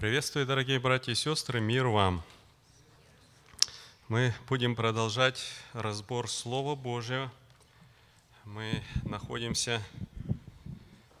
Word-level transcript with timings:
Приветствую, 0.00 0.46
дорогие 0.46 0.80
братья 0.80 1.12
и 1.12 1.14
сестры, 1.14 1.60
мир 1.60 1.88
вам! 1.88 2.24
Мы 4.08 4.32
будем 4.48 4.74
продолжать 4.74 5.44
разбор 5.74 6.26
Слова 6.26 6.74
Божьего. 6.74 7.30
Мы 8.46 8.82
находимся 9.04 9.82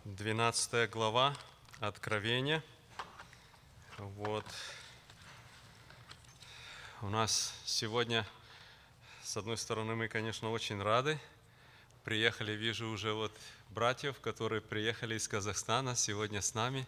12 0.06 0.88
глава 0.88 1.36
Откровения. 1.78 2.64
Вот. 3.98 4.46
У 7.02 7.10
нас 7.10 7.52
сегодня, 7.66 8.26
с 9.22 9.36
одной 9.36 9.58
стороны, 9.58 9.94
мы, 9.94 10.08
конечно, 10.08 10.50
очень 10.50 10.80
рады. 10.80 11.20
Приехали, 12.02 12.52
вижу 12.52 12.88
уже 12.88 13.12
вот 13.12 13.32
братьев, 13.68 14.18
которые 14.20 14.62
приехали 14.62 15.16
из 15.16 15.28
Казахстана 15.28 15.94
сегодня 15.94 16.40
с 16.40 16.54
нами. 16.54 16.86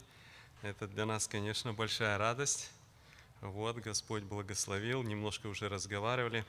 Это 0.63 0.87
для 0.87 1.07
нас, 1.07 1.27
конечно, 1.27 1.73
большая 1.73 2.19
радость. 2.19 2.71
Вот, 3.41 3.79
Господь 3.79 4.23
благословил, 4.23 5.03
немножко 5.03 5.49
уже 5.49 5.69
разговаривали. 5.69 6.45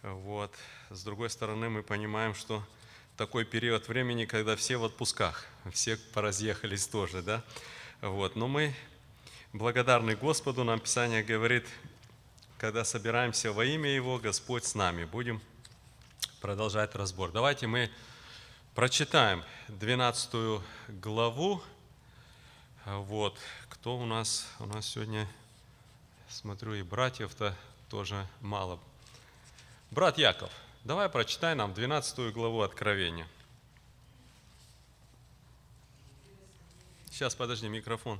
Вот. 0.00 0.50
С 0.88 1.04
другой 1.04 1.28
стороны, 1.28 1.68
мы 1.68 1.82
понимаем, 1.82 2.34
что 2.34 2.66
такой 3.18 3.44
период 3.44 3.88
времени, 3.88 4.24
когда 4.24 4.56
все 4.56 4.78
в 4.78 4.84
отпусках, 4.84 5.44
все 5.70 5.98
поразъехались 6.14 6.86
тоже, 6.86 7.20
да? 7.20 7.44
Вот. 8.00 8.36
Но 8.36 8.48
мы 8.48 8.74
благодарны 9.52 10.16
Господу, 10.16 10.64
нам 10.64 10.80
Писание 10.80 11.22
говорит, 11.22 11.66
когда 12.56 12.86
собираемся 12.86 13.52
во 13.52 13.66
имя 13.66 13.90
Его, 13.90 14.18
Господь 14.18 14.64
с 14.64 14.74
нами. 14.74 15.04
Будем 15.04 15.42
продолжать 16.40 16.94
разбор. 16.94 17.32
Давайте 17.32 17.66
мы 17.66 17.90
прочитаем 18.74 19.44
12 19.68 20.62
главу. 20.88 21.62
Вот, 22.84 23.38
кто 23.68 23.96
у 23.96 24.06
нас? 24.06 24.44
У 24.58 24.66
нас 24.66 24.86
сегодня, 24.86 25.28
смотрю, 26.28 26.74
и 26.74 26.82
братьев-то 26.82 27.56
тоже 27.88 28.26
мало. 28.40 28.80
Брат 29.92 30.18
Яков, 30.18 30.50
давай 30.82 31.08
прочитай 31.08 31.54
нам 31.54 31.74
12 31.74 32.32
главу 32.32 32.62
Откровения. 32.62 33.28
Сейчас, 37.08 37.36
подожди, 37.36 37.68
микрофон. 37.68 38.18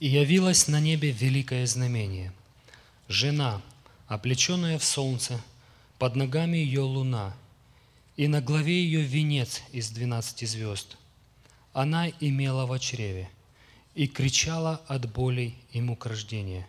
И 0.00 0.06
явилось 0.06 0.68
на 0.68 0.80
небе 0.80 1.10
великое 1.10 1.66
знамение. 1.66 2.32
Жена, 3.08 3.60
облеченная 4.06 4.78
в 4.78 4.84
солнце, 4.84 5.38
под 5.98 6.16
ногами 6.16 6.56
ее 6.56 6.80
луна, 6.80 7.36
и 8.18 8.26
на 8.26 8.42
главе 8.42 8.82
ее 8.82 9.02
венец 9.02 9.62
из 9.70 9.90
двенадцати 9.90 10.44
звезд. 10.44 10.96
Она 11.72 12.08
имела 12.18 12.66
в 12.66 12.76
чреве 12.80 13.30
и 13.94 14.08
кричала 14.08 14.82
от 14.88 15.10
болей 15.12 15.54
и 15.70 15.80
мук 15.80 16.04
рождения. 16.04 16.66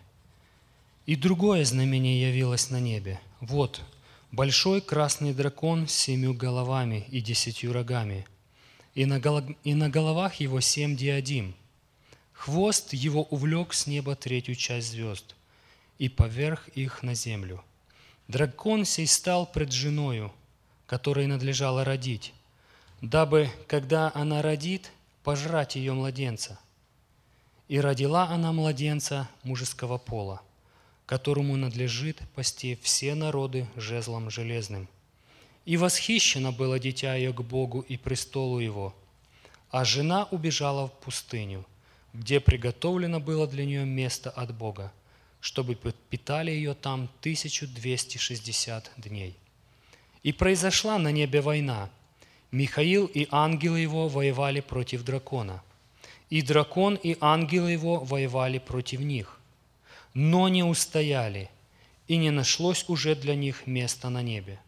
И 1.06 1.16
другое 1.16 1.64
знамение 1.64 2.22
явилось 2.22 2.70
на 2.70 2.78
небе. 2.78 3.20
Вот, 3.40 3.82
большой 4.30 4.80
красный 4.80 5.34
дракон 5.34 5.88
с 5.88 5.92
семью 5.92 6.34
головами 6.34 7.04
и 7.10 7.20
десятью 7.20 7.72
рогами, 7.72 8.28
и 8.94 9.04
на, 9.04 9.18
гол... 9.18 9.42
и 9.64 9.74
на 9.74 9.90
головах 9.90 10.36
его 10.36 10.60
семь 10.60 10.96
диадим. 10.96 11.56
Хвост 12.32 12.92
его 12.92 13.24
увлек 13.24 13.74
с 13.74 13.88
неба 13.88 14.14
третью 14.14 14.54
часть 14.54 14.92
звезд 14.92 15.34
и 15.98 16.08
поверх 16.08 16.68
их 16.68 17.02
на 17.02 17.14
землю– 17.14 17.64
Дракон 18.30 18.84
сей 18.84 19.08
стал 19.08 19.44
пред 19.44 19.72
женою, 19.72 20.32
которой 20.90 21.28
надлежало 21.28 21.84
родить, 21.84 22.34
дабы, 23.00 23.48
когда 23.68 24.10
она 24.12 24.42
родит, 24.42 24.90
пожрать 25.22 25.76
ее 25.76 25.92
младенца. 25.92 26.58
И 27.68 27.78
родила 27.78 28.24
она 28.24 28.50
младенца 28.50 29.28
мужеского 29.44 29.98
пола, 29.98 30.42
которому 31.06 31.56
надлежит 31.56 32.20
пасти 32.34 32.76
все 32.82 33.14
народы 33.14 33.68
жезлом 33.76 34.30
железным. 34.30 34.88
И 35.64 35.76
восхищено 35.76 36.50
было 36.50 36.80
дитя 36.80 37.14
ее 37.14 37.32
к 37.32 37.40
Богу 37.40 37.82
и 37.82 37.96
престолу 37.96 38.58
его, 38.58 38.92
а 39.70 39.84
жена 39.84 40.26
убежала 40.32 40.88
в 40.88 40.92
пустыню, 40.94 41.64
где 42.14 42.40
приготовлено 42.40 43.20
было 43.20 43.46
для 43.46 43.64
нее 43.64 43.84
место 43.84 44.28
от 44.28 44.52
Бога– 44.52 44.92
чтобы 45.40 45.74
питали 45.74 46.50
ее 46.50 46.74
там 46.74 47.08
1260 47.22 48.90
дней. 48.98 49.39
И 50.22 50.32
произошла 50.32 50.98
на 50.98 51.12
небе 51.12 51.40
война. 51.40 51.90
Михаил 52.50 53.06
и 53.06 53.26
ангелы 53.30 53.80
его 53.80 54.08
воевали 54.08 54.60
против 54.60 55.04
дракона. 55.04 55.62
И 56.28 56.42
дракон 56.42 56.94
и 56.94 57.16
ангелы 57.20 57.72
его 57.72 58.00
воевали 58.00 58.58
против 58.58 59.00
них. 59.00 59.38
Но 60.14 60.48
не 60.48 60.62
устояли, 60.62 61.50
и 62.08 62.16
не 62.16 62.30
нашлось 62.30 62.84
уже 62.88 63.14
для 63.14 63.34
них 63.34 63.66
места 63.66 64.10
на 64.10 64.22
небе. 64.22 64.58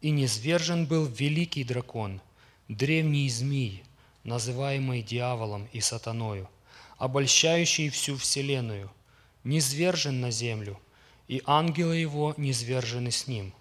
И 0.00 0.10
низвержен 0.10 0.86
был 0.86 1.06
великий 1.06 1.64
дракон, 1.64 2.20
древний 2.68 3.28
змей, 3.28 3.82
называемый 4.24 5.02
дьяволом 5.02 5.68
и 5.72 5.80
сатаною, 5.80 6.48
обольщающий 6.98 7.88
всю 7.88 8.16
вселенную– 8.16 8.90
низвержен 9.44 10.20
на 10.20 10.30
землю, 10.30 10.78
и 11.28 11.42
ангелы 11.46 11.96
его 11.96 12.34
низвержены 12.36 13.10
с 13.10 13.26
ним. 13.26 13.52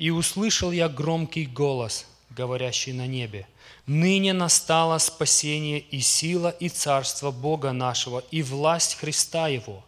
И 0.00 0.08
услышал 0.10 0.72
я 0.72 0.88
громкий 0.88 1.44
голос, 1.44 2.06
говорящий 2.30 2.94
на 2.94 3.06
небе, 3.06 3.46
«Ныне 3.86 4.32
настало 4.32 4.96
спасение 4.98 5.78
и 5.78 6.00
сила 6.00 6.48
и 6.48 6.68
царство 6.68 7.30
Бога 7.30 7.72
нашего 7.72 8.24
и 8.30 8.42
власть 8.42 8.94
Христа 8.94 9.48
Его, 9.48 9.84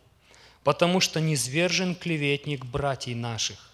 потому 0.64 1.00
что 1.00 1.20
низвержен 1.20 1.94
клеветник 1.94 2.64
братьев 2.64 3.16
наших, 3.16 3.70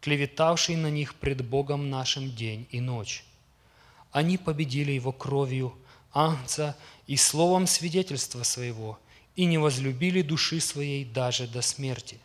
клеветавший 0.00 0.76
на 0.76 0.90
них 0.90 1.16
пред 1.16 1.44
Богом 1.44 1.90
нашим 1.90 2.34
день 2.34 2.68
и 2.70 2.80
ночь. 2.80 3.24
Они 4.12 4.38
победили 4.38 4.92
его 4.92 5.10
кровью, 5.10 5.74
ангца 6.12 6.76
и 7.08 7.16
словом 7.16 7.66
свидетельства 7.66 8.44
своего– 8.44 8.98
и 9.36 9.46
не 9.46 9.58
возлюбили 9.58 10.22
души 10.22 10.60
своей 10.60 11.04
даже 11.04 11.46
до 11.46 11.62
смерти. 11.62 12.18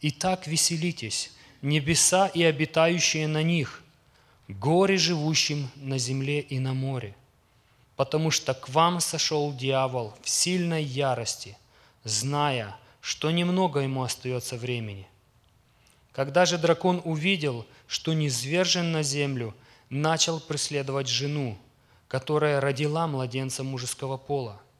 Итак, 0.00 0.46
веселитесь, 0.46 1.30
небеса 1.62 2.28
и 2.28 2.42
обитающие 2.42 3.26
на 3.26 3.42
них, 3.42 3.82
горе 4.48 4.98
живущим 4.98 5.70
на 5.76 5.98
земле 5.98 6.40
и 6.40 6.58
на 6.58 6.74
море, 6.74 7.14
потому 7.96 8.30
что 8.30 8.52
к 8.52 8.68
вам 8.68 9.00
сошел 9.00 9.54
дьявол 9.54 10.14
в 10.22 10.28
сильной 10.28 10.84
ярости, 10.84 11.56
зная, 12.04 12.76
что 13.00 13.30
немного 13.30 13.80
ему 13.80 14.02
остается 14.02 14.56
времени. 14.56 15.06
Когда 16.12 16.44
же 16.44 16.58
дракон 16.58 17.00
увидел, 17.04 17.64
что 17.86 18.12
низвержен 18.12 18.92
на 18.92 19.02
землю, 19.02 19.54
начал 19.88 20.40
преследовать 20.40 21.08
жену, 21.08 21.56
которая 22.08 22.60
родила 22.60 23.06
младенца 23.06 23.64
мужеского 23.64 24.18
пола– 24.18 24.60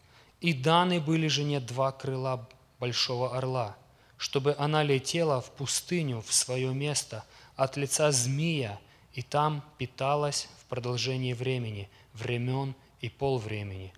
и 0.43 0.53
даны 0.53 1.01
были 1.01 1.29
жене 1.29 1.61
два 1.61 1.93
крыла 1.93 2.47
большого 2.81 3.37
орла, 3.37 3.77
чтобы 4.23 4.55
она 4.57 4.85
летела 4.85 5.41
в 5.41 5.51
пустыню 5.51 6.21
в 6.21 6.33
свое 6.33 6.73
место 6.73 7.25
от 7.57 7.77
лица 7.77 8.13
змея, 8.13 8.79
и 9.15 9.21
там 9.21 9.65
питалась 9.79 10.49
в 10.61 10.67
продолжении 10.67 11.33
времени, 11.33 11.89
времен 12.13 12.77
и 13.01 13.09
полвремени. 13.09 13.93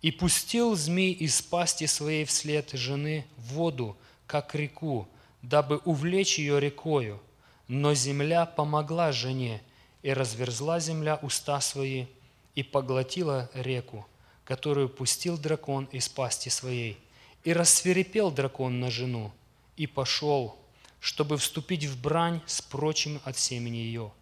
И 0.00 0.12
пустил 0.12 0.74
змей 0.76 1.12
из 1.12 1.42
пасти 1.42 1.84
своей 1.84 2.24
вслед 2.24 2.70
жены 2.70 3.26
воду, 3.36 3.98
как 4.26 4.54
реку, 4.54 5.06
дабы 5.42 5.76
увлечь 5.84 6.38
ее 6.38 6.58
рекою. 6.58 7.20
Но 7.68 7.92
земля 7.92 8.46
помогла 8.46 9.12
жене, 9.12 9.60
и 10.02 10.10
разверзла 10.14 10.80
земля 10.80 11.18
уста 11.20 11.60
свои, 11.60 12.06
и 12.54 12.62
поглотила 12.62 13.50
реку 13.52 14.06
которую 14.46 14.88
пустил 14.88 15.38
дракон 15.38 15.84
из 15.92 16.08
пасти 16.08 16.48
своей. 16.48 16.98
И 17.44 17.52
рассверепел 17.52 18.32
дракон 18.32 18.80
на 18.80 18.90
жену, 18.90 19.32
и 19.80 19.86
пошел, 19.86 20.58
чтобы 21.00 21.38
вступить 21.38 21.84
в 21.84 21.98
брань 21.98 22.42
с 22.44 22.60
прочим 22.60 23.18
от 23.24 23.38
семени 23.38 23.78
ее, 23.78 24.12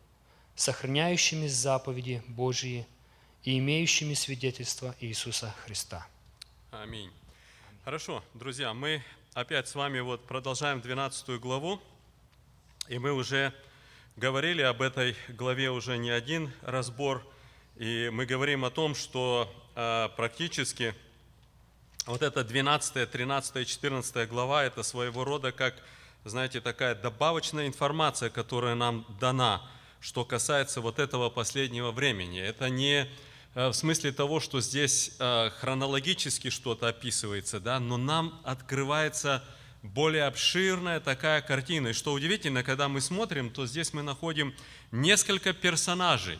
сохраняющими 0.55 1.49
заповеди 1.49 2.23
Божьи 2.29 2.87
и 3.43 3.59
имеющими 3.59 4.15
свидетельство 4.15 4.95
Иисуса 5.01 5.53
Христа. 5.65 6.07
Аминь. 6.71 7.11
Хорошо, 7.85 8.23
друзья, 8.35 8.73
мы 8.73 9.03
опять 9.35 9.67
с 9.67 9.75
вами 9.75 9.99
вот 9.99 10.25
продолжаем 10.27 10.81
12 10.81 11.41
главу, 11.41 11.81
и 12.87 12.99
мы 12.99 13.13
уже 13.13 13.53
говорили 14.15 14.63
об 14.63 14.81
этой 14.81 15.17
главе 15.27 15.71
уже 15.71 15.99
не 15.99 16.11
один 16.11 16.53
разбор, 16.63 17.27
и 17.75 18.11
мы 18.13 18.27
говорим 18.27 18.65
о 18.65 18.71
том, 18.71 18.95
что 18.95 19.53
Э, 19.81 20.09
практически 20.17 20.93
вот 22.09 22.23
эта 22.23 22.43
12, 22.43 23.11
13, 23.11 23.69
14 23.69 24.29
глава, 24.29 24.65
это 24.65 24.83
своего 24.83 25.25
рода 25.25 25.53
как, 25.53 25.75
знаете, 26.25 26.63
такая 26.63 26.95
добавочная 26.95 27.67
информация, 27.67 28.31
которая 28.31 28.75
нам 28.75 29.05
дана, 29.21 29.63
что 30.01 30.25
касается 30.25 30.81
вот 30.81 30.99
этого 30.99 31.29
последнего 31.29 31.91
времени. 31.91 32.41
Это 32.41 32.71
не 32.71 33.07
э, 33.55 33.69
в 33.69 33.75
смысле 33.75 34.13
того, 34.13 34.41
что 34.41 34.63
здесь 34.63 35.13
э, 35.19 35.51
хронологически 35.61 36.49
что-то 36.49 36.89
описывается, 36.89 37.61
да, 37.61 37.79
но 37.79 37.99
нам 37.99 38.41
открывается 38.43 39.45
более 39.83 40.25
обширная 40.25 41.01
такая 41.01 41.43
картина. 41.43 41.89
И 41.89 41.93
что 41.93 42.15
удивительно, 42.15 42.63
когда 42.63 42.89
мы 42.89 43.03
смотрим, 43.03 43.51
то 43.51 43.67
здесь 43.67 43.93
мы 43.93 44.03
находим 44.03 44.55
несколько 44.93 45.53
персонажей, 45.53 46.39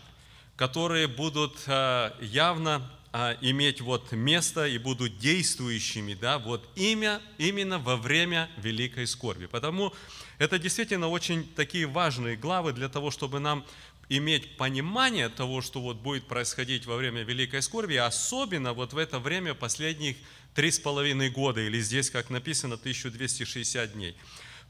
которые 0.57 1.09
будут 1.09 1.59
э, 1.67 2.13
явно 2.21 2.91
э, 3.13 3.37
иметь 3.41 3.81
вот 3.81 4.13
место 4.13 4.67
и 4.67 4.79
будут 4.79 5.19
действующими, 5.19 6.15
да, 6.15 6.39
вот 6.39 6.69
имя 6.77 7.21
именно 7.39 7.79
во 7.79 7.97
время 7.97 8.51
великой 8.59 9.07
скорби. 9.07 9.47
Потому 9.47 9.93
это 10.39 10.59
действительно 10.59 11.09
очень 11.09 11.47
такие 11.55 11.87
важные 11.87 12.37
главы 12.37 12.73
для 12.73 12.89
того, 12.89 13.11
чтобы 13.11 13.41
нам 13.41 13.65
иметь 14.09 14.57
понимание 14.57 15.29
того, 15.29 15.61
что 15.61 15.81
вот 15.81 15.99
будет 15.99 16.27
происходить 16.27 16.87
во 16.87 16.97
время 16.97 17.23
великой 17.23 17.63
скорби, 17.63 17.95
особенно 17.97 18.73
вот 18.73 18.93
в 18.93 18.99
это 18.99 19.19
время 19.19 19.55
последних 19.55 20.17
три 20.55 20.71
с 20.71 20.79
половиной 20.79 21.31
года, 21.31 21.61
или 21.61 21.81
здесь, 21.81 22.11
как 22.11 22.31
написано, 22.31 22.75
1260 22.75 23.93
дней, 23.93 24.17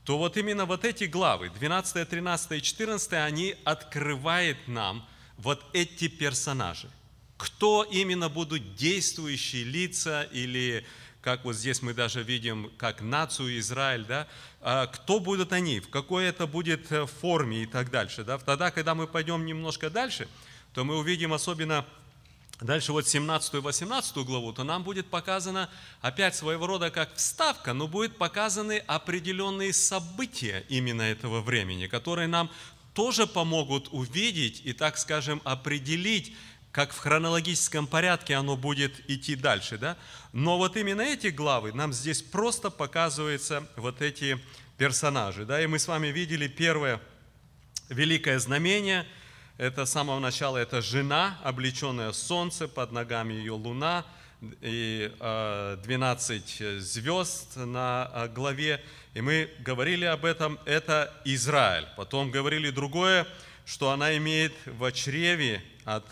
то 0.04 0.18
вот 0.18 0.36
именно 0.36 0.64
вот 0.64 0.84
эти 0.84 1.04
главы, 1.04 1.50
12, 1.50 2.08
13 2.08 2.52
и 2.52 2.62
14, 2.62 3.12
они 3.12 3.56
открывают 3.64 4.58
нам 4.66 5.06
вот 5.36 5.64
эти 5.72 6.08
персонажи. 6.08 6.90
Кто 7.38 7.84
именно 7.84 8.28
будут 8.28 8.74
действующие 8.74 9.64
лица 9.64 10.24
или 10.24 10.84
как 11.22 11.44
вот 11.44 11.56
здесь 11.56 11.82
мы 11.82 11.94
даже 11.94 12.22
видим, 12.22 12.70
как 12.76 13.00
нацию 13.00 13.58
Израиль, 13.58 14.04
да, 14.04 14.28
а 14.60 14.86
кто 14.86 15.20
будут 15.20 15.52
они, 15.52 15.80
в 15.80 15.88
какой 15.88 16.24
это 16.24 16.46
будет 16.46 16.90
э, 16.92 17.06
форме 17.06 17.64
и 17.64 17.66
так 17.66 17.90
дальше. 17.90 18.24
Да. 18.24 18.38
Тогда, 18.38 18.70
когда 18.70 18.94
мы 18.94 19.06
пойдем 19.06 19.44
немножко 19.44 19.90
дальше, 19.90 20.28
то 20.74 20.84
мы 20.84 20.98
увидим 20.98 21.32
особенно 21.32 21.84
Дальше 22.60 22.90
вот 22.90 23.04
17-18 23.04 24.24
главу, 24.24 24.52
то 24.52 24.64
нам 24.64 24.82
будет 24.82 25.06
показано 25.06 25.70
опять 26.00 26.34
своего 26.34 26.66
рода 26.66 26.90
как 26.90 27.14
вставка, 27.14 27.72
но 27.72 27.86
будет 27.86 28.16
показаны 28.16 28.82
определенные 28.88 29.72
события 29.72 30.64
именно 30.68 31.02
этого 31.02 31.40
времени, 31.40 31.86
которые 31.86 32.26
нам 32.26 32.50
тоже 32.94 33.28
помогут 33.28 33.88
увидеть 33.92 34.62
и, 34.64 34.72
так 34.72 34.98
скажем, 34.98 35.40
определить, 35.44 36.36
как 36.78 36.92
в 36.92 36.98
хронологическом 36.98 37.88
порядке 37.88 38.36
оно 38.36 38.56
будет 38.56 39.10
идти 39.10 39.34
дальше. 39.34 39.78
Да? 39.78 39.96
Но 40.32 40.58
вот 40.58 40.76
именно 40.76 41.00
эти 41.00 41.26
главы 41.26 41.72
нам 41.72 41.92
здесь 41.92 42.22
просто 42.22 42.70
показываются 42.70 43.66
вот 43.74 44.00
эти 44.00 44.38
персонажи. 44.76 45.44
Да? 45.44 45.60
И 45.60 45.66
мы 45.66 45.80
с 45.80 45.88
вами 45.88 46.06
видели 46.06 46.46
первое 46.46 47.00
великое 47.88 48.38
знамение– 48.38 49.04
это 49.58 49.86
с 49.86 49.90
самого 49.90 50.20
начала 50.20 50.56
это 50.56 50.80
жена, 50.80 51.36
облеченная 51.42 52.12
солнце, 52.12 52.68
под 52.68 52.92
ногами 52.92 53.32
ее 53.34 53.54
луна, 53.54 54.06
и 54.60 55.12
12 55.18 56.60
э, 56.60 56.78
звезд 56.78 57.56
на 57.56 58.08
э, 58.14 58.28
главе. 58.28 58.80
И 59.14 59.20
мы 59.20 59.50
говорили 59.58 60.04
об 60.04 60.24
этом, 60.24 60.60
это 60.64 61.12
Израиль. 61.24 61.88
Потом 61.96 62.30
говорили 62.30 62.70
другое, 62.70 63.26
что 63.66 63.90
она 63.90 64.16
имеет 64.16 64.52
в 64.64 64.92
чреве 64.92 65.60
от 65.84 66.06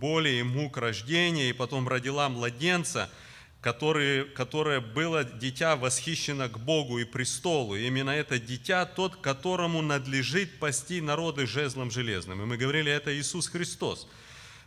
боли 0.00 0.30
и 0.30 0.42
мук 0.42 0.76
рождения, 0.76 1.50
и 1.50 1.52
потом 1.52 1.88
родила 1.88 2.28
младенца– 2.28 3.10
который, 3.64 4.26
которое 4.26 4.80
было 4.80 5.24
дитя 5.24 5.74
восхищено 5.76 6.50
к 6.50 6.58
Богу 6.58 6.98
и 6.98 7.04
престолу. 7.04 7.74
И 7.74 7.86
именно 7.86 8.10
это 8.10 8.38
дитя 8.38 8.84
тот, 8.84 9.16
которому 9.16 9.80
надлежит 9.80 10.58
пасти 10.58 11.00
народы 11.00 11.46
жезлом 11.46 11.90
железным. 11.90 12.42
И 12.42 12.44
мы 12.44 12.58
говорили, 12.58 12.92
это 12.92 13.18
Иисус 13.18 13.48
Христос. 13.48 14.06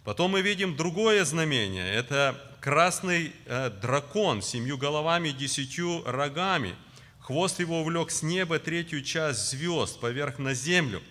Потом 0.03 0.31
мы 0.31 0.41
видим 0.41 0.75
другое 0.75 1.25
знамение. 1.25 1.93
Это 1.93 2.41
красный 2.59 3.33
э, 3.45 3.69
дракон 3.69 4.41
с 4.41 4.47
семью 4.47 4.79
головами, 4.79 5.29
десятью 5.29 6.01
рогами. 6.03 6.73
Хвост 7.19 7.59
его 7.59 7.81
увлек 7.81 8.09
с 8.09 8.23
неба 8.23 8.57
третью 8.57 9.03
часть 9.03 9.47
звезд 9.51 9.99
поверх 9.99 10.39
на 10.39 10.55
землю. 10.55 11.03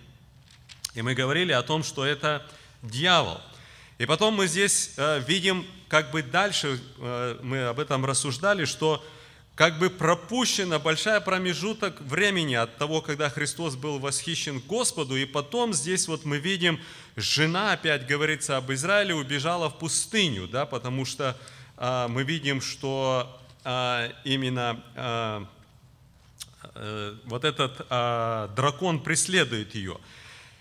И 0.94 1.02
мы 1.02 1.14
говорили 1.14 1.52
о 1.52 1.62
том, 1.62 1.84
что 1.84 2.04
это 2.04 2.44
дьявол– 2.82 3.40
и 3.98 4.06
потом 4.06 4.34
мы 4.34 4.46
здесь 4.46 4.92
э, 4.96 5.20
видим, 5.26 5.66
как 5.88 6.10
бы 6.10 6.22
дальше 6.22 6.78
э, 6.98 7.38
мы 7.42 7.64
об 7.64 7.80
этом 7.80 8.04
рассуждали, 8.04 8.66
что 8.66 9.02
как 9.54 9.78
бы 9.78 9.88
пропущена 9.88 10.78
большая 10.78 11.18
промежуток 11.20 11.98
времени 12.02 12.54
от 12.54 12.76
того, 12.76 13.00
когда 13.00 13.30
Христос 13.30 13.74
был 13.74 13.98
восхищен 13.98 14.60
Господу, 14.60 15.16
и 15.16 15.24
потом 15.24 15.72
здесь 15.72 16.08
вот 16.08 16.26
мы 16.26 16.36
видим, 16.36 16.78
жена, 17.16 17.72
опять 17.72 18.06
говорится 18.06 18.58
об 18.58 18.70
Израиле, 18.70 19.14
убежала 19.14 19.70
в 19.70 19.78
пустыню, 19.78 20.46
да, 20.46 20.66
потому 20.66 21.06
что 21.06 21.34
э, 21.78 22.06
мы 22.08 22.22
видим, 22.22 22.60
что 22.60 23.40
э, 23.64 24.10
именно 24.24 24.82
э, 24.94 25.44
э, 26.74 27.14
вот 27.24 27.44
этот 27.44 27.86
э, 27.88 28.48
дракон 28.54 29.00
преследует 29.00 29.74
ее. 29.74 29.96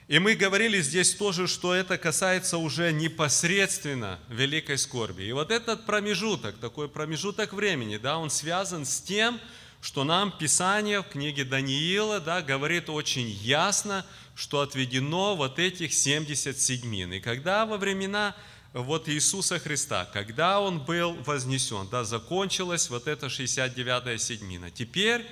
И 0.07 0.19
мы 0.19 0.35
говорили 0.35 0.81
здесь 0.81 1.15
тоже, 1.15 1.47
что 1.47 1.73
это 1.73 1.97
касается 1.97 2.59
уже 2.59 2.91
непосредственно 2.91 4.19
великой 4.29 4.77
скорби. 4.77 5.23
И 5.23 5.31
вот 5.31 5.49
этот 5.49 5.87
промежуток, 5.87 6.57
такой 6.57 6.87
промежуток 6.87 7.53
времени, 7.53 7.97
да, 7.97 8.19
он 8.19 8.29
связан 8.29 8.85
с 8.85 9.01
тем, 9.01 9.39
что 9.81 10.03
нам 10.03 10.31
Писание 10.31 11.01
в 11.01 11.07
книге 11.07 11.43
Даниила 11.43 12.19
да, 12.19 12.43
говорит 12.43 12.89
очень 12.89 13.29
ясно, 13.29 14.05
что 14.35 14.61
отведено 14.61 15.35
вот 15.35 15.57
этих 15.57 15.91
70 15.91 16.59
седьмин. 16.59 17.13
И 17.13 17.19
когда 17.19 17.65
во 17.65 17.77
времена 17.77 18.35
вот 18.73 19.09
Иисуса 19.09 19.57
Христа, 19.57 20.07
когда 20.13 20.59
Он 20.59 20.79
был 20.79 21.13
вознесен, 21.23 21.87
да, 21.89 22.03
закончилась 22.03 22.91
вот 22.91 23.07
эта 23.07 23.27
69-я 23.27 24.17
седьмина. 24.19 24.69
Теперь 24.69 25.25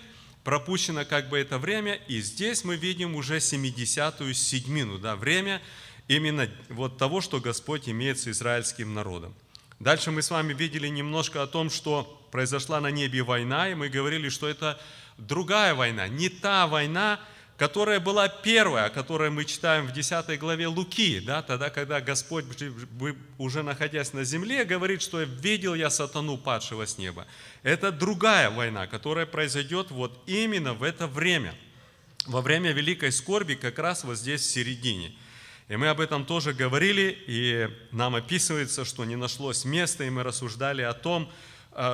пропущено 0.43 1.05
как 1.05 1.29
бы 1.29 1.37
это 1.37 1.57
время, 1.57 1.95
и 2.07 2.21
здесь 2.21 2.63
мы 2.63 2.75
видим 2.75 3.15
уже 3.15 3.37
70-ю 3.37 4.33
седьмину, 4.33 4.99
да, 4.99 5.15
время 5.15 5.61
именно 6.07 6.49
вот 6.69 6.97
того, 6.97 7.21
что 7.21 7.39
Господь 7.39 7.87
имеет 7.87 8.19
с 8.19 8.27
израильским 8.27 8.93
народом. 8.93 9.33
Дальше 9.79 10.11
мы 10.11 10.21
с 10.21 10.31
вами 10.31 10.53
видели 10.53 10.87
немножко 10.87 11.43
о 11.43 11.47
том, 11.47 11.69
что 11.69 12.03
произошла 12.31 12.79
на 12.79 12.91
небе 12.91 13.23
война, 13.23 13.69
и 13.69 13.75
мы 13.75 13.89
говорили, 13.89 14.29
что 14.29 14.47
это 14.47 14.79
другая 15.17 15.75
война, 15.75 16.07
не 16.07 16.29
та 16.29 16.67
война, 16.67 17.19
которая 17.57 17.99
была 17.99 18.27
первая, 18.27 18.85
о 18.85 18.89
которой 18.89 19.29
мы 19.29 19.45
читаем 19.45 19.87
в 19.87 19.93
10 19.93 20.39
главе 20.39 20.67
Луки, 20.67 21.19
да, 21.19 21.41
тогда, 21.41 21.69
когда 21.69 22.01
Господь, 22.01 22.45
уже 23.37 23.63
находясь 23.63 24.13
на 24.13 24.23
земле, 24.23 24.65
говорит, 24.65 25.01
что 25.01 25.21
«видел 25.21 25.75
я 25.75 25.89
сатану, 25.89 26.37
падшего 26.37 26.85
с 26.85 26.97
неба». 26.97 27.27
Это 27.61 27.91
другая 27.91 28.49
война, 28.49 28.87
которая 28.87 29.25
произойдет 29.25 29.91
вот 29.91 30.23
именно 30.25 30.73
в 30.73 30.83
это 30.83 31.07
время, 31.07 31.53
во 32.25 32.41
время 32.41 32.71
великой 32.71 33.11
скорби, 33.11 33.53
как 33.53 33.77
раз 33.77 34.03
вот 34.03 34.17
здесь 34.17 34.41
в 34.41 34.49
середине. 34.49 35.15
И 35.69 35.77
мы 35.77 35.87
об 35.89 36.01
этом 36.01 36.25
тоже 36.25 36.53
говорили, 36.53 37.17
и 37.27 37.69
нам 37.91 38.15
описывается, 38.15 38.83
что 38.83 39.05
не 39.05 39.15
нашлось 39.15 39.63
места, 39.63 40.03
и 40.03 40.09
мы 40.09 40.23
рассуждали 40.23 40.81
о 40.81 40.93
том, 40.93 41.31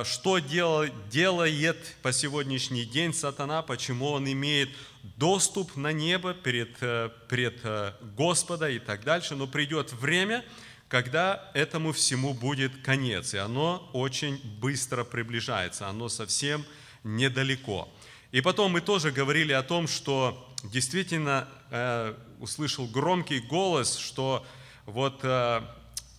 что 0.04 0.38
делает, 0.38 0.92
делает 1.08 1.78
по 2.02 2.12
сегодняшний 2.12 2.84
день 2.84 3.14
сатана, 3.14 3.62
почему 3.62 4.10
он 4.10 4.30
имеет 4.30 4.70
доступ 5.16 5.76
на 5.76 5.92
небо 5.92 6.34
перед, 6.34 6.76
э, 6.80 7.10
перед 7.28 7.60
э, 7.64 7.92
Господа 8.16 8.68
и 8.68 8.78
так 8.78 9.04
дальше. 9.04 9.34
Но 9.34 9.46
придет 9.46 9.92
время, 9.92 10.44
когда 10.88 11.50
этому 11.54 11.92
всему 11.92 12.34
будет 12.34 12.82
конец, 12.82 13.34
и 13.34 13.38
оно 13.38 13.88
очень 13.92 14.40
быстро 14.60 15.04
приближается, 15.04 15.88
оно 15.88 16.08
совсем 16.08 16.64
недалеко. 17.04 17.88
И 18.32 18.40
потом 18.40 18.72
мы 18.72 18.80
тоже 18.80 19.10
говорили 19.10 19.52
о 19.52 19.62
том, 19.62 19.88
что 19.88 20.48
действительно 20.64 21.48
э, 21.70 22.14
услышал 22.38 22.86
громкий 22.86 23.40
голос, 23.40 23.96
что 23.96 24.44
вот 24.86 25.20
э, 25.22 25.62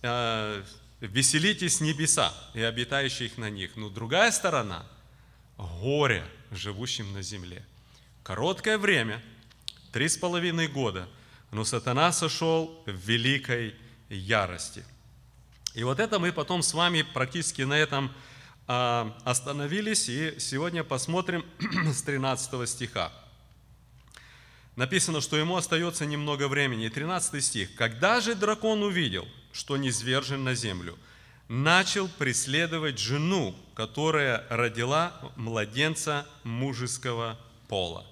э, 0.02 0.62
веселитесь 1.06 1.80
небеса 1.80 2.32
и 2.54 2.62
обитающих 2.62 3.36
на 3.36 3.50
них. 3.50 3.76
Но 3.76 3.88
другая 3.90 4.30
сторона– 4.30 4.86
горе 5.58 6.24
живущим 6.50 7.12
на 7.12 7.22
земле. 7.22 7.64
Короткое 8.22 8.78
время, 8.78 9.20
три 9.92 10.08
с 10.08 10.16
половиной 10.16 10.68
года, 10.68 11.08
но 11.50 11.64
сатана 11.64 12.12
сошел 12.12 12.82
в 12.86 12.90
великой 12.90 13.74
ярости. 14.08 14.84
И 15.74 15.82
вот 15.84 15.98
это 15.98 16.18
мы 16.18 16.32
потом 16.32 16.62
с 16.62 16.72
вами 16.72 17.02
практически 17.02 17.62
на 17.62 17.74
этом 17.74 18.12
а, 18.68 19.18
остановились, 19.24 20.08
и 20.08 20.38
сегодня 20.38 20.84
посмотрим 20.84 21.44
с 21.92 22.02
13 22.02 22.68
стиха. 22.68 23.12
Написано, 24.76 25.20
что 25.20 25.36
ему 25.36 25.56
остается 25.56 26.06
немного 26.06 26.48
времени. 26.48 26.88
13 26.88 27.44
стих. 27.44 27.74
«Когда 27.74 28.20
же 28.20 28.34
дракон 28.34 28.82
увидел– 28.82 29.26
что 29.52 29.76
не 29.76 29.90
свержен 29.92 30.44
на 30.44 30.54
землю, 30.54 30.98
начал 31.48 32.08
преследовать 32.08 32.98
жену, 32.98 33.54
которая 33.74 34.46
родила 34.48 35.12
младенца 35.36 36.26
мужеского 36.44 37.38
пола. 37.68 38.06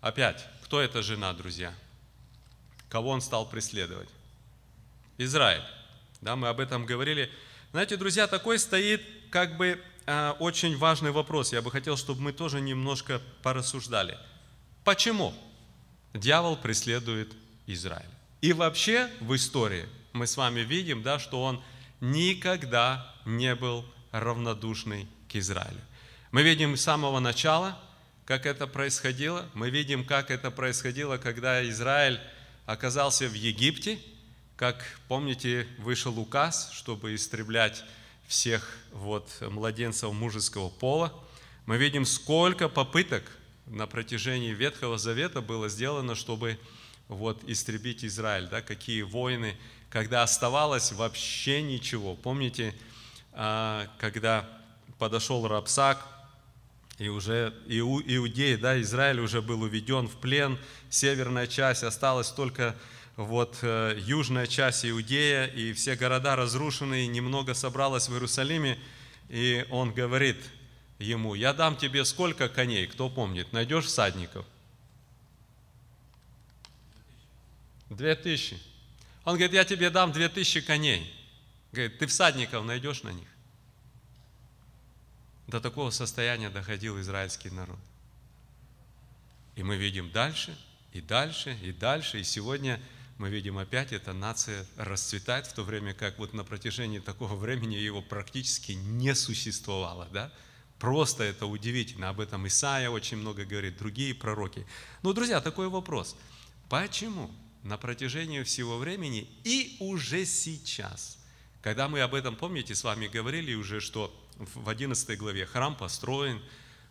Опять, 0.00 0.44
кто 0.64 0.80
эта 0.80 1.02
жена, 1.02 1.32
друзья? 1.32 1.74
Кого 2.88 3.10
он 3.10 3.20
стал 3.20 3.48
преследовать? 3.48 4.08
Израиль. 5.18 5.62
Да, 6.20 6.36
мы 6.36 6.48
об 6.48 6.60
этом 6.60 6.86
говорили. 6.86 7.30
Знаете, 7.72 7.96
друзья, 7.96 8.26
такой 8.26 8.58
стоит 8.58 9.02
как 9.30 9.56
бы 9.56 9.80
э, 10.06 10.30
очень 10.38 10.76
важный 10.76 11.10
вопрос. 11.10 11.52
Я 11.52 11.62
бы 11.62 11.70
хотел, 11.70 11.96
чтобы 11.96 12.22
мы 12.22 12.32
тоже 12.32 12.60
немножко 12.60 13.20
порассуждали. 13.42 14.18
Почему 14.84 15.34
дьявол 16.14 16.56
преследует 16.56 17.32
Израиль? 17.66 18.08
И 18.40 18.52
вообще 18.52 19.10
в 19.20 19.34
истории 19.34 19.88
мы 20.16 20.26
с 20.26 20.36
вами 20.36 20.60
видим, 20.60 21.02
да, 21.02 21.18
что 21.18 21.42
он 21.42 21.62
никогда 22.00 23.14
не 23.24 23.54
был 23.54 23.84
равнодушный 24.10 25.06
к 25.30 25.36
Израилю. 25.36 25.80
Мы 26.32 26.42
видим 26.42 26.76
с 26.76 26.82
самого 26.82 27.20
начала, 27.20 27.78
как 28.24 28.46
это 28.46 28.66
происходило. 28.66 29.48
Мы 29.54 29.70
видим, 29.70 30.04
как 30.04 30.30
это 30.30 30.50
происходило, 30.50 31.18
когда 31.18 31.66
Израиль 31.68 32.20
оказался 32.64 33.28
в 33.28 33.34
Египте. 33.34 33.98
Как, 34.56 34.84
помните, 35.06 35.68
вышел 35.78 36.18
указ, 36.18 36.70
чтобы 36.72 37.14
истреблять 37.14 37.84
всех 38.26 38.78
вот, 38.92 39.30
младенцев 39.40 40.12
мужеского 40.12 40.70
пола. 40.70 41.12
Мы 41.66 41.76
видим, 41.76 42.04
сколько 42.04 42.68
попыток 42.68 43.22
на 43.66 43.86
протяжении 43.86 44.52
Ветхого 44.52 44.98
Завета 44.98 45.40
было 45.40 45.68
сделано, 45.68 46.14
чтобы 46.14 46.58
вот, 47.08 47.42
истребить 47.44 48.04
Израиль, 48.04 48.48
да, 48.48 48.62
какие 48.62 49.02
войны, 49.02 49.56
когда 49.96 50.22
оставалось 50.22 50.92
вообще 50.92 51.62
ничего. 51.62 52.16
Помните, 52.16 52.74
а, 53.32 53.88
когда 53.96 54.46
подошел 54.98 55.48
Рапсак, 55.48 56.06
и 56.98 57.08
уже 57.08 57.54
Иудеи, 57.66 58.56
да, 58.56 58.78
Израиль 58.82 59.20
уже 59.20 59.40
был 59.40 59.62
уведен 59.62 60.06
в 60.06 60.16
плен, 60.16 60.58
северная 60.90 61.46
часть, 61.46 61.82
осталась 61.82 62.28
только 62.28 62.76
вот 63.16 63.56
э, 63.62 63.98
южная 64.02 64.46
часть 64.46 64.84
Иудея, 64.84 65.46
и 65.46 65.72
все 65.72 65.96
города 65.96 66.36
разрушены, 66.36 67.06
и 67.06 67.08
немного 67.08 67.54
собралось 67.54 68.10
в 68.10 68.12
Иерусалиме, 68.12 68.78
и 69.30 69.64
он 69.70 69.94
говорит 69.94 70.36
ему, 70.98 71.34
я 71.34 71.54
дам 71.54 71.74
тебе 71.74 72.04
сколько 72.04 72.50
коней, 72.50 72.86
кто 72.86 73.08
помнит, 73.08 73.50
найдешь 73.54 73.86
всадников? 73.86 74.44
Две 77.88 78.14
тысячи. 78.14 78.60
Он 79.26 79.34
говорит, 79.34 79.54
я 79.54 79.64
тебе 79.64 79.90
дам 79.90 80.12
две 80.12 80.28
тысячи 80.28 80.60
коней. 80.60 81.12
Говорит, 81.72 81.98
ты 81.98 82.06
всадников 82.06 82.64
найдешь 82.64 83.02
на 83.02 83.12
них? 83.12 83.26
До 85.48 85.60
такого 85.60 85.90
состояния 85.90 86.48
доходил 86.48 87.00
израильский 87.00 87.50
народ. 87.50 87.78
И 89.56 89.64
мы 89.64 89.76
видим 89.76 90.12
дальше, 90.12 90.56
и 90.92 91.00
дальше, 91.00 91.58
и 91.60 91.72
дальше. 91.72 92.20
И 92.20 92.24
сегодня 92.24 92.80
мы 93.18 93.28
видим 93.28 93.58
опять, 93.58 93.92
эта 93.92 94.12
нация 94.12 94.64
расцветает, 94.76 95.48
в 95.48 95.54
то 95.54 95.64
время 95.64 95.92
как 95.92 96.20
вот 96.20 96.32
на 96.32 96.44
протяжении 96.44 97.00
такого 97.00 97.34
времени 97.34 97.74
его 97.74 98.02
практически 98.02 98.72
не 98.72 99.12
существовало. 99.16 100.08
Да? 100.12 100.32
Просто 100.78 101.24
это 101.24 101.46
удивительно. 101.46 102.10
Об 102.10 102.20
этом 102.20 102.46
Исаия 102.46 102.90
очень 102.90 103.16
много 103.16 103.44
говорит, 103.44 103.76
другие 103.76 104.14
пророки. 104.14 104.64
Но, 105.02 105.12
друзья, 105.12 105.40
такой 105.40 105.68
вопрос. 105.68 106.16
Почему 106.68 107.28
на 107.66 107.76
протяжении 107.76 108.42
всего 108.42 108.78
времени 108.78 109.28
и 109.44 109.76
уже 109.80 110.24
сейчас, 110.24 111.18
когда 111.62 111.88
мы 111.88 112.00
об 112.00 112.14
этом, 112.14 112.36
помните, 112.36 112.74
с 112.74 112.84
вами 112.84 113.08
говорили 113.08 113.54
уже, 113.54 113.80
что 113.80 114.14
в 114.38 114.68
11 114.68 115.18
главе. 115.18 115.46
Храм 115.46 115.74
построен, 115.74 116.40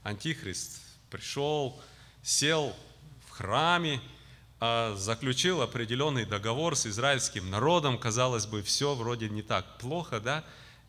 Антихрист 0.03 0.81
пришел, 1.09 1.81
сел 2.23 2.75
в 3.27 3.31
храме, 3.31 4.01
а, 4.59 4.95
заключил 4.95 5.61
определенный 5.61 6.25
договор 6.25 6.75
с 6.75 6.85
израильским 6.87 7.49
народом. 7.49 7.97
Казалось 7.97 8.45
бы, 8.45 8.61
все 8.61 8.95
вроде 8.95 9.29
не 9.29 9.43
так 9.43 9.77
плохо, 9.77 10.19
да? 10.19 10.43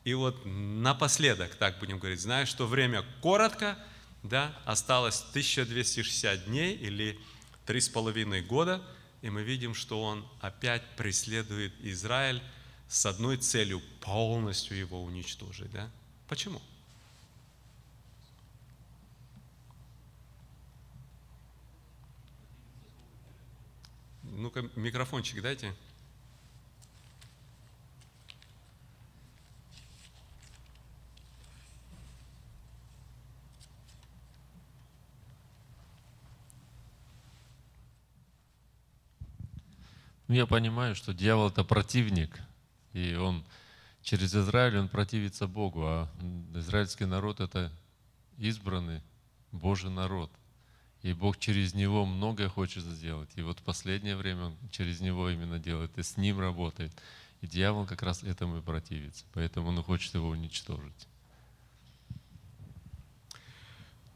И 0.05 0.15
вот 0.15 0.41
напоследок, 0.45 1.55
так 1.57 1.79
будем 1.79 1.99
говорить, 1.99 2.21
знаешь, 2.21 2.49
что 2.49 2.67
время 2.67 3.05
коротко, 3.23 3.79
да, 4.23 4.57
осталось 4.65 5.21
1260 5.31 6.47
дней 6.47 6.75
или 6.75 7.19
три 7.65 7.81
с 7.81 7.89
половиной 7.89 8.41
года, 8.41 8.83
и 9.27 9.31
мы 9.31 9.43
видим, 9.43 9.75
что 9.75 10.05
он 10.05 10.25
опять 10.41 10.85
преследует 10.95 11.75
Израиль 11.81 12.41
с 12.87 13.07
одной 13.07 13.39
целью– 13.39 13.83
полностью 14.01 14.77
его 14.77 15.03
уничтожить, 15.03 15.73
да? 15.73 15.91
Почему? 16.29 16.63
Ну-ка, 24.23 24.71
микрофончик 24.77 25.43
дайте. 25.43 25.75
Ну, 40.29 40.35
я 40.35 40.47
понимаю, 40.47 40.95
что 40.97 41.15
дьявол 41.15 41.49
это 41.49 41.63
противник, 41.63 42.41
и 42.93 43.15
он 43.15 43.45
через 44.03 44.35
Израиль 44.35 44.79
он 44.79 44.89
противится 44.89 45.47
Богу, 45.47 45.85
а 45.85 46.09
израильский 46.55 47.05
народ 47.05 47.41
это 47.41 47.73
избранный 48.39 49.03
Божий 49.53 49.91
народ. 49.91 50.31
И 51.03 51.13
Бог 51.13 51.39
через 51.39 51.75
него 51.75 52.05
многое 52.05 52.49
хочет 52.49 52.83
сделать. 52.83 53.31
И 53.37 53.43
вот 53.43 53.61
в 53.61 53.63
последнее 53.63 54.17
время 54.17 54.47
он 54.47 54.57
через 54.73 55.01
него 55.01 55.31
именно 55.31 55.61
делает, 55.61 55.97
и 55.97 56.03
с 56.03 56.17
ним 56.17 56.41
работает. 56.41 56.93
И 57.43 57.47
дьявол 57.47 57.87
как 57.87 58.03
раз 58.03 58.25
этому 58.25 58.59
и 58.59 58.63
противится. 58.63 59.25
Поэтому 59.33 59.69
он 59.69 59.83
хочет 59.85 60.15
его 60.15 60.29
уничтожить. 60.29 61.07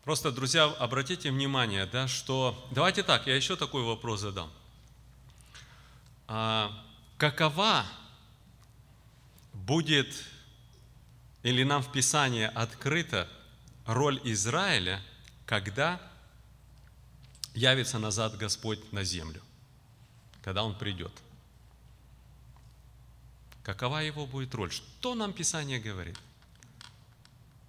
Просто, 0.03 0.33
друзья, 0.33 0.65
обратите 0.65 1.31
внимание, 1.31 1.87
да, 1.87 2.09
что... 2.09 2.67
Давайте 2.73 3.05
так, 3.05 3.29
я 3.29 3.37
еще 3.37 3.55
такой 3.55 3.85
вопрос 3.85 4.21
задам. 4.21 4.51
А, 6.33 6.71
какова 7.19 7.85
будет, 9.53 10.07
или 11.43 11.65
нам 11.65 11.83
в 11.83 11.91
Писании 11.91 12.45
открыта 12.45 13.29
роль 13.85 14.21
Израиля, 14.23 15.03
когда 15.45 16.01
явится 17.53 17.99
назад 17.99 18.37
Господь 18.37 18.93
на 18.93 19.03
землю, 19.03 19.43
когда 20.43 20.63
Он 20.63 20.79
придет. 20.79 21.11
Какова 23.65 23.99
его 23.99 24.25
будет 24.25 24.55
роль? 24.55 24.71
Что 24.71 25.17
нам 25.17 25.33
Писание 25.33 25.81
говорит? 25.81 26.17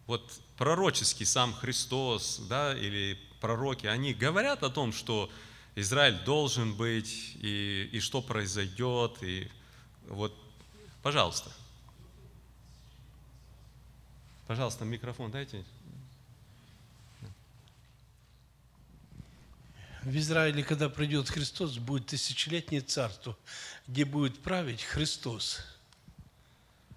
Вот 0.05 0.39
пророческий 0.57 1.25
сам 1.25 1.55
Христос, 1.55 2.39
да, 2.47 2.77
или 2.77 3.19
пророки, 3.39 3.87
они 3.87 4.13
говорят 4.13 4.61
о 4.61 4.69
том, 4.69 4.93
что 4.93 5.31
Израиль 5.75 6.19
должен 6.25 6.75
быть, 6.75 7.35
и, 7.35 7.89
и 7.91 7.99
что 7.99 8.21
произойдет, 8.21 9.21
и 9.23 9.49
вот, 10.07 10.35
пожалуйста. 11.01 11.51
Пожалуйста, 14.47 14.83
микрофон 14.83 15.31
дайте. 15.31 15.63
В 20.03 20.17
Израиле, 20.17 20.63
когда 20.63 20.89
придет 20.89 21.29
Христос, 21.29 21.77
будет 21.77 22.07
тысячелетнее 22.07 22.81
царство, 22.81 23.37
где 23.87 24.03
будет 24.03 24.39
править 24.39 24.81
Христос. 24.83 25.61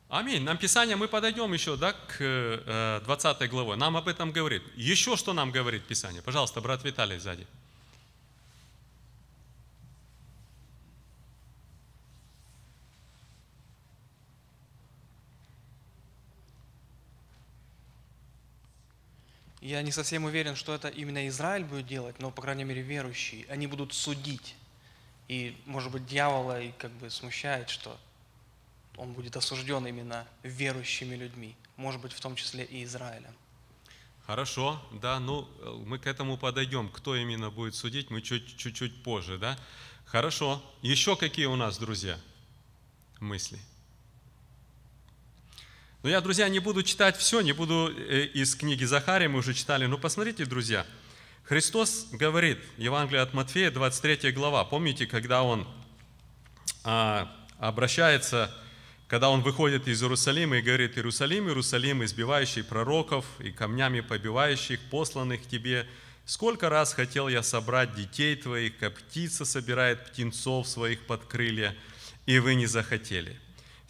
Аминь. 0.08 0.42
Нам 0.42 0.56
Писание, 0.56 0.96
мы 0.96 1.06
подойдем 1.06 1.52
еще 1.52 1.76
да, 1.76 1.92
к 1.92 3.02
20 3.04 3.40
э, 3.40 3.46
главе. 3.48 3.76
Нам 3.76 3.96
об 3.96 4.08
этом 4.08 4.32
говорит. 4.32 4.62
Еще 4.74 5.16
что 5.16 5.32
нам 5.32 5.50
говорит 5.50 5.86
Писание? 5.86 6.22
Пожалуйста, 6.22 6.60
брат 6.60 6.82
Виталий 6.82 7.18
сзади. 7.18 7.46
Я 19.64 19.80
не 19.80 19.92
совсем 19.92 20.26
уверен, 20.26 20.56
что 20.56 20.74
это 20.74 20.88
именно 20.88 21.26
Израиль 21.26 21.64
будет 21.64 21.86
делать, 21.86 22.18
но, 22.18 22.30
по 22.30 22.42
крайней 22.42 22.64
мере, 22.64 22.82
верующие. 22.82 23.46
Они 23.48 23.66
будут 23.66 23.94
судить. 23.94 24.54
И, 25.26 25.56
может 25.64 25.90
быть, 25.90 26.04
дьявола 26.04 26.60
и 26.60 26.70
как 26.72 26.90
бы 26.92 27.08
смущает, 27.08 27.70
что 27.70 27.98
он 28.98 29.14
будет 29.14 29.38
осужден 29.38 29.86
именно 29.86 30.28
верующими 30.42 31.14
людьми. 31.14 31.56
Может 31.78 32.02
быть, 32.02 32.12
в 32.12 32.20
том 32.20 32.36
числе 32.36 32.64
и 32.64 32.84
Израилем. 32.84 33.34
Хорошо, 34.26 34.82
да, 34.92 35.18
ну 35.18 35.48
мы 35.86 35.98
к 35.98 36.06
этому 36.06 36.36
подойдем. 36.36 36.90
Кто 36.90 37.16
именно 37.16 37.50
будет 37.50 37.74
судить, 37.74 38.10
мы 38.10 38.20
чуть-чуть 38.20 39.02
позже, 39.02 39.38
да? 39.38 39.58
Хорошо. 40.04 40.62
Еще 40.82 41.16
какие 41.16 41.46
у 41.46 41.56
нас, 41.56 41.78
друзья, 41.78 42.20
мысли? 43.18 43.58
Но 46.04 46.10
я, 46.10 46.20
друзья, 46.20 46.50
не 46.50 46.58
буду 46.58 46.82
читать 46.82 47.16
все, 47.16 47.40
не 47.40 47.52
буду 47.52 47.90
э, 47.90 48.26
из 48.34 48.54
книги 48.54 48.84
Захария, 48.84 49.26
мы 49.26 49.38
уже 49.38 49.54
читали. 49.54 49.86
Но 49.86 49.96
посмотрите, 49.96 50.44
друзья, 50.44 50.84
Христос 51.44 52.08
говорит, 52.12 52.58
Евангелие 52.76 53.22
от 53.22 53.32
Матфея, 53.32 53.70
23 53.70 54.32
глава, 54.32 54.66
помните, 54.66 55.06
когда 55.06 55.42
Он 55.42 55.66
а, 56.84 57.34
обращается 57.58 58.54
когда 59.06 59.30
он 59.30 59.42
выходит 59.42 59.86
из 59.86 60.02
Иерусалима 60.02 60.56
и 60.56 60.62
говорит, 60.62 60.96
Иерусалим, 60.96 61.46
Иерусалим, 61.46 62.04
избивающий 62.04 62.64
пророков 62.64 63.24
и 63.38 63.50
камнями 63.50 64.00
побивающих, 64.00 64.80
посланных 64.90 65.46
тебе, 65.46 65.86
сколько 66.26 66.68
раз 66.68 66.92
хотел 66.94 67.28
я 67.28 67.42
собрать 67.42 67.94
детей 67.94 68.34
твоих, 68.34 68.76
как 68.78 68.94
птица 68.94 69.44
собирает 69.44 70.06
птенцов 70.06 70.66
своих 70.66 71.06
под 71.06 71.24
крылья, 71.26 71.76
и 72.26 72.38
вы 72.40 72.56
не 72.56 72.66
захотели. 72.66 73.38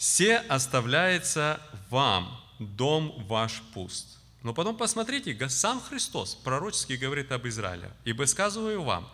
Все 0.04 0.36
оставляется 0.36 1.62
вам, 1.88 2.38
дом 2.58 3.24
ваш 3.26 3.62
пуст. 3.72 4.18
Но 4.42 4.52
потом 4.52 4.76
посмотрите, 4.76 5.48
сам 5.48 5.80
Христос 5.80 6.34
пророчески 6.34 6.92
говорит 6.92 7.32
об 7.32 7.46
Израиле. 7.46 7.90
«Ибо 8.04 8.26
сказываю 8.26 8.82
вам, 8.82 9.08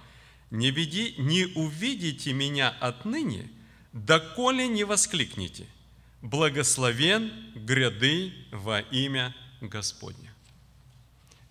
не, 0.51 0.73
веди, 0.73 1.15
не 1.17 1.47
увидите 1.55 2.33
меня 2.33 2.71
отныне, 2.81 3.49
доколе 3.93 4.67
не 4.67 4.83
воскликните, 4.83 5.69
благословен 6.23 7.31
гряды 7.55 8.33
во 8.51 8.81
имя 8.81 9.33
Господне». 9.61 10.35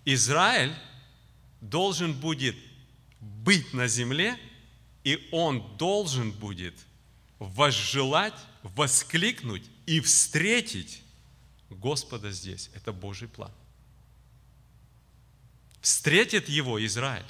Израиль 0.03 0.75
должен 1.61 2.11
будет 2.11 2.57
быть 3.21 3.73
на 3.73 3.87
земле, 3.87 4.37
и 5.05 5.29
он 5.31 5.77
должен 5.77 6.33
будет 6.33 6.75
возжелать, 7.39 8.35
воскликнуть 8.63 9.63
и 9.85 9.99
встретить 10.01 11.01
Господа 11.69 12.31
здесь. 12.31 12.69
Это 12.73 12.91
Божий 12.91 13.27
план. 13.27 13.51
Встретит 15.81 16.49
его 16.49 16.83
Израиль. 16.85 17.25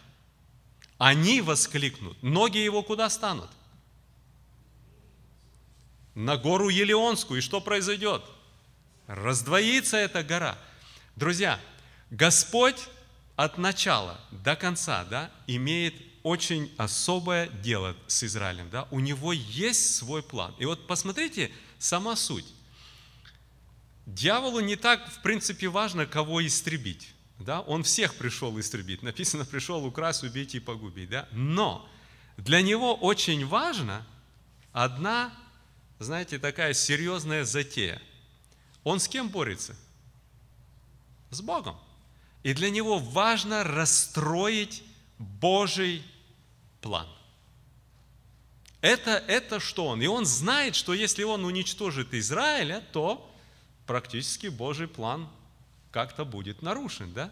Они 0.98 1.42
воскликнут. 1.42 2.22
Ноги 2.24 2.58
его 2.58 2.84
куда 2.84 3.10
станут? 3.10 3.50
На 6.16 6.38
гору 6.38 6.70
Елеонскую. 6.70 7.40
И 7.40 7.42
что 7.42 7.62
произойдет? 7.62 8.24
Раздвоится 9.08 9.98
эта 9.98 10.24
гора. 10.24 10.58
Друзья, 11.16 11.60
Господь 12.10 12.88
от 13.36 13.58
начала 13.58 14.20
до 14.32 14.56
конца 14.56 15.06
да, 15.06 15.32
имеет 15.48 15.96
очень 16.30 16.72
особое 16.78 17.48
дело 17.48 17.96
с 18.08 18.24
Израилем. 18.24 18.70
Да? 18.70 18.88
У 18.92 19.00
него 19.00 19.34
есть 19.34 19.96
свой 19.96 20.22
план. 20.22 20.54
И 20.60 20.66
вот 20.66 20.86
посмотрите, 20.86 21.52
сама 21.80 22.16
суть. 22.16 22.46
Дьяволу 24.06 24.60
не 24.60 24.76
так, 24.76 25.12
в 25.12 25.22
принципе, 25.24 25.70
важно, 25.70 26.06
кого 26.06 26.46
истребить. 26.46 27.10
Да? 27.40 27.62
Он 27.62 27.82
всех 27.84 28.14
пришел 28.14 28.60
истребить. 28.60 29.02
Написано, 29.02 29.44
пришел 29.44 29.84
украсть, 29.84 30.24
убить 30.24 30.54
и 30.54 30.60
погубить. 30.60 31.10
Да? 31.10 31.28
Но 31.32 31.90
для 32.38 32.62
него 32.62 32.94
очень 32.94 33.48
важно 33.48 34.06
одна, 34.72 35.34
знаете, 35.98 36.38
такая 36.38 36.74
серьезная 36.74 37.44
затея. 37.44 38.00
Он 38.84 39.00
с 39.00 39.08
кем 39.08 39.30
борется? 39.30 39.76
С 41.32 41.42
Богом. 41.42 41.76
И 42.44 42.54
для 42.54 42.70
него 42.70 43.00
важно 43.00 43.64
расстроить 43.64 44.84
Божий 45.18 46.04
план. 46.82 47.08
Это, 48.82 49.12
это 49.28 49.60
что 49.60 49.88
он? 49.88 50.02
И 50.02 50.08
он 50.08 50.26
знает, 50.26 50.76
что 50.76 50.94
если 50.94 51.24
он 51.24 51.44
уничтожит 51.44 52.14
Израиля, 52.14 52.84
то 52.94 53.30
практически 53.86 54.48
Божий 54.48 54.88
план 54.88 55.28
как-то 55.92 56.24
будет 56.24 56.62
нарушен, 56.62 57.12
да? 57.14 57.32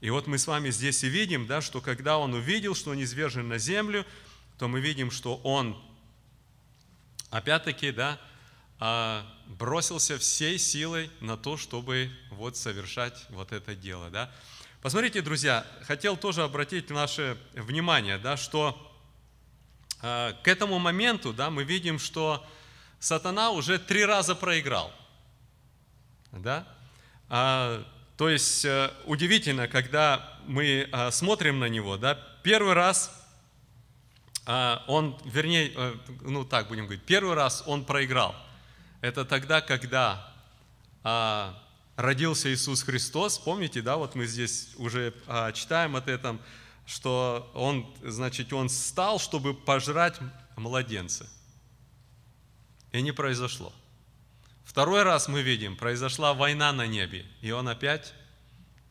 И 0.00 0.10
вот 0.10 0.26
мы 0.26 0.38
с 0.38 0.48
вами 0.48 0.70
здесь 0.70 1.04
и 1.04 1.08
видим, 1.08 1.46
да, 1.46 1.60
что 1.60 1.80
когда 1.80 2.18
он 2.18 2.34
увидел, 2.34 2.74
что 2.74 2.90
он 2.90 3.00
извержен 3.00 3.46
на 3.46 3.58
землю, 3.58 4.04
то 4.58 4.66
мы 4.66 4.80
видим, 4.80 5.12
что 5.12 5.36
он, 5.44 5.80
опять-таки, 7.30 7.92
да, 7.92 8.20
а, 8.80 9.24
бросился 9.46 10.18
всей 10.18 10.58
силой 10.58 11.08
на 11.20 11.36
то, 11.36 11.56
чтобы 11.56 12.10
вот 12.30 12.56
совершать 12.56 13.26
вот 13.28 13.52
это 13.52 13.76
дело, 13.76 14.10
да. 14.10 14.32
Посмотрите, 14.82 15.22
друзья, 15.22 15.64
хотел 15.82 16.16
тоже 16.16 16.42
обратить 16.42 16.90
наше 16.90 17.38
внимание, 17.54 18.18
да, 18.18 18.36
что 18.36 18.76
а, 20.02 20.32
к 20.42 20.48
этому 20.48 20.78
моменту, 20.78 21.32
да, 21.32 21.48
мы 21.50 21.64
видим, 21.64 21.98
что 21.98 22.44
сатана 22.98 23.52
уже 23.52 23.78
три 23.78 24.04
раза 24.04 24.34
проиграл– 24.34 24.92
да? 26.32 26.66
А, 27.28 27.84
то 28.16 28.28
есть 28.28 28.64
э, 28.64 28.90
удивительно, 29.04 29.68
когда 29.68 30.38
мы 30.46 30.88
а, 30.92 31.10
смотрим 31.10 31.60
на 31.60 31.66
него, 31.68 31.96
да, 31.96 32.18
первый 32.42 32.74
раз 32.74 33.10
а, 34.46 34.84
он, 34.86 35.18
вернее, 35.24 35.72
э, 35.74 35.94
ну 36.22 36.44
так 36.44 36.68
будем 36.68 36.84
говорить, 36.84 37.04
первый 37.04 37.34
раз 37.34 37.62
он 37.66 37.84
проиграл. 37.84 38.34
Это 39.00 39.24
тогда, 39.24 39.60
когда 39.60 40.32
а, 41.04 41.61
родился 41.96 42.52
Иисус 42.52 42.82
Христос, 42.82 43.38
помните, 43.38 43.82
да, 43.82 43.96
вот 43.96 44.14
мы 44.14 44.26
здесь 44.26 44.70
уже 44.76 45.14
а, 45.26 45.52
читаем 45.52 45.96
от 45.96 46.08
этом, 46.08 46.40
что 46.86 47.50
он, 47.54 47.94
значит, 48.02 48.52
он 48.52 48.68
стал, 48.68 49.18
чтобы 49.18 49.54
пожрать 49.54 50.18
младенца. 50.56 51.28
И 52.92 53.00
не 53.00 53.12
произошло. 53.12 53.72
Второй 54.64 55.02
раз 55.02 55.28
мы 55.28 55.42
видим, 55.42 55.76
произошла 55.76 56.34
война 56.34 56.72
на 56.72 56.86
небе, 56.86 57.26
и 57.40 57.50
он 57.50 57.68
опять 57.68 58.14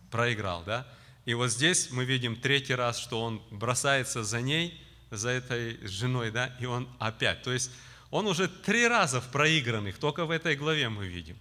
проиграл, 0.10 0.64
да? 0.64 0.88
И 1.26 1.34
вот 1.34 1.50
здесь 1.50 1.92
мы 1.92 2.04
видим 2.06 2.36
третий 2.36 2.76
раз, 2.76 3.00
что 3.00 3.22
он 3.22 3.42
бросается 3.52 4.24
за 4.24 4.42
ней, 4.42 4.82
за 5.12 5.30
этой 5.30 5.86
женой, 5.86 6.32
да, 6.32 6.56
и 6.60 6.66
он 6.66 6.90
опять. 7.00 7.44
То 7.44 7.52
есть 7.52 7.72
он 8.10 8.28
уже 8.28 8.48
три 8.48 8.88
раза 8.88 9.22
в 9.22 9.32
проигранных, 9.32 9.98
только 9.98 10.26
в 10.26 10.32
этой 10.32 10.56
главе 10.56 10.90
мы 10.90 11.08
видим. 11.08 11.38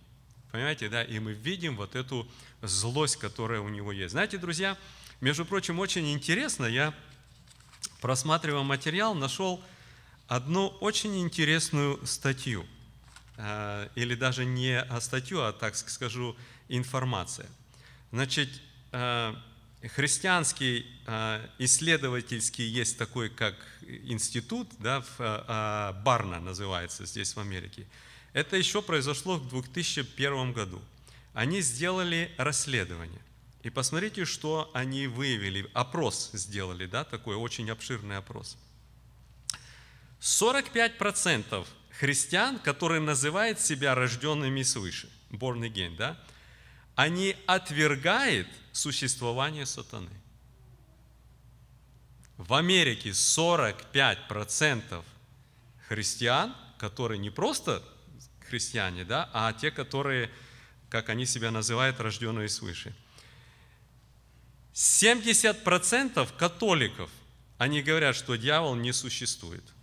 Понимаете, 0.52 0.88
да? 0.88 1.02
И 1.02 1.18
мы 1.18 1.32
видим 1.32 1.76
вот 1.76 1.94
эту 1.94 2.26
злость, 2.62 3.16
которая 3.16 3.60
у 3.60 3.68
него 3.68 3.92
есть. 3.92 4.12
Знаете, 4.12 4.38
друзья, 4.38 4.76
между 5.20 5.44
прочим, 5.44 5.78
очень 5.78 6.12
интересно, 6.12 6.66
я, 6.66 6.94
просматривая 8.00 8.62
материал, 8.62 9.14
нашел 9.14 9.62
одну 10.28 10.68
очень 10.80 11.20
интересную 11.20 12.04
статью– 12.06 12.66
Э, 13.42 13.88
или 13.94 14.14
даже 14.14 14.44
не 14.44 14.84
статью, 15.00 15.40
а, 15.40 15.52
так 15.52 15.74
скажу, 15.74 16.36
информация. 16.68 17.48
Значит, 18.12 18.50
э, 18.92 19.34
христианский 19.94 20.84
э, 21.06 21.46
исследовательский 21.58 22.68
есть 22.68 22.98
такой, 22.98 23.30
как 23.30 23.54
институт, 24.04 24.68
да, 24.78 25.02
Барна 26.04 26.38
называется 26.38 27.06
здесь 27.06 27.34
в 27.34 27.40
Америке. 27.40 27.86
Это 28.32 28.56
еще 28.56 28.82
произошло 28.82 29.36
в 29.36 29.48
2001 29.48 30.52
году. 30.52 30.80
Они 31.32 31.60
сделали 31.60 32.32
расследование. 32.36 33.20
И 33.62 33.70
посмотрите, 33.70 34.24
что 34.24 34.70
они 34.72 35.06
выявили. 35.06 35.68
Опрос 35.74 36.30
сделали, 36.32 36.86
да, 36.86 37.04
такой 37.04 37.36
очень 37.36 37.70
обширный 37.70 38.16
опрос. 38.16 38.56
45% 40.20 41.66
христиан, 41.98 42.58
которые 42.58 43.00
называют 43.00 43.60
себя 43.60 43.94
рожденными 43.94 44.62
свыше, 44.62 45.10
born 45.30 45.60
again, 45.60 45.96
да, 45.96 46.18
они 46.94 47.36
отвергают 47.46 48.48
существование 48.72 49.66
сатаны. 49.66 50.10
В 52.36 52.54
Америке 52.54 53.10
45% 53.10 55.04
христиан, 55.88 56.54
которые 56.78 57.18
не 57.18 57.30
просто 57.30 57.82
христиане, 58.50 59.04
да, 59.04 59.30
а 59.32 59.52
те, 59.52 59.70
которые, 59.70 60.30
как 60.90 61.08
они 61.08 61.24
себя 61.24 61.50
называют, 61.50 62.00
рожденные 62.00 62.48
свыше. 62.48 62.94
70% 64.74 66.28
католиков, 66.36 67.10
они 67.58 67.82
говорят, 67.82 68.14
что 68.14 68.36
дьявол 68.36 68.74
не 68.74 68.92
существует– 68.92 69.64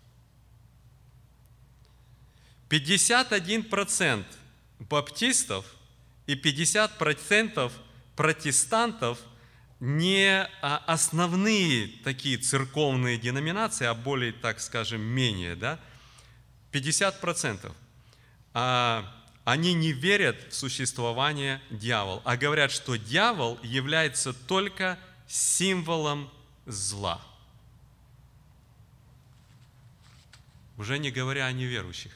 51% 2.69 4.25
баптистов 4.79 5.65
и 6.25 6.35
50% 6.35 7.71
протестантов 8.15 9.19
не 9.79 10.47
а, 10.61 10.83
основные 10.87 11.87
такие 12.03 12.37
церковные 12.37 13.17
деноминации, 13.17 13.85
а 13.85 13.93
более, 13.93 14.33
так 14.33 14.59
скажем, 14.59 15.01
менее, 15.01 15.55
да, 15.55 15.79
50%. 16.71 17.71
А, 18.59 19.05
они 19.45 19.75
не 19.75 19.91
верят 19.91 20.35
в 20.49 20.55
существование 20.55 21.61
дьявола, 21.69 22.23
а 22.25 22.35
говорят, 22.37 22.71
что 22.71 22.95
дьявол 22.95 23.59
является 23.61 24.33
только 24.33 24.97
символом 25.27 26.31
зла. 26.65 27.21
Уже 30.75 30.97
не 30.97 31.11
говоря 31.11 31.45
о 31.45 31.51
неверующих. 31.51 32.11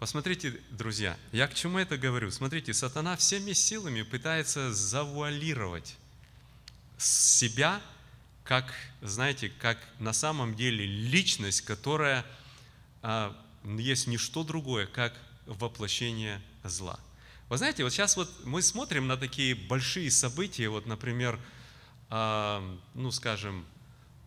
Посмотрите, 0.00 0.60
друзья, 0.70 1.16
я 1.30 1.46
к 1.46 1.54
чему 1.54 1.78
это 1.78 1.96
говорю? 1.96 2.32
Смотрите, 2.32 2.74
сатана 2.74 3.16
всеми 3.16 3.52
силами 3.52 4.02
пытается 4.02 4.74
завуалировать 4.74 5.96
себя 6.96 7.80
как, 8.42 8.74
знаете, 9.02 9.52
как 9.60 9.78
на 10.00 10.12
самом 10.12 10.56
деле 10.56 10.84
личность, 10.84 11.60
которая 11.60 12.26
а, 13.02 13.40
есть 13.62 14.08
не 14.08 14.16
что 14.16 14.42
другое, 14.42 14.86
как 14.86 15.14
воплощение 15.48 16.40
зла. 16.62 16.98
Вы 17.48 17.56
знаете, 17.56 17.82
вот 17.82 17.92
сейчас 17.92 18.16
вот 18.16 18.30
мы 18.44 18.60
смотрим 18.62 19.06
на 19.06 19.16
такие 19.16 19.54
большие 19.54 20.10
события, 20.10 20.68
вот, 20.68 20.86
например, 20.86 21.40
а, 22.10 22.62
ну, 22.94 23.10
скажем, 23.10 23.64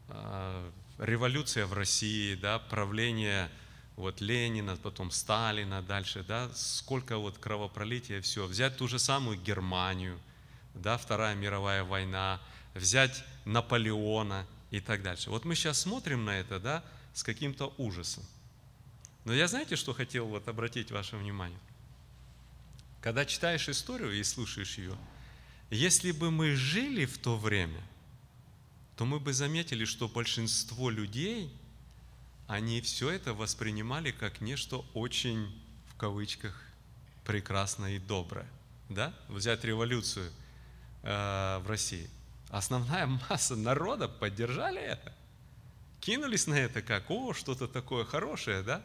а, 0.10 0.72
революция 0.98 1.66
в 1.68 1.74
России, 1.74 2.36
да, 2.36 2.60
правление 2.60 3.50
вот 3.96 4.22
Ленина, 4.22 4.76
потом 4.78 5.12
Сталина, 5.12 5.82
дальше, 5.82 6.24
да, 6.28 6.50
сколько 6.56 7.18
вот 7.18 7.38
кровопролития, 7.38 8.22
все. 8.22 8.48
Взять 8.48 8.78
ту 8.78 8.88
же 8.88 8.98
самую 8.98 9.38
Германию, 9.38 10.20
да, 10.74 10.98
Вторая 10.98 11.36
мировая 11.36 11.84
война, 11.84 12.42
взять 12.74 13.24
Наполеона 13.46 14.48
и 14.72 14.80
так 14.80 15.04
дальше. 15.04 15.30
Вот 15.30 15.46
мы 15.46 15.56
сейчас 15.56 15.82
смотрим 15.82 16.26
на 16.26 16.40
это, 16.40 16.60
да, 16.60 16.84
с 17.14 17.24
каким-то 17.24 17.74
ужасом. 17.78 18.24
Но 19.26 19.34
я 19.34 19.48
знаете, 19.48 19.76
что 19.76 19.94
хотел 19.94 20.28
вот 20.28 20.48
обратить 20.48 20.92
ваше 20.92 21.16
внимание? 21.16 21.60
Когда 23.02 23.26
читаешь 23.26 23.70
историю 23.70 24.14
и 24.14 24.24
слушаешь 24.24 24.78
ее, 24.78 24.96
если 25.70 26.12
бы 26.12 26.32
мы 26.32 26.56
жили 26.56 27.06
в 27.06 27.18
то 27.18 27.38
время, 27.38 27.82
то 28.96 29.06
мы 29.06 29.20
бы 29.20 29.34
заметили, 29.34 29.86
что 29.86 30.08
большинство 30.08 30.90
людей, 30.90 31.52
они 32.48 32.82
все 32.82 33.10
это 33.10 33.34
воспринимали 33.34 34.12
как 34.12 34.42
нечто 34.42 34.84
очень, 34.94 35.52
в 35.88 35.98
кавычках, 35.98 36.62
прекрасное 37.26 37.94
и 37.94 38.00
доброе. 38.00 38.48
Да? 38.90 39.14
Взять 39.30 39.64
революцию 39.64 40.32
э, 41.04 41.58
в 41.60 41.68
России. 41.68 42.10
Основная 42.50 43.06
масса 43.30 43.56
народа 43.56 44.08
поддержали 44.08 44.82
это. 44.82 45.14
Кинулись 46.02 46.48
на 46.48 46.56
это 46.56 46.82
как, 46.82 47.10
о, 47.10 47.34
что-то 47.34 47.68
такое 47.68 48.04
хорошее, 48.04 48.64
да? 48.64 48.84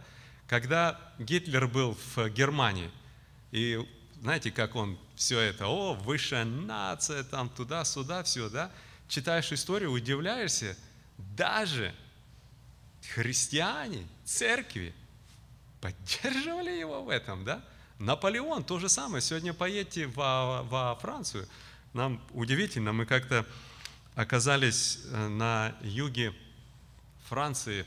Когда 0.49 1.01
Гитлер 1.19 1.67
был 1.67 1.97
в 2.15 2.29
Германии, 2.31 2.91
и 3.51 3.85
знаете, 4.21 4.51
как 4.51 4.77
он 4.77 4.99
все 5.15 5.41
это, 5.41 5.67
о, 5.67 5.95
высшая 5.95 6.45
нация, 6.45 7.25
там 7.25 7.49
туда-сюда, 7.49 8.23
все, 8.23 8.49
да? 8.49 8.71
Читаешь 9.09 9.53
историю, 9.53 9.93
удивляешься, 9.93 10.77
даже 11.19 11.95
христиане, 13.15 14.07
церкви 14.25 14.95
поддерживали 15.81 16.71
его 16.71 17.03
в 17.03 17.09
этом, 17.09 17.45
да? 17.45 17.63
Наполеон 17.99 18.65
то 18.65 18.79
же 18.79 18.89
самое. 18.89 19.23
Сегодня 19.23 19.55
поедете 19.55 20.07
во, 20.07 20.63
во 20.65 20.97
Францию. 20.97 21.49
Нам 21.93 22.21
удивительно, 22.33 22.93
мы 22.93 23.07
как-то 23.07 23.47
оказались 24.15 25.01
э, 25.05 25.29
на 25.29 25.75
юге 25.83 26.35
Франции, 27.29 27.87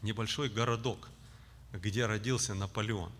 небольшой 0.00 0.48
городок, 0.48 1.08
где 1.72 2.06
родился 2.06 2.54
Наполеон. 2.54 3.12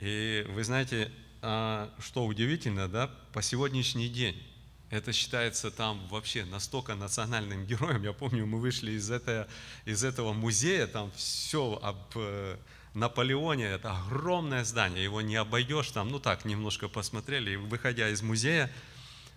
И 0.00 0.44
вы 0.50 0.64
знаете, 0.64 1.10
а, 1.42 1.92
что 1.98 2.26
удивительно, 2.26 2.88
да, 2.88 3.10
по 3.32 3.42
сегодняшний 3.42 4.08
день 4.08 4.42
это 4.90 5.12
считается 5.12 5.70
там 5.70 6.06
вообще 6.08 6.44
настолько 6.44 6.94
национальным 6.94 7.66
героем. 7.66 8.02
Я 8.02 8.12
помню, 8.12 8.46
мы 8.46 8.60
вышли 8.60 8.92
из, 8.92 9.10
этого, 9.10 9.48
из 9.84 10.04
этого 10.04 10.32
музея, 10.32 10.86
там 10.86 11.10
все 11.16 11.78
об 11.82 11.98
э, 12.14 12.56
Наполеоне, 12.94 13.64
это 13.64 13.96
огромное 13.96 14.64
здание, 14.64 15.02
его 15.02 15.20
не 15.20 15.36
обойдешь, 15.36 15.90
там, 15.90 16.10
ну 16.10 16.20
так, 16.20 16.44
немножко 16.44 16.88
посмотрели, 16.88 17.52
и 17.52 17.56
выходя 17.56 18.08
из 18.08 18.22
музея, 18.22 18.70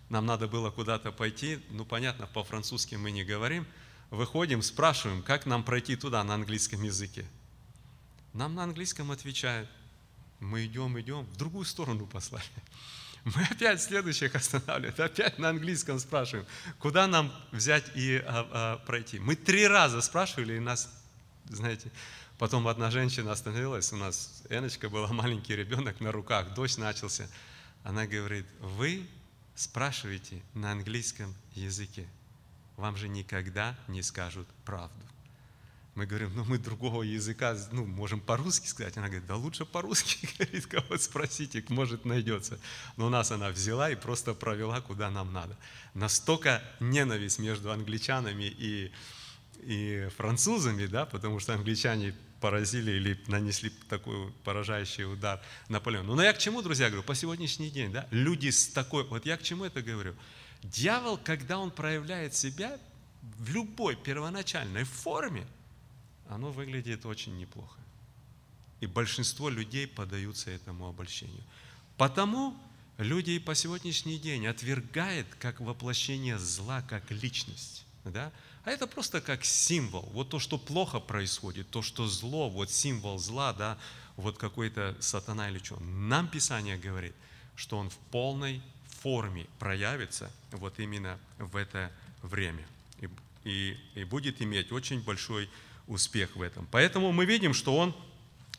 нам 0.09 0.25
надо 0.25 0.47
было 0.47 0.69
куда-то 0.69 1.11
пойти, 1.11 1.59
ну 1.71 1.83
понятно, 1.83 2.27
по-французски 2.27 2.95
мы 2.95 3.09
не 3.09 3.23
говорим, 3.23 3.65
выходим, 4.11 4.61
спрашиваем, 4.61 5.23
как 5.23 5.45
нам 5.45 5.63
пройти 5.63 5.95
туда 5.95 6.23
на 6.23 6.35
английском 6.35 6.83
языке. 6.83 7.25
Нам 8.33 8.55
на 8.55 8.63
английском 8.63 9.11
отвечают, 9.11 9.69
мы 10.39 10.65
идем, 10.65 10.99
идем, 10.99 11.23
в 11.25 11.37
другую 11.37 11.65
сторону 11.65 12.05
послали. 12.05 12.43
Мы 13.23 13.43
опять 13.43 13.81
следующих 13.81 14.35
останавливаем, 14.35 14.93
опять 14.97 15.37
на 15.37 15.49
английском 15.49 15.99
спрашиваем, 15.99 16.45
куда 16.79 17.07
нам 17.07 17.33
взять 17.51 17.91
и 17.95 18.23
а, 18.25 18.47
а, 18.51 18.77
пройти. 18.85 19.19
Мы 19.19 19.35
три 19.35 19.67
раза 19.67 19.99
спрашивали, 20.01 20.55
и 20.55 20.59
нас, 20.59 20.89
знаете, 21.45 21.91
потом 22.37 22.67
одна 22.69 22.89
женщина 22.89 23.33
остановилась, 23.33 23.91
у 23.91 23.97
нас 23.97 24.43
Эночка 24.49 24.89
была 24.89 25.07
маленький 25.11 25.55
ребенок 25.55 25.99
на 25.99 26.11
руках, 26.11 26.53
дождь 26.53 26.77
начался. 26.77 27.27
Она 27.83 28.05
говорит, 28.05 28.45
вы 28.61 29.05
спрашиваете 29.55 30.41
на 30.53 30.71
английском 30.71 31.35
языке, 31.53 32.07
вам 32.77 32.95
же 32.95 33.09
никогда 33.09 33.75
не 33.87 34.03
скажут 34.03 34.47
правду. 34.63 35.03
Мы 35.97 36.05
говорим, 36.05 36.31
ну 36.35 36.45
мы 36.45 36.59
другого 36.59 37.01
языка, 37.01 37.57
ну 37.71 37.83
можем 37.83 38.19
по-русски 38.19 38.67
сказать. 38.67 38.95
Она 38.97 39.07
говорит, 39.07 39.25
да 39.25 39.35
лучше 39.35 39.65
по-русски, 39.65 40.29
говорит, 40.37 40.67
кого 40.67 40.95
спросите, 40.99 41.65
может 41.69 42.05
найдется. 42.05 42.59
Но 42.97 43.09
нас 43.09 43.31
она 43.31 43.49
взяла 43.49 43.89
и 43.89 43.95
просто 43.95 44.35
провела, 44.35 44.79
куда 44.79 45.09
нам 45.09 45.33
надо. 45.33 45.57
Настолько 45.95 46.61
ненависть 46.79 47.39
между 47.39 47.71
англичанами 47.71 48.43
и, 48.43 48.91
и 49.63 50.07
французами, 50.15 50.85
да, 50.85 51.07
потому 51.07 51.39
что 51.39 51.55
англичане 51.55 52.13
поразили 52.41 52.91
или 52.91 53.19
нанесли 53.25 53.71
такой 53.89 54.31
поражающий 54.43 55.11
удар 55.11 55.41
Наполеону. 55.67 56.13
Но 56.13 56.21
я 56.21 56.33
к 56.33 56.37
чему, 56.37 56.61
друзья, 56.61 56.89
говорю, 56.89 57.01
по 57.01 57.15
сегодняшний 57.15 57.71
день, 57.71 57.91
да, 57.91 58.07
люди 58.11 58.51
с 58.51 58.67
такой, 58.67 59.03
вот 59.03 59.25
я 59.25 59.35
к 59.35 59.41
чему 59.41 59.65
это 59.65 59.81
говорю? 59.81 60.13
Дьявол, 60.61 61.17
когда 61.17 61.57
он 61.57 61.71
проявляет 61.71 62.35
себя 62.35 62.77
в 63.39 63.49
любой 63.51 63.95
первоначальной 63.95 64.83
форме, 64.83 65.47
оно 66.29 66.51
выглядит 66.51 67.05
очень 67.05 67.37
неплохо. 67.37 67.79
И 68.79 68.85
большинство 68.85 69.49
людей 69.49 69.87
поддаются 69.87 70.51
этому 70.51 70.87
обольщению. 70.87 71.43
Потому 71.97 72.55
люди 72.97 73.31
и 73.31 73.39
по 73.39 73.55
сегодняшний 73.55 74.19
день 74.19 74.45
отвергают 74.47 75.27
как 75.39 75.59
воплощение 75.59 76.37
зла, 76.37 76.81
как 76.83 77.09
личность. 77.11 77.85
Да? 78.05 78.31
А 78.63 78.71
это 78.71 78.85
просто 78.85 79.21
как 79.21 79.45
символ. 79.45 80.09
Вот 80.13 80.29
то, 80.29 80.39
что 80.39 80.57
плохо 80.57 80.99
происходит, 80.99 81.69
то, 81.69 81.81
что 81.81 82.07
зло, 82.07 82.49
вот 82.49 82.69
символ 82.69 83.17
зла, 83.17 83.53
да, 83.53 83.77
вот 84.17 84.37
какой-то 84.37 84.95
сатана 84.99 85.49
или 85.49 85.59
что. 85.59 85.79
Нам 85.79 86.27
Писание 86.27 86.77
говорит, 86.77 87.15
что 87.55 87.77
он 87.77 87.89
в 87.89 87.97
полной 88.11 88.61
форме 89.01 89.47
проявится 89.59 90.31
вот 90.51 90.79
именно 90.79 91.19
в 91.37 91.55
это 91.55 91.91
время. 92.21 92.65
И, 92.99 93.09
и, 93.43 93.77
и 93.95 94.03
будет 94.03 94.41
иметь 94.41 94.71
очень 94.71 95.01
большой 95.01 95.49
успех 95.87 96.35
в 96.35 96.41
этом. 96.41 96.67
Поэтому 96.71 97.11
мы 97.11 97.25
видим, 97.25 97.53
что 97.53 97.75
он 97.75 97.95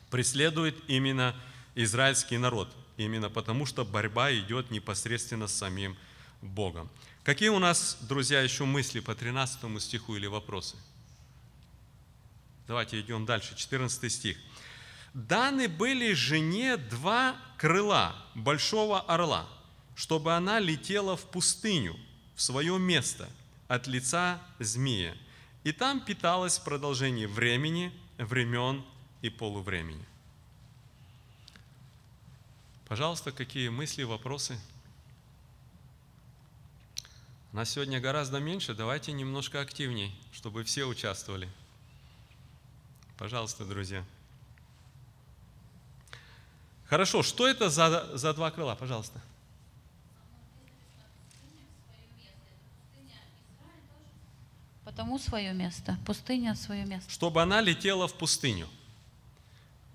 преследует 0.09 0.75
именно 0.87 1.35
израильский 1.75 2.37
народ, 2.37 2.75
именно 2.97 3.29
потому 3.29 3.65
что 3.65 3.85
борьба 3.85 4.33
идет 4.33 4.71
непосредственно 4.71 5.47
с 5.47 5.53
самим 5.53 5.95
Богом. 6.41 6.89
Какие 7.23 7.49
у 7.49 7.59
нас, 7.59 7.97
друзья, 8.01 8.41
еще 8.41 8.65
мысли 8.65 8.99
по 8.99 9.13
13 9.13 9.81
стиху 9.81 10.15
или 10.15 10.25
вопросы? 10.25 10.75
Давайте 12.67 12.99
идем 12.99 13.25
дальше, 13.25 13.55
14 13.55 14.11
стих. 14.11 14.37
«Даны 15.13 15.67
были 15.67 16.13
жене 16.13 16.77
два 16.77 17.35
крыла 17.57 18.15
большого 18.35 19.01
орла, 19.01 19.47
чтобы 19.95 20.35
она 20.35 20.59
летела 20.59 21.17
в 21.17 21.25
пустыню, 21.25 21.99
в 22.35 22.41
свое 22.41 22.77
место, 22.77 23.27
от 23.67 23.87
лица 23.87 24.39
змея, 24.59 25.15
и 25.63 25.71
там 25.71 26.01
питалась 26.01 26.57
в 26.57 26.63
продолжении 26.63 27.25
времени, 27.25 27.91
времен 28.17 28.83
и 29.21 29.29
полувремени. 29.29 30.05
Пожалуйста, 32.87 33.31
какие 33.31 33.69
мысли, 33.69 34.03
вопросы? 34.03 34.59
Нас 37.51 37.71
сегодня 37.71 37.99
гораздо 37.99 38.39
меньше, 38.39 38.73
давайте 38.73 39.11
немножко 39.11 39.59
активней, 39.59 40.15
чтобы 40.31 40.63
все 40.63 40.85
участвовали. 40.85 41.49
Пожалуйста, 43.17 43.65
друзья. 43.65 44.05
Хорошо, 46.85 47.21
что 47.21 47.47
это 47.47 47.69
за, 47.69 48.17
за 48.17 48.33
два 48.33 48.49
крыла? 48.49 48.75
Пожалуйста. 48.75 49.21
Потому 54.99 55.17
свое 55.17 55.53
место. 55.53 55.97
Пустыня 56.05 56.55
свое 56.55 56.83
место. 56.85 57.09
Чтобы 57.09 57.41
она 57.41 57.61
летела 57.61 58.09
в 58.09 58.13
пустыню. 58.15 58.67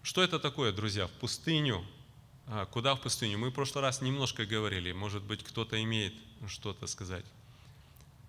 Что 0.03 0.23
это 0.23 0.38
такое, 0.38 0.73
друзья, 0.73 1.09
в 1.09 1.11
пустыню? 1.11 1.85
А, 2.47 2.64
куда 2.64 2.95
в 2.95 3.03
пустыню? 3.03 3.37
Мы 3.37 3.51
в 3.51 3.53
прошлый 3.53 3.83
раз 3.83 4.01
немножко 4.01 4.47
говорили, 4.47 4.93
может 4.93 5.23
быть, 5.23 5.45
кто-то 5.45 5.83
имеет 5.83 6.14
что-то 6.49 6.87
сказать. 6.87 7.27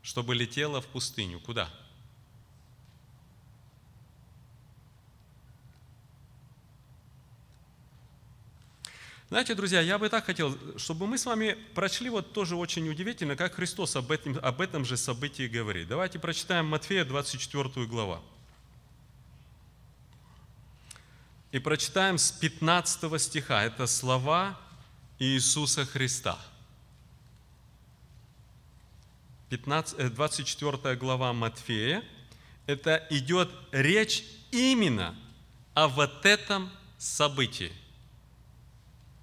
Чтобы 0.02 0.36
летела 0.36 0.82
в 0.82 0.86
пустыню. 0.88 1.40
Куда? 1.40 1.70
Знаете, 9.30 9.56
друзья, 9.56 9.82
я 9.82 9.98
бы 9.98 10.08
так 10.10 10.26
хотел, 10.26 10.58
чтобы 10.78 11.08
мы 11.08 11.18
с 11.18 11.26
вами 11.26 11.58
прочли 11.74 12.10
вот 12.10 12.34
тоже 12.34 12.56
очень 12.56 12.88
удивительно, 12.90 13.36
как 13.36 13.56
Христос 13.56 13.96
об 13.96 14.12
этом, 14.12 14.38
об 14.42 14.62
этом 14.62 14.86
же 14.86 14.98
событии 14.98 15.48
говорит. 15.48 15.88
Давайте 15.88 16.20
прочитаем 16.20 16.68
Матфея 16.68 17.06
24 17.06 17.88
глава. 17.88 18.22
и 21.56 21.60
прочитаем 21.60 22.18
с 22.18 22.34
15 22.34 23.18
стиха. 23.22 23.64
Это 23.64 23.88
слова 23.88 24.60
Иисуса 25.20 25.86
Христа. 25.86 26.38
15, 29.48 29.98
э, 29.98 30.10
24 30.10 30.98
глава 30.98 31.32
Матфея. 31.32 32.04
Это 32.68 33.08
идет 33.10 33.50
речь 33.72 34.26
именно 34.52 35.16
о 35.74 35.88
вот 35.88 36.26
этом 36.26 36.70
событии. 36.98 37.72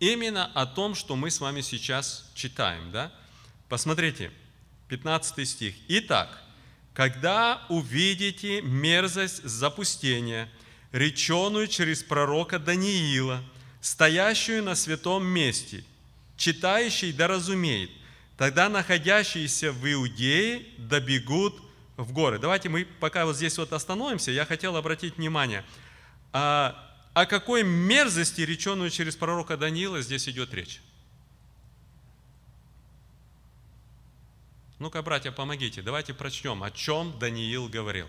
Именно 0.02 0.50
о 0.54 0.66
том, 0.66 0.96
что 0.96 1.14
мы 1.14 1.30
с 1.30 1.38
вами 1.38 1.60
сейчас 1.60 2.28
читаем. 2.34 2.90
Да? 2.90 3.12
Посмотрите, 3.68 4.32
15 4.88 5.48
стих. 5.48 5.76
Итак, 5.86 6.42
когда 6.92 7.62
увидите 7.68 8.62
мерзость 8.62 9.44
запустения, 9.44 10.48
реченую 10.90 11.68
через 11.68 12.02
пророка 12.02 12.58
Даниила, 12.58 13.44
стоящую 13.80 14.64
на 14.64 14.74
святом 14.74 15.24
месте, 15.24 15.84
читающий 16.36 17.12
да 17.12 17.28
разумеет, 17.28 17.92
тогда 18.36 18.68
находящиеся 18.68 19.70
в 19.70 19.86
Иудее 19.86 20.66
добегут 20.78 21.62
в 21.96 22.12
горы. 22.12 22.40
Давайте 22.40 22.68
мы 22.68 22.86
пока 22.98 23.24
вот 23.24 23.36
здесь 23.36 23.56
вот 23.56 23.72
остановимся. 23.72 24.32
Я 24.32 24.46
хотел 24.46 24.74
обратить 24.74 25.16
внимание, 25.16 25.64
а, 26.32 26.91
о 27.14 27.26
какой 27.26 27.62
мерзости, 27.62 28.40
реченую 28.40 28.90
через 28.90 29.16
пророка 29.16 29.56
Даниила, 29.56 30.00
здесь 30.00 30.28
идет 30.28 30.54
речь. 30.54 30.80
Ну-ка, 34.78 35.02
братья, 35.02 35.30
помогите. 35.30 35.82
Давайте 35.82 36.14
прочтем, 36.14 36.62
о 36.62 36.70
чем 36.70 37.16
Даниил 37.18 37.68
говорил. 37.68 38.08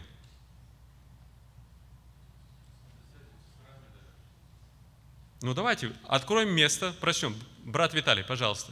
Ну 5.41 5.53
давайте, 5.53 5.93
откроем 6.07 6.49
место, 6.49 6.95
прочтем. 7.01 7.35
Брат 7.65 7.93
Виталий, 7.93 8.23
пожалуйста. 8.23 8.71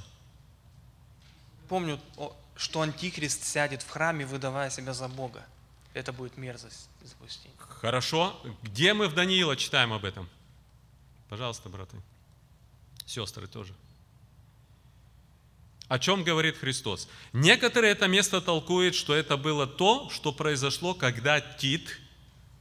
Помню, 1.67 1.99
что 2.55 2.81
антихрист 2.81 3.43
сядет 3.43 3.81
в 3.81 3.89
храме, 3.89 4.25
выдавая 4.25 4.69
себя 4.69 4.93
за 4.93 5.09
Бога. 5.09 5.45
Это 5.93 6.13
будет 6.13 6.37
мерзость 6.37 6.89
и 7.03 7.07
запустение. 7.07 7.55
Хорошо. 7.81 8.39
Где 8.61 8.93
мы 8.93 9.07
в 9.07 9.15
Даниила 9.15 9.57
читаем 9.57 9.91
об 9.91 10.05
этом? 10.05 10.29
Пожалуйста, 11.29 11.67
браты. 11.67 11.97
Сестры 13.07 13.47
тоже. 13.47 13.73
О 15.87 15.97
чем 15.97 16.23
говорит 16.23 16.57
Христос? 16.57 17.09
Некоторые 17.33 17.93
это 17.93 18.07
место 18.07 18.39
толкуют, 18.39 18.93
что 18.93 19.15
это 19.15 19.35
было 19.35 19.65
то, 19.65 20.11
что 20.11 20.31
произошло, 20.31 20.93
когда 20.93 21.41
Тит 21.41 21.99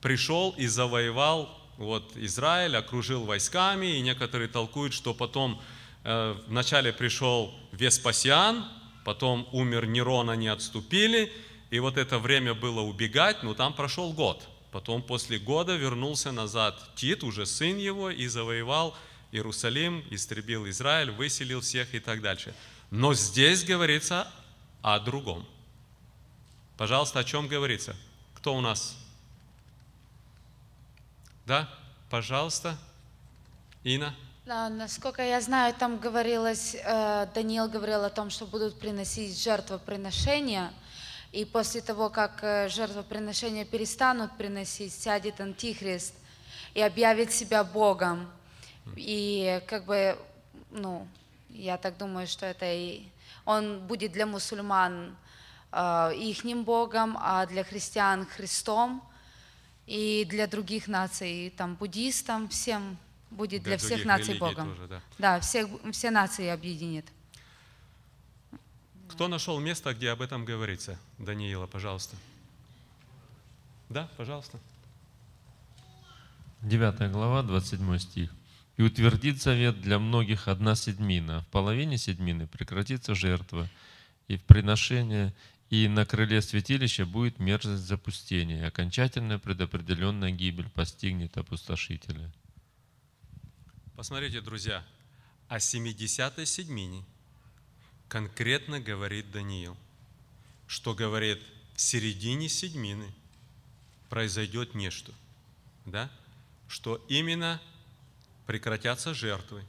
пришел 0.01 0.55
и 0.57 0.67
завоевал 0.67 1.55
вот, 1.77 2.17
Израиль, 2.17 2.75
окружил 2.75 3.27
войсками, 3.27 3.99
и 3.99 4.01
некоторые 4.01 4.49
толкуют, 4.49 4.95
что 4.95 5.13
потом 5.13 5.61
э, 6.05 6.35
вначале 6.47 6.95
пришел 6.95 7.55
Веспасиан, 7.73 8.65
потом 9.05 9.47
умер 9.53 9.85
Нерон, 9.85 10.31
они 10.31 10.49
отступили, 10.49 11.31
и 11.71 11.79
вот 11.79 11.99
это 11.99 12.19
время 12.19 12.55
было 12.55 12.81
убегать, 12.81 13.43
но 13.43 13.53
там 13.53 13.75
прошел 13.75 14.15
год. 14.15 14.49
Потом 14.71 15.03
после 15.03 15.39
года 15.39 15.75
вернулся 15.77 16.33
назад 16.33 16.79
Тит, 16.95 17.25
уже 17.25 17.47
сын 17.47 17.77
его, 17.77 18.11
и 18.11 18.27
завоевал 18.29 18.97
Иерусалим, 19.33 20.05
истребил 20.11 20.69
Израиль, 20.69 21.11
выселил 21.11 21.61
всех 21.61 21.95
и 21.95 22.01
так 22.01 22.21
дальше. 22.21 22.55
Но 22.91 23.15
здесь 23.15 23.65
говорится 23.65 24.31
о 24.83 24.99
другом. 25.01 25.47
Пожалуйста, 26.77 27.21
о 27.21 27.25
чем 27.25 27.47
говорится? 27.49 27.97
Кто 28.35 28.55
у 28.55 28.61
нас? 28.61 28.97
Да, 31.47 31.69
пожалуйста. 32.09 32.79
Инна. 33.83 34.15
Да, 34.47 34.69
насколько 34.69 35.23
я 35.23 35.41
знаю, 35.41 35.75
там 35.75 35.99
говорилось, 35.99 36.75
э, 36.75 37.29
Даниил 37.35 37.69
говорил 37.69 38.05
о 38.05 38.11
том, 38.11 38.31
что 38.31 38.47
будут 38.47 38.79
приносить 38.79 39.41
жертвоприношения, 39.41 40.73
и 41.33 41.45
после 41.45 41.81
того, 41.81 42.11
как 42.11 42.43
э, 42.43 42.69
жертвоприношения 42.69 43.65
перестанут 43.65 44.37
приносить, 44.37 44.93
сядет 44.93 45.41
Антихрист 45.41 46.15
и 46.75 46.81
объявит 46.81 47.33
себя 47.33 47.63
Богом. 47.65 48.31
И 48.97 49.63
как 49.69 49.85
бы, 49.85 50.19
ну, 50.71 51.07
я 51.51 51.77
так 51.77 51.97
думаю, 51.97 52.27
что 52.27 52.47
это 52.47 52.67
и 52.73 53.05
он 53.45 53.81
будет 53.87 54.13
для 54.13 54.27
мусульман 54.27 55.17
э, 55.73 56.13
ихним 56.17 56.65
Богом, 56.65 57.17
а 57.21 57.47
для 57.47 57.65
христиан 57.65 58.27
Христом, 58.27 59.03
и 59.87 60.25
для 60.29 60.47
других 60.47 60.89
наций, 60.89 61.53
там, 61.57 61.75
буддистам, 61.75 62.49
всем 62.49 62.97
будет 63.31 63.63
для, 63.63 63.77
Для 63.77 63.79
всех 63.79 64.05
наций 64.05 64.39
Богом. 64.39 64.71
тоже, 64.71 64.89
да. 64.89 65.01
Да, 65.19 65.41
всех, 65.41 65.69
все 65.93 66.11
нации 66.11 66.49
объединит. 66.49 67.07
Кто 69.21 69.29
нашел 69.29 69.61
место, 69.61 69.93
где 69.93 70.09
об 70.13 70.23
этом 70.23 70.47
говорится? 70.47 70.99
Даниила, 71.19 71.67
пожалуйста. 71.67 72.17
Да, 73.91 74.09
пожалуйста. 74.17 74.59
9 76.63 77.13
глава, 77.13 77.43
27 77.43 77.99
стих. 77.99 78.31
«И 78.79 78.83
утвердит 78.83 79.43
завет 79.43 79.79
для 79.83 79.99
многих 79.99 80.49
одна 80.49 80.75
седьмина. 80.75 81.43
В 81.43 81.49
половине 81.49 81.99
седьмины 81.99 82.47
прекратится 82.47 83.15
жертва 83.15 83.69
и 84.27 84.39
в 84.39 84.43
приношение, 84.45 85.35
и 85.69 85.87
на 85.87 86.07
крыле 86.07 86.41
святилища 86.41 87.05
будет 87.05 87.39
мерзость 87.39 87.83
запустения, 87.83 88.63
и 88.63 88.69
окончательная 88.69 89.39
предопределенная 89.39 90.31
гибель 90.31 90.71
постигнет 90.71 91.37
опустошителя». 91.37 92.33
Посмотрите, 93.97 94.41
друзья, 94.41 94.83
о 95.47 95.59
70-й 95.59 96.47
седьмине 96.47 97.05
конкретно 98.11 98.81
говорит 98.81 99.31
Даниил, 99.31 99.77
что 100.67 100.95
говорит, 100.95 101.41
в 101.75 101.81
середине 101.81 102.49
седьмины 102.49 103.07
произойдет 104.11 104.75
нечто, 104.75 105.13
да? 105.87 106.11
что 106.69 107.03
именно 107.09 107.63
прекратятся 108.47 109.15
жертвы 109.15 109.65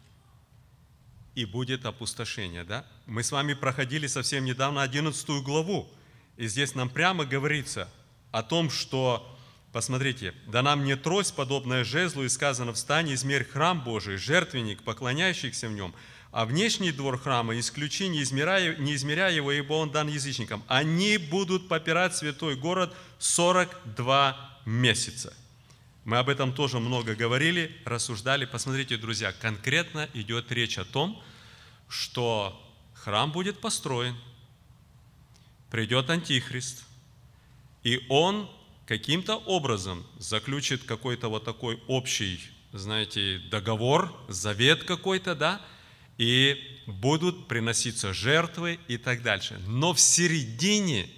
и 1.36 1.46
будет 1.46 1.86
опустошение. 1.86 2.64
Да? 2.64 2.86
Мы 3.06 3.24
с 3.24 3.32
вами 3.32 3.54
проходили 3.54 4.08
совсем 4.08 4.44
недавно 4.44 4.82
11 4.82 5.26
главу, 5.44 5.88
и 6.36 6.48
здесь 6.48 6.74
нам 6.74 6.90
прямо 6.90 7.26
говорится 7.26 7.90
о 8.32 8.44
том, 8.44 8.70
что 8.70 9.28
Посмотрите, 9.72 10.34
да 10.48 10.62
нам 10.62 10.84
не 10.84 10.98
трость, 10.98 11.34
подобная 11.34 11.86
жезлу, 11.86 12.24
и 12.24 12.30
сказано, 12.30 12.74
встань, 12.74 13.14
измерь 13.14 13.46
храм 13.46 13.82
Божий, 13.82 14.18
жертвенник, 14.18 14.84
поклоняющихся 14.84 15.70
в 15.70 15.72
нем, 15.72 15.96
а 16.32 16.46
внешний 16.46 16.92
двор 16.92 17.20
храма 17.20 17.60
исключи, 17.60 18.08
не 18.08 18.24
измеряя, 18.24 18.76
не 18.78 18.96
измеряя 18.96 19.34
его, 19.34 19.52
ибо 19.52 19.74
он 19.74 19.92
дан 19.92 20.08
язычникам. 20.08 20.64
Они 20.68 21.18
будут 21.18 21.68
попирать 21.68 22.16
святой 22.16 22.56
город 22.56 22.96
42 23.20 24.60
месяца. 24.66 25.34
Мы 26.06 26.18
об 26.18 26.30
этом 26.30 26.54
тоже 26.54 26.80
много 26.80 27.16
говорили, 27.16 27.76
рассуждали. 27.86 28.46
Посмотрите, 28.46 28.98
друзья, 28.98 29.34
конкретно 29.34 30.10
идет 30.14 30.52
речь 30.52 30.78
о 30.78 30.86
том, 30.86 31.22
что 31.90 32.60
храм 32.94 33.32
будет 33.32 33.60
построен, 33.60 34.16
придет 35.70 36.10
Антихрист, 36.10 36.86
и 37.84 38.06
он 38.10 38.50
каким-то 38.88 39.36
образом 39.36 40.06
заключит 40.18 40.84
какой-то 40.84 41.28
вот 41.28 41.44
такой 41.44 41.82
общий, 41.88 42.40
знаете, 42.72 43.40
договор, 43.50 44.14
завет 44.28 44.84
какой-то, 44.86 45.36
да, 45.36 45.62
и 46.18 46.58
будут 46.88 47.48
приноситься 47.48 48.14
жертвы 48.14 48.80
и 48.88 48.98
так 48.98 49.24
дальше. 49.24 49.60
Но 49.68 49.94
в 49.94 50.00
середине, 50.00 51.10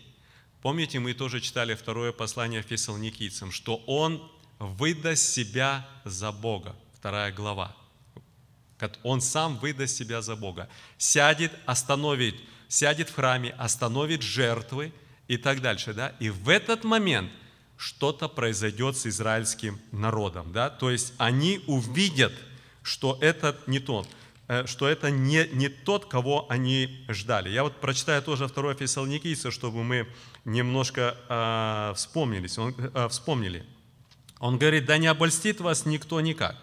помните, 0.61 0.99
мы 0.99 1.13
тоже 1.13 1.41
читали 1.41 1.75
второе 1.75 2.11
послание 2.11 2.61
фессалоникийцам, 2.61 3.51
что 3.51 3.77
он 3.87 4.31
выдаст 4.59 5.23
себя 5.23 5.87
за 6.05 6.31
Бога. 6.31 6.75
Вторая 6.97 7.31
глава. 7.31 7.75
Он 9.03 9.21
сам 9.21 9.57
выдаст 9.57 9.95
себя 9.95 10.21
за 10.21 10.35
Бога. 10.35 10.69
Сядет, 10.97 11.53
остановит, 11.65 12.35
сядет 12.67 13.09
в 13.09 13.15
храме, 13.15 13.51
остановит 13.51 14.21
жертвы 14.21 14.91
и 15.27 15.37
так 15.37 15.61
дальше. 15.61 15.93
Да? 15.93 16.15
И 16.19 16.29
в 16.29 16.49
этот 16.49 16.83
момент– 16.83 17.31
что-то 17.83 18.29
произойдет 18.29 18.95
с 18.95 19.05
израильским 19.07 19.79
народом. 19.91 20.53
Да? 20.53 20.69
То 20.69 20.89
есть 20.89 21.13
они 21.17 21.61
увидят, 21.67 22.33
что 22.81 23.17
это 23.19 23.57
не 23.67 23.79
тот, 23.79 24.07
что 24.67 24.87
это 24.87 25.11
не, 25.11 25.47
не 25.51 25.69
тот, 25.69 26.05
кого 26.05 26.45
они 26.49 27.05
ждали. 27.09 27.49
Я 27.49 27.63
вот 27.63 27.79
прочитаю 27.79 28.21
тоже 28.21 28.47
2 28.47 28.75
Фессалоникийца, 28.75 29.51
чтобы 29.51 29.83
мы 29.83 30.07
немножко 30.45 31.15
э, 31.29 31.93
вспомнились, 31.95 32.57
он, 32.57 32.75
э, 32.77 33.07
вспомнили. 33.09 33.65
Он 34.39 34.57
говорит, 34.57 34.85
да 34.85 34.97
не 34.97 35.07
обольстит 35.07 35.61
вас 35.61 35.85
никто 35.85 36.21
никак. 36.21 36.57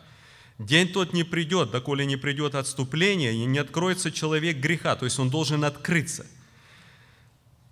День 0.59 0.89
тот 0.89 1.13
не 1.13 1.25
придет, 1.25 1.71
доколе 1.71 2.05
не 2.05 2.17
придет 2.17 2.55
отступление, 2.55 3.33
и 3.33 3.45
не 3.47 3.59
откроется 3.59 4.13
человек 4.13 4.59
греха, 4.59 4.97
то 4.97 5.07
есть 5.07 5.19
он 5.19 5.31
должен 5.31 5.65
открыться– 5.65 6.27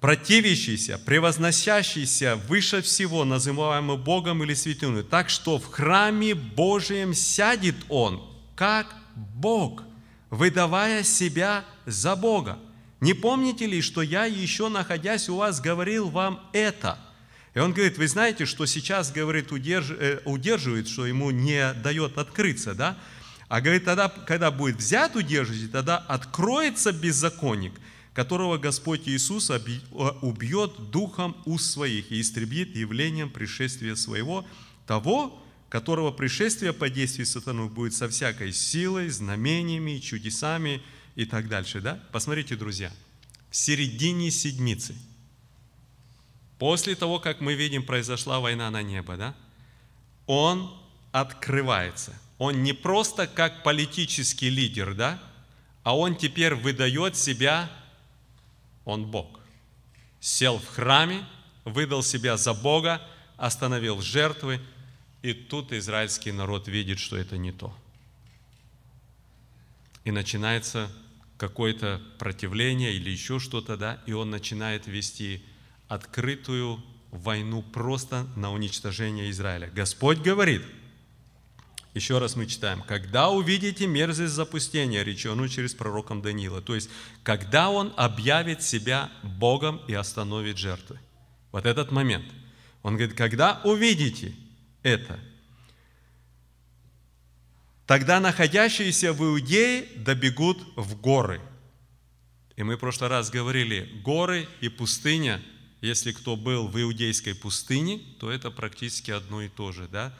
противящийся, 0.01 0.99
превозносящийся 0.99 2.37
выше 2.49 2.83
всего, 2.83 3.25
называемый 3.25 3.97
Богом 3.97 4.43
или 4.45 4.55
святыню, 4.55 5.05
так 5.05 5.29
что 5.29 5.59
в 5.59 5.67
храме 5.67 6.35
Божьем 6.35 7.15
сядет 7.15 7.77
он, 7.89 8.23
как 8.55 8.95
Бог, 9.17 9.83
выдавая 10.31 11.03
себя 11.03 11.65
за 11.87 12.17
Бога. 12.17 12.59
Не 13.01 13.15
помните 13.15 13.67
ли, 13.67 13.81
что 13.81 14.03
я 14.03 14.25
еще 14.25 14.69
находясь 14.69 15.29
у 15.29 15.37
вас 15.37 15.61
говорил 15.61 16.09
вам 16.09 16.41
это? 16.53 16.99
И 17.55 17.61
он 17.61 17.73
говорит, 17.73 17.99
вы 17.99 18.09
знаете, 18.09 18.45
что 18.45 18.67
сейчас, 18.67 19.11
говорит, 19.11 19.53
удерж... 19.53 19.91
э, 19.91 20.21
удерживает, 20.25 20.89
что 20.89 21.07
ему 21.07 21.31
не 21.31 21.73
дает 21.75 22.19
открыться, 22.19 22.75
да? 22.75 22.99
А 23.49 23.61
говорит, 23.61 23.85
тогда, 23.85 24.09
когда 24.09 24.51
будет 24.51 24.77
взят 24.77 25.17
удерживатель, 25.17 25.71
тогда 25.71 25.97
откроется 25.97 26.93
беззаконник, 26.93 27.73
которого 28.13 28.59
Господь 28.59 29.09
Иисус 29.09 29.51
убьет 29.51 30.91
духом 30.91 31.37
уст 31.47 31.73
своих 31.73 32.13
и 32.13 32.21
истребит 32.21 32.77
явлением 32.77 33.31
пришествия 33.31 33.95
своего, 33.95 34.47
того, 34.87 35.43
которого 35.69 36.11
пришествие 36.11 36.73
по 36.73 36.89
действию 36.89 37.27
сатаны 37.27 37.67
будет 37.67 37.95
со 37.95 38.09
всякой 38.09 38.53
силой, 38.53 39.09
знамениями, 39.09 39.99
чудесами 39.99 40.83
и 41.15 41.25
так 41.25 41.49
дальше. 41.49 41.81
Да? 41.81 42.01
Посмотрите, 42.11 42.57
друзья, 42.57 42.93
в 43.51 43.57
середине 43.57 44.31
седмицы, 44.31 44.95
после 46.59 46.95
того, 46.95 47.19
как 47.19 47.41
мы 47.41 47.55
видим, 47.55 47.83
произошла 47.83 48.41
война 48.41 48.71
на 48.71 48.83
небо, 48.83 49.17
да, 49.17 49.35
он 50.27 50.73
открывается. 51.13 52.19
Он 52.39 52.63
не 52.63 52.73
просто 52.73 53.27
как 53.27 53.63
политический 53.63 54.49
лидер, 54.49 54.95
да, 54.95 55.21
а 55.83 55.97
он 55.97 56.17
теперь 56.17 56.55
выдает 56.55 57.17
себя, 57.17 57.71
он 58.85 59.07
Бог. 59.07 59.41
Сел 60.21 60.59
в 60.59 60.67
храме, 60.67 61.27
выдал 61.65 62.03
себя 62.03 62.37
за 62.37 62.55
Бога, 62.55 63.03
остановил 63.37 64.01
жертвы, 64.01 64.61
и 65.23 65.33
тут 65.33 65.73
израильский 65.73 66.33
народ 66.33 66.69
видит, 66.69 66.99
что 66.99 67.17
это 67.17 67.37
не 67.37 67.53
то. 67.53 67.75
И 70.05 70.11
начинается 70.11 70.91
какое-то 71.37 72.01
противление 72.19 72.95
или 72.95 73.11
еще 73.11 73.39
что-то, 73.39 73.77
да, 73.77 74.03
и 74.07 74.13
он 74.13 74.31
начинает 74.31 74.87
вести 74.87 75.43
открытую 75.89 76.83
войну 77.11 77.63
просто 77.63 78.27
на 78.37 78.53
уничтожение 78.53 79.31
Израиля. 79.31 79.71
Господь 79.75 80.19
говорит, 80.19 80.63
еще 81.95 82.19
раз 82.19 82.37
мы 82.37 82.47
читаем, 82.47 82.83
когда 82.83 83.31
увидите 83.31 83.87
мерзость 83.87 84.35
запустения, 84.35 85.03
реченую 85.03 85.49
через 85.49 85.75
пророком 85.75 86.23
Даниила, 86.23 86.61
то 86.61 86.75
есть, 86.75 86.91
когда 87.23 87.71
он 87.71 87.93
объявит 87.97 88.63
себя 88.63 89.11
Богом 89.23 89.81
и 89.89 89.95
остановит 89.95 90.59
жертвы. 90.59 90.99
Вот 91.51 91.67
этот 91.67 91.91
момент. 91.91 92.27
Он 92.83 92.97
говорит, 92.97 93.17
когда 93.17 93.61
увидите 93.65 94.35
это, 94.83 95.19
тогда 97.87 98.21
находящиеся 98.21 99.13
в 99.13 99.23
Иудее 99.23 99.87
добегут 99.97 100.59
в 100.77 101.01
горы. 101.01 101.41
И 102.57 102.65
мы 102.65 102.77
в 102.77 102.81
прошлый 102.81 103.09
раз 103.09 103.31
говорили, 103.31 103.89
горы 104.03 104.49
и 104.61 104.69
пустыня, 104.69 105.41
если 105.81 106.11
кто 106.11 106.35
был 106.35 106.67
в 106.67 106.77
иудейской 106.81 107.35
пустыне, 107.37 108.01
то 108.19 108.33
это 108.33 108.51
практически 108.51 109.13
одно 109.13 109.43
и 109.43 109.49
то 109.49 109.71
же, 109.71 109.87
да? 109.87 110.13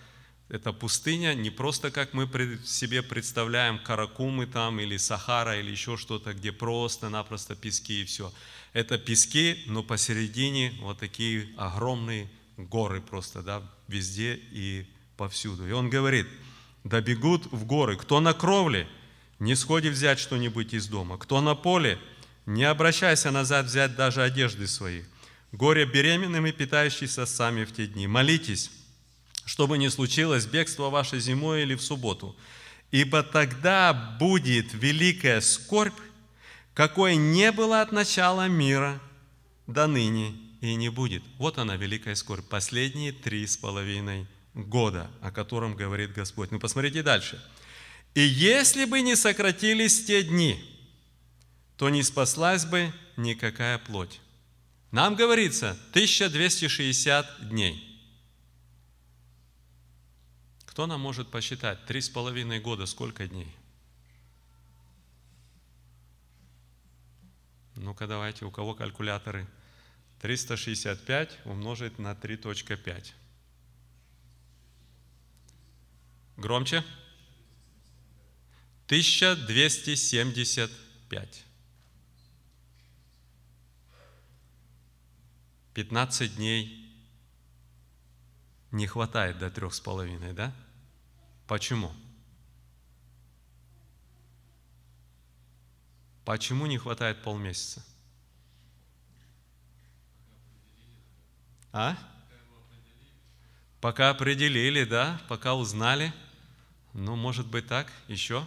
Это 0.49 0.73
пустыня 0.73 1.35
не 1.35 1.51
просто, 1.51 1.91
как 1.91 2.15
мы 2.15 2.27
себе 2.65 3.03
представляем, 3.03 3.79
Каракумы 3.79 4.47
там, 4.47 4.81
или 4.81 4.97
Сахара, 4.97 5.59
или 5.59 5.71
еще 5.71 5.97
что-то, 5.97 6.33
где 6.33 6.53
просто-напросто 6.53 7.55
пески 7.55 8.03
и 8.03 8.05
все. 8.05 8.33
Это 8.73 8.99
пески, 8.99 9.65
но 9.67 9.83
посередине 9.83 10.73
вот 10.81 10.99
такие 10.99 11.49
огромные 11.57 12.31
горы 12.59 13.01
просто, 13.01 13.43
да, 13.43 13.63
везде 13.87 14.35
и 14.35 14.87
повсюду. 15.17 15.67
И 15.67 15.73
он 15.73 15.89
говорит, 15.89 16.27
добегут 16.85 17.47
в 17.53 17.65
горы. 17.65 17.97
Кто 17.97 18.21
на 18.21 18.35
кровле, 18.35 18.89
не 19.39 19.55
сходи 19.55 19.89
взять 19.89 20.19
что-нибудь 20.19 20.75
из 20.75 20.89
дома. 20.89 21.17
Кто 21.17 21.41
на 21.41 21.55
поле, 21.55 21.99
не 22.47 22.65
обращайся 22.65 23.31
назад 23.31 23.67
взять 23.67 23.95
даже 23.95 24.23
одежды 24.23 24.67
свои. 24.67 25.03
Горе 25.53 25.87
беременным 25.87 26.47
и 26.47 26.53
питающимся 26.53 27.25
сами 27.25 27.65
в 27.65 27.73
те 27.73 27.87
дни. 27.87 28.07
Молитесь, 28.07 28.71
чтобы 29.45 29.79
не 29.79 29.89
случилось 29.89 30.45
бегство 30.45 30.91
ваше 30.91 31.21
зимой 31.21 31.63
или 31.63 31.75
в 31.75 31.83
субботу. 31.83 32.37
Ибо 32.91 33.23
тогда 33.23 33.93
будет 34.19 34.75
великая 34.75 35.41
скорбь, 35.41 35.95
какой 36.75 37.17
не 37.17 37.53
было 37.53 37.83
от 37.83 37.93
начала 37.93 38.49
мира 38.49 39.01
до 39.67 39.87
ныне 39.87 40.48
и 40.61 40.75
не 40.75 40.89
будет. 40.89 41.23
Вот 41.39 41.59
она, 41.59 41.77
великая 41.77 42.15
скорбь, 42.15 42.49
последние 42.49 43.13
три 43.13 43.47
с 43.47 43.57
половиной 43.57 44.27
года, 44.55 45.11
о 45.21 45.31
котором 45.31 45.75
говорит 45.75 46.13
Господь. 46.13 46.51
Ну, 46.51 46.59
посмотрите 46.59 47.03
дальше. 47.03 47.43
«И 48.15 48.21
если 48.21 48.85
бы 48.85 49.01
не 49.01 49.15
сократились 49.15 50.05
те 50.05 50.23
дни, 50.23 50.59
то 51.77 51.89
не 51.89 52.03
спаслась 52.03 52.65
бы 52.65 52.93
никакая 53.17 53.79
плоть». 53.79 54.21
Нам 54.91 55.17
говорится 55.17 55.73
1260 55.91 57.49
дней. 57.51 57.85
Кто 60.65 60.87
нам 60.87 61.01
может 61.01 61.31
посчитать? 61.31 61.85
Три 61.85 62.01
с 62.01 62.09
половиной 62.09 62.59
года, 62.59 62.87
сколько 62.87 63.29
дней? 63.29 63.55
Ну-ка 67.77 68.07
давайте, 68.07 68.47
у 68.47 68.51
кого 68.51 68.75
калькуляторы? 68.75 69.47
365 70.21 71.39
умножить 71.45 71.99
на 71.99 72.13
3.5. 72.13 73.13
Громче. 76.37 76.85
1275. 78.87 81.45
15 85.75 86.37
дней 86.37 86.89
не 88.73 88.87
хватает 88.87 89.39
до 89.39 89.51
трех 89.51 89.75
с 89.75 89.81
половиной, 89.81 90.33
да? 90.33 90.55
Почему? 91.47 91.93
Почему 96.25 96.65
не 96.67 96.79
хватает 96.79 97.23
полмесяца? 97.23 97.85
А? 101.81 101.97
Пока 103.81 104.11
определили, 104.11 104.83
да? 104.83 105.21
Пока 105.29 105.55
узнали. 105.55 106.13
Ну, 106.93 107.15
может 107.15 107.47
быть 107.47 107.69
так. 107.69 107.87
Еще? 108.09 108.45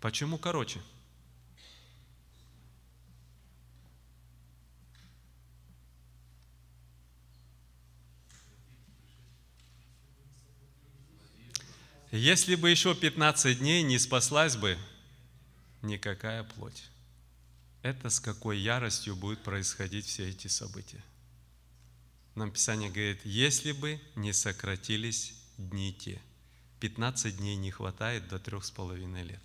Почему 0.00 0.38
короче? 0.38 0.80
Если 12.12 12.54
бы 12.54 12.70
еще 12.70 12.94
15 12.94 13.58
дней 13.58 13.82
не 13.82 13.98
спаслась 13.98 14.54
бы 14.54 14.78
никакая 15.82 16.44
плоть. 16.44 16.84
Это 17.86 18.10
с 18.10 18.18
какой 18.18 18.58
яростью 18.58 19.14
будут 19.14 19.44
происходить 19.44 20.06
все 20.06 20.28
эти 20.28 20.48
события. 20.48 21.04
Нам 22.34 22.50
Писание 22.50 22.90
говорит, 22.90 23.24
если 23.24 23.70
бы 23.70 24.00
не 24.16 24.32
сократились 24.32 25.40
дни 25.56 25.94
те. 25.94 26.20
15 26.80 27.36
дней 27.36 27.54
не 27.54 27.70
хватает 27.70 28.26
до 28.26 28.40
трех 28.40 28.64
с 28.64 28.72
половиной 28.72 29.22
лет. 29.22 29.40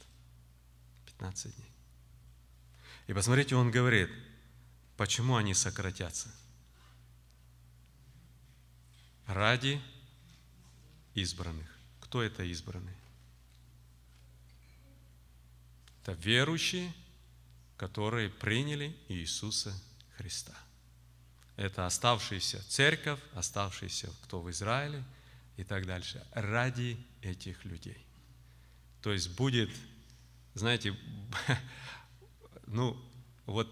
15 1.06 1.56
дней. 1.56 1.72
И 3.06 3.14
посмотрите, 3.14 3.56
он 3.56 3.70
говорит, 3.70 4.10
почему 4.98 5.36
они 5.36 5.54
сократятся? 5.54 6.34
Ради 9.28 9.80
избранных. 11.14 11.70
Кто 12.00 12.24
это 12.24 12.42
избранные? 12.42 12.98
Это 16.02 16.14
верующие, 16.14 16.92
которые 17.82 18.30
приняли 18.30 18.96
Иисуса 19.08 19.74
Христа. 20.16 20.54
Это 21.56 21.88
оставшаяся 21.88 22.64
церковь, 22.70 23.20
оставшиеся 23.34 24.08
кто 24.22 24.40
в 24.40 24.52
Израиле 24.52 25.04
и 25.58 25.64
так 25.64 25.88
дальше. 25.88 26.24
Ради 26.34 26.96
этих 27.24 27.66
людей. 27.66 28.06
То 29.02 29.12
есть 29.12 29.36
будет, 29.36 29.72
знаете, 30.54 30.96
ну, 32.68 32.96
вот 33.48 33.68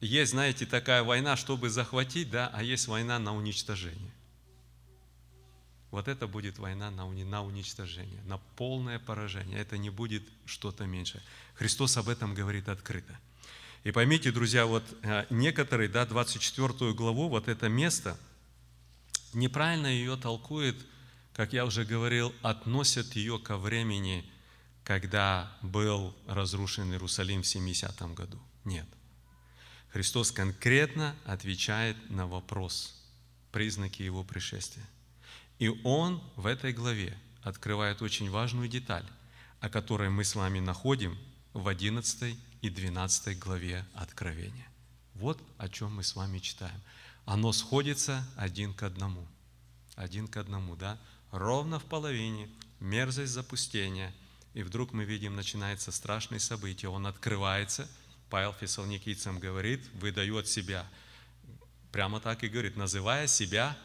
есть, 0.00 0.30
знаете, 0.30 0.64
такая 0.64 1.02
война, 1.02 1.36
чтобы 1.36 1.70
захватить, 1.70 2.30
да, 2.30 2.52
а 2.54 2.62
есть 2.62 2.86
война 2.86 3.18
на 3.18 3.34
уничтожение. 3.34 4.14
Вот 5.94 6.08
это 6.08 6.26
будет 6.26 6.58
война 6.58 6.90
на, 6.90 7.08
на 7.08 7.44
уничтожение, 7.44 8.20
на 8.24 8.38
полное 8.56 8.98
поражение. 8.98 9.60
Это 9.60 9.78
не 9.78 9.90
будет 9.90 10.24
что-то 10.44 10.86
меньше. 10.86 11.22
Христос 11.54 11.96
об 11.96 12.08
этом 12.08 12.34
говорит 12.34 12.68
открыто. 12.68 13.16
И 13.84 13.92
поймите, 13.92 14.32
друзья, 14.32 14.66
вот 14.66 14.82
э, 15.04 15.24
некоторые, 15.30 15.88
да, 15.88 16.04
24 16.04 16.94
главу, 16.94 17.28
вот 17.28 17.46
это 17.46 17.68
место, 17.68 18.18
неправильно 19.34 19.86
ее 19.86 20.16
толкует, 20.16 20.74
как 21.32 21.52
я 21.52 21.64
уже 21.64 21.84
говорил, 21.84 22.34
относят 22.42 23.14
ее 23.14 23.38
ко 23.38 23.56
времени, 23.56 24.28
когда 24.82 25.56
был 25.62 26.12
разрушен 26.26 26.90
Иерусалим 26.90 27.42
в 27.42 27.46
70 27.46 28.02
году. 28.14 28.42
Нет. 28.64 28.88
Христос 29.90 30.32
конкретно 30.32 31.14
отвечает 31.24 31.96
на 32.10 32.26
вопрос, 32.26 33.00
признаки 33.52 34.02
Его 34.02 34.24
пришествия. 34.24 34.84
И 35.58 35.68
Он 35.84 36.22
в 36.36 36.46
этой 36.46 36.72
главе 36.72 37.16
открывает 37.42 38.02
очень 38.02 38.30
важную 38.30 38.68
деталь, 38.68 39.06
о 39.60 39.68
которой 39.68 40.10
мы 40.10 40.24
с 40.24 40.34
вами 40.34 40.60
находим 40.60 41.16
в 41.52 41.68
11 41.68 42.36
и 42.62 42.70
12 42.70 43.38
главе 43.38 43.86
Откровения. 43.94 44.68
Вот 45.14 45.40
о 45.58 45.68
чем 45.68 45.94
мы 45.94 46.02
с 46.02 46.16
вами 46.16 46.38
читаем. 46.38 46.80
Оно 47.24 47.52
сходится 47.52 48.26
один 48.36 48.74
к 48.74 48.82
одному. 48.82 49.26
Один 49.94 50.26
к 50.26 50.36
одному, 50.36 50.76
да? 50.76 50.98
Ровно 51.30 51.78
в 51.78 51.84
половине, 51.84 52.48
мерзость 52.80 53.32
запустения. 53.32 54.12
И 54.54 54.62
вдруг 54.62 54.92
мы 54.92 55.04
видим, 55.04 55.36
начинается 55.36 55.92
страшное 55.92 56.38
событие. 56.38 56.88
Он 56.90 57.06
открывается. 57.06 57.88
Павел 58.28 58.52
Фессалоникийцам 58.52 59.38
говорит, 59.38 59.88
выдает 59.94 60.48
себя. 60.48 60.86
Прямо 61.92 62.20
так 62.20 62.42
и 62.42 62.48
говорит, 62.48 62.76
называя 62.76 63.26
себя 63.28 63.78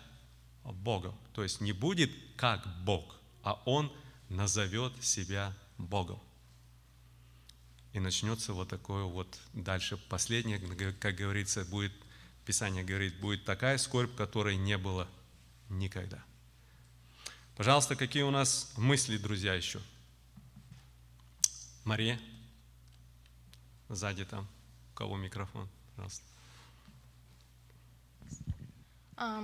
Богом. 0.63 1.15
То 1.33 1.43
есть 1.43 1.61
не 1.61 1.71
будет 1.71 2.11
как 2.35 2.65
Бог, 2.83 3.15
а 3.43 3.61
Он 3.65 3.91
назовет 4.29 4.93
себя 5.03 5.55
Богом. 5.77 6.19
И 7.93 7.99
начнется 7.99 8.53
вот 8.53 8.69
такое 8.69 9.03
вот 9.03 9.39
дальше 9.53 9.97
последнее, 9.97 10.59
как 10.93 11.15
говорится, 11.15 11.65
будет, 11.65 11.91
Писание 12.45 12.83
говорит, 12.83 13.19
будет 13.19 13.45
такая 13.45 13.77
скорбь, 13.77 14.15
которой 14.15 14.55
не 14.57 14.77
было 14.77 15.07
никогда. 15.69 16.23
Пожалуйста, 17.55 17.95
какие 17.95 18.23
у 18.23 18.31
нас 18.31 18.71
мысли, 18.77 19.17
друзья, 19.17 19.53
еще? 19.53 19.81
Мария, 21.83 22.19
сзади 23.89 24.23
там, 24.23 24.47
у 24.91 24.95
кого 24.95 25.17
микрофон, 25.17 25.67
пожалуйста. 25.95 26.23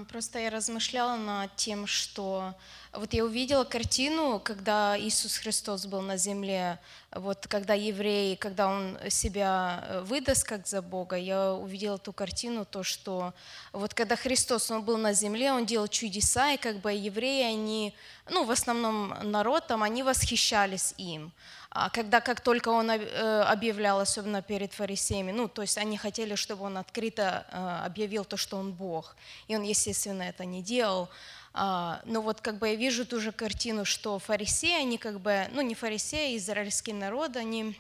Просто 0.10 0.40
я 0.40 0.50
размышляла 0.50 1.18
над 1.18 1.56
тем, 1.58 1.86
что 1.86 2.56
вот 2.94 3.14
я 3.14 3.26
увидела 3.26 3.66
картину, 3.66 4.40
когда 4.40 4.98
Иисус 4.98 5.38
Христос 5.38 5.86
был 5.86 6.02
на 6.02 6.16
земле, 6.16 6.80
вот 7.16 7.48
когда 7.48 7.74
евреи, 7.74 8.36
когда 8.36 8.68
Он 8.68 8.98
себя 9.10 9.84
э, 9.88 10.02
выдаст 10.02 10.44
как 10.44 10.68
за 10.68 10.82
Бога, 10.82 11.16
я 11.16 11.54
увидела 11.54 11.98
ту 11.98 12.14
картину, 12.14 12.66
то, 12.66 12.84
что 12.84 13.34
вот 13.72 13.94
когда 13.94 14.16
Христос, 14.16 14.70
Он 14.70 14.84
был 14.84 14.98
на 14.98 15.14
земле, 15.14 15.52
Он 15.52 15.66
делал 15.66 15.88
чудеса, 15.88 16.52
и 16.52 16.58
как 16.58 16.82
бы 16.82 16.92
евреи, 16.92 17.44
они, 17.44 17.96
ну, 18.30 18.44
в 18.44 18.52
основном 18.52 19.16
народ 19.24 19.68
там, 19.68 19.84
они 19.84 20.04
восхищались 20.04 20.94
им. 20.98 21.32
А 21.78 21.90
когда 21.90 22.22
как 22.22 22.40
только 22.40 22.70
он 22.70 22.90
э, 22.90 23.42
объявлял, 23.42 24.00
особенно 24.00 24.42
перед 24.42 24.72
фарисеями, 24.72 25.34
ну, 25.34 25.50
то 25.50 25.62
есть 25.62 25.78
они 25.78 25.98
хотели, 25.98 26.36
чтобы 26.36 26.64
он 26.64 26.78
открыто 26.78 27.46
э, 27.52 27.86
объявил 27.86 28.24
то, 28.24 28.38
что 28.38 28.56
он 28.56 28.72
Бог. 28.72 29.18
И 29.50 29.56
он, 29.58 29.64
естественно, 29.64 30.24
это 30.24 30.46
не 30.46 30.62
делал. 30.62 31.10
А, 31.58 32.02
Но 32.04 32.22
вот 32.22 32.42
как 32.42 32.58
бы 32.58 32.68
я 32.68 32.76
вижу 32.76 33.06
ту 33.06 33.22
же 33.22 33.32
картину, 33.32 33.86
что 33.86 34.20
фарисеи, 34.20 34.74
они 34.74 34.98
как 34.98 35.22
бы, 35.22 35.48
ну 35.54 35.62
не 35.62 35.74
фарисеи, 35.74 36.34
а 36.34 36.38
израильский 36.38 36.92
народ, 36.92 37.38
они 37.38 37.78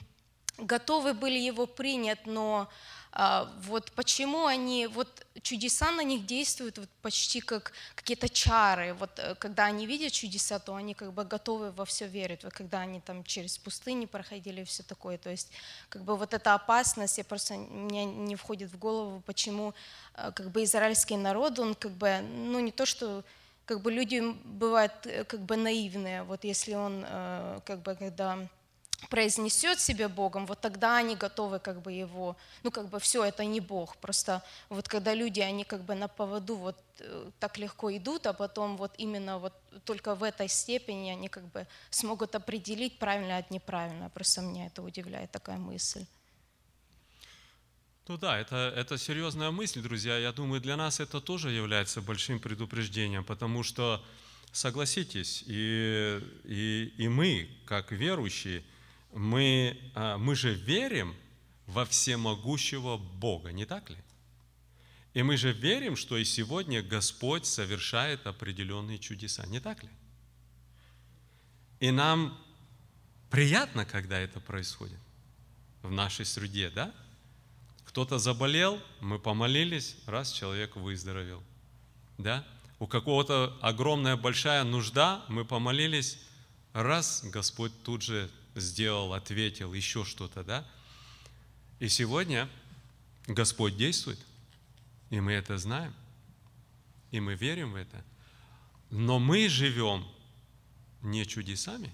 готовы 0.57 1.13
были 1.13 1.38
его 1.38 1.65
принять, 1.65 2.26
но 2.26 2.69
а, 3.11 3.51
вот 3.63 3.91
почему 3.91 4.45
они, 4.45 4.88
вот 4.88 5.26
чудеса 5.41 5.91
на 5.91 6.03
них 6.03 6.26
действуют 6.26 6.78
вот 6.78 6.89
почти 7.01 7.41
как 7.41 7.73
какие-то 7.95 8.30
чары. 8.30 8.93
Вот 8.93 9.19
э, 9.19 9.36
когда 9.36 9.65
они 9.65 9.86
видят 9.86 10.13
чудеса, 10.13 10.57
то 10.59 10.76
они 10.76 10.93
как 10.93 11.11
бы 11.11 11.26
готовы 11.26 11.71
во 11.71 11.84
все 11.84 12.07
верить. 12.07 12.45
Вот 12.45 12.53
когда 12.53 12.80
они 12.80 13.01
там 13.01 13.26
через 13.26 13.57
пустыни 13.57 14.05
проходили 14.05 14.61
и 14.61 14.65
все 14.65 14.84
такое. 14.84 15.17
То 15.17 15.30
есть 15.30 15.51
как 15.89 16.03
бы 16.03 16.15
вот 16.15 16.34
эта 16.34 16.53
опасность, 16.53 17.17
я 17.17 17.26
просто, 17.26 17.55
мне 17.55 18.05
не 18.05 18.38
входит 18.38 18.71
в 18.71 18.80
голову, 18.80 19.21
почему 19.26 19.73
э, 20.13 20.32
как 20.34 20.49
бы 20.51 20.63
израильский 20.63 21.17
народ, 21.17 21.59
он 21.59 21.76
как 21.76 21.91
бы, 21.91 22.21
ну 22.21 22.61
не 22.61 22.71
то, 22.71 22.86
что 22.86 23.26
как 23.66 23.82
бы 23.82 23.91
люди 23.91 24.22
бывают 24.43 24.93
э, 25.05 25.24
как 25.24 25.39
бы 25.41 25.55
наивные. 25.57 26.24
Вот 26.24 26.43
если 26.43 26.76
он 26.76 27.03
э, 27.07 27.59
как 27.66 27.82
бы 27.82 27.95
когда 27.95 28.47
произнесет 29.09 29.80
себя 29.80 30.09
Богом, 30.09 30.45
вот 30.45 30.61
тогда 30.61 30.97
они 30.97 31.16
готовы 31.16 31.59
как 31.59 31.82
бы 31.82 31.91
его, 31.91 32.36
ну 32.63 32.72
как 32.72 32.88
бы 32.89 32.99
все, 32.99 33.24
это 33.24 33.43
не 33.45 33.59
Бог, 33.59 33.97
просто 33.97 34.41
вот 34.70 34.88
когда 34.88 35.13
люди, 35.13 35.41
они 35.41 35.63
как 35.63 35.82
бы 35.82 35.95
на 35.95 36.07
поводу 36.07 36.55
вот 36.55 36.78
э, 36.99 37.30
так 37.39 37.57
легко 37.57 37.95
идут, 37.95 38.26
а 38.26 38.34
потом 38.34 38.78
вот 38.78 38.91
именно 38.97 39.38
вот 39.38 39.53
только 39.84 40.16
в 40.16 40.24
этой 40.24 40.47
степени 40.47 41.11
они 41.11 41.28
как 41.28 41.43
бы 41.43 41.68
смогут 41.89 42.36
определить 42.36 42.97
правильно 42.97 43.38
от 43.38 43.51
неправильно, 43.51 44.09
просто 44.09 44.41
меня 44.41 44.68
это 44.68 44.82
удивляет, 44.82 45.32
такая 45.32 45.57
мысль. 45.57 46.05
Ну 48.08 48.18
да, 48.18 48.38
это, 48.38 48.72
это 48.76 48.99
серьезная 48.99 49.49
мысль, 49.49 49.82
друзья. 49.82 50.20
Я 50.20 50.32
думаю, 50.32 50.62
для 50.62 50.78
нас 50.78 50.99
это 50.99 51.20
тоже 51.20 51.49
является 51.49 52.01
большим 52.01 52.39
предупреждением, 52.39 53.24
потому 53.24 53.64
что, 53.64 54.06
согласитесь, 54.51 55.43
и, 55.47 56.22
и, 56.43 56.93
и 56.97 57.08
мы, 57.08 57.49
как 57.66 57.91
верующие, 57.91 58.64
мы, 59.12 59.76
а, 59.95 60.20
мы 60.20 60.36
же 60.36 60.53
верим 60.53 61.16
во 61.66 61.84
всемогущего 61.84 62.97
Бога, 62.97 63.51
не 63.51 63.66
так 63.66 63.89
ли? 63.89 63.97
И 65.16 65.24
мы 65.24 65.36
же 65.36 65.51
верим, 65.51 65.95
что 65.95 66.16
и 66.16 66.26
сегодня 66.26 66.84
Господь 66.84 67.47
совершает 67.47 68.28
определенные 68.28 68.99
чудеса, 68.99 69.47
не 69.47 69.60
так 69.60 69.82
ли? 69.82 69.89
И 71.80 71.89
нам 71.89 72.39
приятно, 73.32 73.84
когда 73.84 74.20
это 74.20 74.39
происходит 74.39 74.99
в 75.82 75.89
нашей 75.89 76.26
среде, 76.26 76.70
да? 76.70 76.93
Кто-то 77.96 78.18
заболел, 78.18 78.84
мы 79.00 79.20
помолились, 79.20 79.96
раз 80.06 80.34
человек 80.34 80.76
выздоровел. 80.76 81.41
Да? 82.18 82.46
У 82.78 82.88
какого-то 82.88 83.58
огромная 83.62 84.18
большая 84.18 84.66
нужда, 84.66 85.24
мы 85.30 85.46
помолились, 85.46 86.20
раз 86.74 87.24
Господь 87.24 87.72
тут 87.84 88.02
же 88.02 88.30
сделал, 88.54 89.14
ответил, 89.14 89.74
еще 89.74 90.04
что-то, 90.04 90.43
да? 90.43 90.68
И 91.80 91.88
сегодня 91.88 92.50
Господь 93.28 93.78
действует, 93.78 94.20
и 95.10 95.22
мы 95.22 95.32
это 95.32 95.58
знаем, 95.58 95.93
и 97.12 97.22
мы 97.22 97.36
верим 97.36 97.72
в 97.72 97.76
это. 97.76 98.04
Но 98.89 99.20
мы 99.20 99.48
живем 99.48 100.06
не 101.02 101.26
чудесами. 101.26 101.93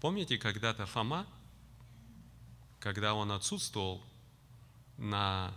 Помните, 0.00 0.38
когда-то 0.38 0.86
Фома, 0.86 1.26
когда 2.78 3.14
он 3.14 3.32
отсутствовал 3.32 4.07
на 4.98 5.54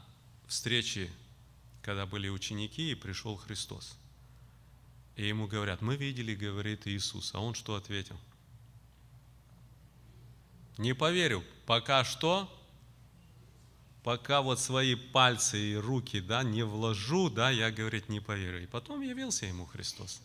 встрече, 0.48 1.12
когда 1.82 2.06
были 2.06 2.30
ученики, 2.30 2.92
и 2.92 2.96
пришел 2.96 3.36
Христос. 3.36 3.98
И 5.16 5.28
ему 5.28 5.48
говорят, 5.48 5.82
мы 5.82 5.98
видели, 5.98 6.34
говорит 6.34 6.88
Иисус. 6.88 7.34
А 7.34 7.40
он 7.40 7.54
что 7.54 7.76
ответил? 7.76 8.18
Не 10.78 10.94
поверю, 10.94 11.44
пока 11.66 12.04
что, 12.04 12.50
пока 14.04 14.42
вот 14.42 14.60
свои 14.60 14.96
пальцы 14.96 15.60
и 15.60 15.76
руки, 15.76 16.22
да, 16.22 16.44
не 16.44 16.64
вложу, 16.64 17.30
да, 17.30 17.50
я, 17.50 17.72
говорит, 17.72 18.10
не 18.10 18.20
поверю. 18.20 18.64
И 18.64 18.68
потом 18.68 19.02
явился 19.02 19.46
ему 19.46 19.66
Христос. 19.66 20.22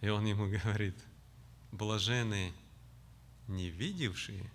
И 0.00 0.08
он 0.08 0.24
ему 0.26 0.48
говорит, 0.64 0.96
блаженные, 1.72 2.52
не 3.46 3.70
видевшие 3.70 4.50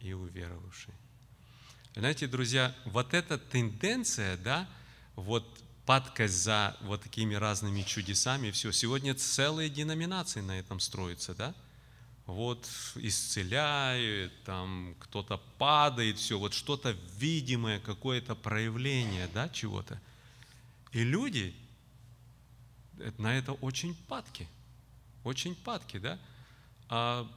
и 0.00 0.12
уверовавшие. 0.12 0.94
Знаете, 1.98 2.28
друзья, 2.28 2.72
вот 2.84 3.12
эта 3.12 3.38
тенденция, 3.38 4.36
да, 4.36 4.68
вот 5.16 5.44
падкость 5.84 6.44
за 6.44 6.76
вот 6.82 7.02
такими 7.02 7.34
разными 7.34 7.82
чудесами, 7.82 8.52
все. 8.52 8.70
Сегодня 8.70 9.16
целые 9.16 9.68
деноминации 9.68 10.40
на 10.40 10.60
этом 10.60 10.78
строятся, 10.78 11.34
да? 11.34 11.56
Вот 12.26 12.68
исцеляет, 12.94 14.44
там 14.44 14.94
кто-то 15.00 15.38
падает, 15.58 16.18
все, 16.18 16.38
вот 16.38 16.54
что-то 16.54 16.96
видимое, 17.16 17.80
какое-то 17.80 18.36
проявление, 18.36 19.28
да, 19.34 19.48
чего-то. 19.48 20.00
И 20.92 21.02
люди 21.02 21.52
на 23.18 23.36
это 23.36 23.54
очень 23.54 23.96
падки, 24.06 24.46
очень 25.24 25.56
падки, 25.56 25.98
да? 25.98 26.16
А 26.88 27.28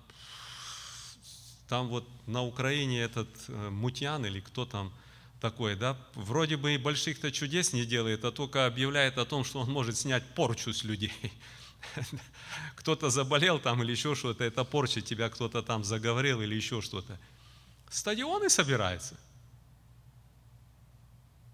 там 1.71 1.87
вот 1.87 2.05
на 2.27 2.43
Украине 2.43 2.99
этот 2.99 3.29
Мутьян 3.47 4.25
или 4.25 4.41
кто 4.41 4.65
там 4.65 4.91
такой, 5.39 5.77
да, 5.77 5.97
вроде 6.15 6.57
бы 6.57 6.73
и 6.73 6.77
больших-то 6.77 7.31
чудес 7.31 7.71
не 7.71 7.85
делает, 7.85 8.25
а 8.25 8.31
только 8.33 8.65
объявляет 8.65 9.17
о 9.17 9.23
том, 9.23 9.45
что 9.45 9.61
он 9.61 9.71
может 9.71 9.95
снять 9.95 10.25
порчу 10.35 10.73
с 10.73 10.83
людей. 10.83 11.13
кто-то 12.75 13.09
заболел 13.09 13.57
там 13.57 13.81
или 13.83 13.91
еще 13.91 14.15
что-то, 14.15 14.43
это 14.43 14.65
порча, 14.65 14.99
тебя 14.99 15.29
кто-то 15.29 15.63
там 15.63 15.85
заговорил 15.85 16.41
или 16.41 16.55
еще 16.55 16.81
что-то. 16.81 17.17
Стадионы 17.89 18.49
собираются. 18.49 19.17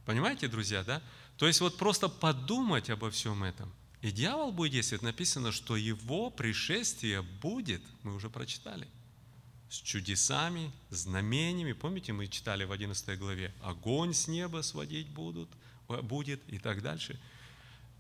Понимаете, 0.04 0.48
друзья, 0.48 0.84
да? 0.84 1.00
То 1.38 1.46
есть 1.46 1.62
вот 1.62 1.78
просто 1.78 2.10
подумать 2.10 2.90
обо 2.90 3.12
всем 3.12 3.44
этом. 3.44 3.72
И 4.02 4.10
дьявол 4.10 4.52
будет 4.52 4.72
действовать. 4.72 5.04
Написано, 5.04 5.52
что 5.52 5.76
его 5.76 6.32
пришествие 6.32 7.22
будет, 7.22 7.84
мы 8.02 8.16
уже 8.16 8.32
прочитали, 8.32 8.88
с 9.70 9.82
чудесами, 9.82 10.72
знамениями. 10.90 11.74
Помните, 11.74 12.14
мы 12.14 12.28
читали 12.28 12.64
в 12.64 12.72
11 12.72 13.20
главе, 13.20 13.54
огонь 13.62 14.14
с 14.14 14.28
неба 14.28 14.62
сводить 14.62 15.08
будут, 15.08 15.50
будет 16.04 16.42
и 16.48 16.58
так 16.58 16.82
дальше. 16.82 17.20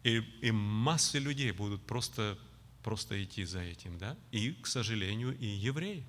И, 0.04 0.18
и 0.42 0.52
массы 0.52 1.20
людей 1.20 1.52
будут 1.52 1.86
просто, 1.86 2.38
просто 2.84 3.22
идти 3.22 3.44
за 3.44 3.60
этим, 3.60 3.98
да? 3.98 4.16
И, 4.32 4.54
к 4.54 4.68
сожалению, 4.68 5.38
и 5.38 5.46
евреи. 5.46 6.06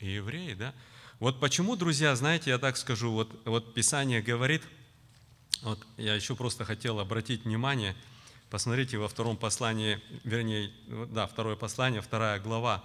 И 0.00 0.10
евреи, 0.10 0.54
да? 0.54 0.74
Вот 1.20 1.38
почему, 1.38 1.76
друзья, 1.76 2.16
знаете, 2.16 2.50
я 2.50 2.58
так 2.58 2.76
скажу, 2.76 3.12
вот, 3.12 3.42
вот 3.44 3.74
Писание 3.74 4.22
говорит, 4.22 4.62
вот 5.62 5.86
я 5.98 6.14
еще 6.14 6.34
просто 6.34 6.64
хотел 6.64 6.98
обратить 6.98 7.44
внимание, 7.44 7.94
посмотрите 8.48 8.96
во 8.96 9.06
втором 9.06 9.36
послании, 9.36 10.00
вернее, 10.24 10.72
да, 11.10 11.26
второе 11.26 11.56
послание, 11.56 12.00
вторая 12.00 12.40
глава 12.40 12.82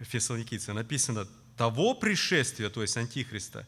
Фессалоникийца, 0.00 0.72
написано, 0.72 1.26
того 1.56 1.94
пришествия, 1.94 2.70
то 2.70 2.82
есть 2.82 2.96
Антихриста, 2.96 3.66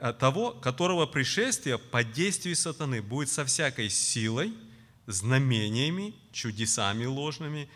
а 0.00 0.12
того, 0.12 0.52
которого 0.52 1.06
пришествие 1.06 1.78
по 1.78 2.04
действию 2.04 2.56
сатаны 2.56 3.02
будет 3.02 3.28
со 3.28 3.44
всякой 3.44 3.88
силой, 3.88 4.52
знамениями, 5.06 6.14
чудесами 6.32 7.04
ложными 7.04 7.68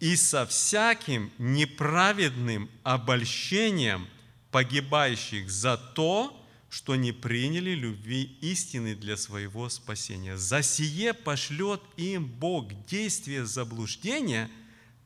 и 0.00 0.16
со 0.16 0.46
всяким 0.46 1.32
неправедным 1.38 2.70
обольщением 2.82 4.06
погибающих 4.50 5.50
за 5.50 5.76
то, 5.76 6.32
что 6.68 6.96
не 6.96 7.12
приняли 7.12 7.70
любви 7.70 8.36
истины 8.40 8.94
для 8.94 9.16
своего 9.16 9.68
спасения. 9.68 10.36
За 10.36 10.62
сие 10.62 11.14
пошлет 11.14 11.80
им 11.96 12.26
Бог 12.26 12.70
действие 12.86 13.46
заблуждения, 13.46 14.50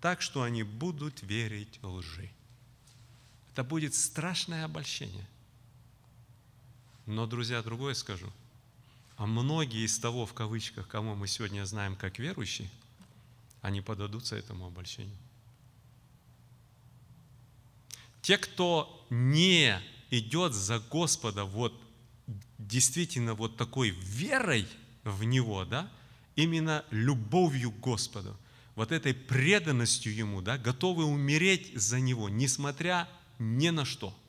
так 0.00 0.22
что 0.22 0.42
они 0.42 0.62
будут 0.62 1.22
верить 1.22 1.78
лжи. 1.82 2.30
Это 3.52 3.64
будет 3.64 3.94
страшное 3.94 4.64
обольщение. 4.64 5.26
Но, 7.06 7.26
друзья, 7.26 7.62
другое 7.62 7.94
скажу– 7.94 8.32
а 9.20 9.26
многие 9.26 9.84
из 9.84 9.98
того, 9.98 10.24
в 10.24 10.32
кавычках, 10.32 10.88
кому 10.88 11.14
мы 11.14 11.28
сегодня 11.28 11.66
знаем 11.66 11.94
как 11.94 12.18
верующие, 12.18 12.70
они 13.60 13.82
подадутся 13.82 14.34
этому 14.34 14.68
обольщению. 14.68 15.14
Те, 18.22 18.38
кто 18.38 19.06
не 19.10 19.78
идет 20.10 20.54
за 20.54 20.78
Господа 20.78 21.44
вот 21.44 21.78
действительно 22.56 23.34
вот 23.34 23.58
такой 23.58 23.90
верой 23.90 24.66
в 25.04 25.22
Него, 25.24 25.66
да, 25.66 25.92
именно 26.34 26.82
любовью 26.90 27.72
к 27.72 27.80
Господу, 27.80 28.34
вот 28.80 28.92
этой 28.92 29.12
преданностью 29.12 30.14
Ему, 30.14 30.40
да, 30.40 30.56
готовы 30.56 31.04
умереть 31.04 31.70
за 31.74 32.00
Него, 32.00 32.30
несмотря 32.30 33.10
ни 33.38 33.68
на 33.68 33.84
что– 33.84 34.16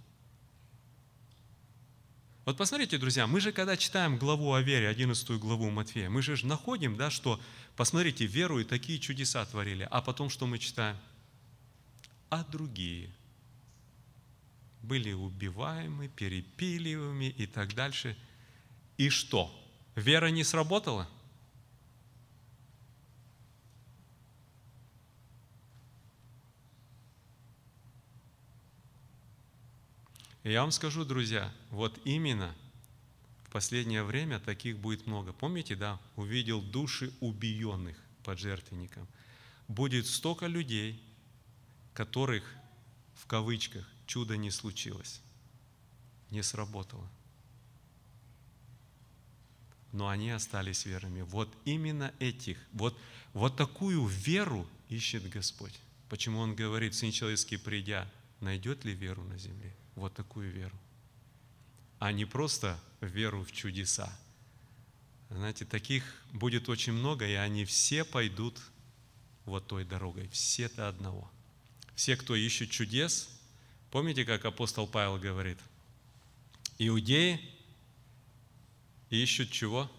вот 2.43 2.57
посмотрите, 2.57 2.97
друзья, 2.97 3.27
мы 3.27 3.39
же 3.39 3.53
когда 3.53 3.77
читаем 3.77 4.17
главу 4.17 4.51
о 4.53 4.61
вере, 4.61 4.89
11 4.89 5.39
главу 5.39 5.69
Матфея, 5.69 6.09
мы 6.09 6.21
же 6.21 6.45
находим, 6.45 6.97
да, 6.97 7.09
что, 7.09 7.39
посмотрите, 7.77 8.25
веру 8.25 8.59
и 8.59 8.65
такие 8.65 8.99
чудеса 8.99 9.45
творили, 9.45 9.87
а 9.89 10.01
потом 10.01 10.29
что 10.29 10.47
мы 10.47 10.57
читаем? 10.57 10.97
А 12.29 12.43
другие 12.43 13.09
были 14.81 15.13
убиваемы, 15.13 16.09
перепиливаемы 16.09 17.27
и 17.27 17.45
так 17.45 17.73
дальше. 17.73 18.17
И 18.97 19.09
что? 19.09 19.49
Вера 19.95 20.27
не 20.27 20.43
сработала?– 20.43 21.07
И 30.43 30.51
я 30.51 30.61
вам 30.61 30.71
скажу, 30.71 31.05
друзья, 31.05 31.53
вот 31.69 31.99
именно 32.03 32.55
в 33.45 33.51
последнее 33.51 34.03
время 34.03 34.39
таких 34.39 34.77
будет 34.79 35.05
много. 35.05 35.33
Помните, 35.33 35.75
да, 35.75 35.99
увидел 36.15 36.61
души 36.61 37.13
убиенных 37.19 37.97
под 38.23 38.39
жертвенником. 38.39 39.07
Будет 39.67 40.07
столько 40.07 40.47
людей, 40.47 41.01
которых, 41.93 42.43
в 43.15 43.27
кавычках, 43.27 43.87
чудо 44.07 44.35
не 44.35 44.51
случилось, 44.51 45.21
не 46.31 46.41
сработало. 46.41 47.07
Но 49.91 50.07
они 50.07 50.31
остались 50.31 50.85
верными. 50.85 51.21
Вот 51.21 51.53
именно 51.65 52.13
этих, 52.19 52.57
вот, 52.71 52.97
вот 53.33 53.57
такую 53.57 54.05
веру 54.05 54.65
ищет 54.89 55.29
Господь. 55.29 55.77
Почему 56.09 56.39
Он 56.39 56.55
говорит, 56.55 56.95
Сын 56.95 57.11
Человеческий, 57.11 57.57
придя, 57.57 58.09
найдет 58.39 58.85
ли 58.85 58.93
веру 58.93 59.23
на 59.23 59.37
земле? 59.37 59.75
Вот 60.01 60.13
такую 60.15 60.51
веру, 60.51 60.75
а 61.99 62.11
не 62.11 62.25
просто 62.25 62.77
веру 62.99 63.43
в 63.43 63.51
чудеса. 63.51 64.11
Знаете, 65.29 65.63
таких 65.63 66.03
будет 66.33 66.67
очень 66.67 66.93
много, 66.93 67.25
и 67.25 67.33
они 67.33 67.63
все 67.65 68.03
пойдут 68.03 68.59
вот 69.45 69.67
той 69.67 69.85
дорогой, 69.85 70.27
все 70.29 70.67
до 70.69 70.89
одного. 70.89 71.31
Все, 71.95 72.17
кто 72.17 72.35
ищет 72.35 72.71
чудес, 72.71 73.29
помните, 73.91 74.25
как 74.25 74.43
апостол 74.43 74.87
Павел 74.87 75.19
говорит, 75.19 75.59
иудеи 76.79 77.39
ищут 79.11 79.51
чего? 79.51 79.89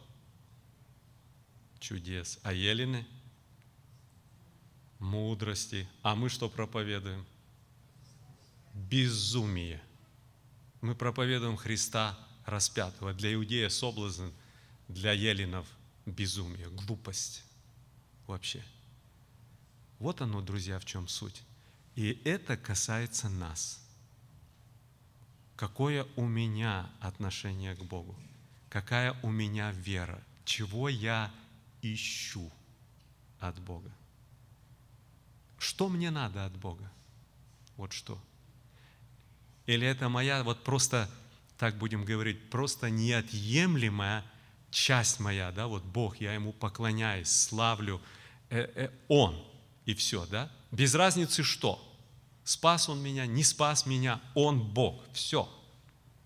Чудес. 1.79 2.41
А 2.43 2.53
елены? 2.53 3.07
Мудрости. 4.99 5.89
А 6.03 6.15
мы 6.15 6.29
что 6.29 6.49
проповедуем? 6.49 7.25
безумие. 8.75 9.81
Мы 10.83 10.97
проповедуем 10.97 11.57
Христа 11.57 12.19
распятого. 12.45 13.15
Для 13.15 13.33
иудея 13.35 13.69
соблазн, 13.69 14.31
для 14.89 15.13
еленов 15.13 15.65
безумие, 16.07 16.69
глупость 16.71 17.45
вообще. 18.27 18.65
Вот 20.01 20.21
оно, 20.21 20.41
друзья, 20.41 20.81
в 20.81 20.85
чем 20.85 21.07
суть. 21.07 21.43
И 21.95 22.21
это 22.25 22.57
касается 22.57 23.29
нас. 23.29 23.81
Какое 25.55 26.05
у 26.17 26.27
меня 26.27 26.91
отношение 26.99 27.77
к 27.77 27.83
Богу? 27.85 28.17
Какая 28.69 29.17
у 29.23 29.31
меня 29.31 29.71
вера? 29.71 30.21
Чего 30.45 30.89
я 30.89 31.31
ищу 31.81 32.51
от 33.39 33.57
Бога? 33.61 33.93
Что 35.59 35.89
мне 35.89 36.11
надо 36.11 36.45
от 36.45 36.57
Бога? 36.57 36.91
Вот 37.77 37.93
что– 37.93 38.21
или 39.67 39.87
это 39.87 40.09
моя, 40.09 40.43
вот 40.43 40.65
просто, 40.65 41.09
так 41.59 41.79
будем 41.79 42.05
говорить, 42.05 42.51
просто 42.51 42.91
неотъемлемая 42.91 44.25
часть 44.71 45.21
моя, 45.21 45.53
да, 45.53 45.67
вот 45.67 45.85
Бог, 45.85 46.17
я 46.17 46.35
Ему 46.35 46.53
поклоняюсь, 46.53 47.29
славлю, 47.29 48.01
э, 48.51 48.69
э, 48.75 48.91
Он, 49.09 49.41
и 49.85 49.95
все, 49.95 50.27
да? 50.27 50.51
Без 50.71 50.95
разницы 50.95 51.43
что. 51.43 51.89
Спас 52.45 52.89
Он 52.89 53.01
меня, 53.01 53.27
не 53.27 53.45
спас 53.45 53.87
меня, 53.87 54.21
Он 54.35 54.61
Бог, 54.61 55.05
все, 55.13 55.49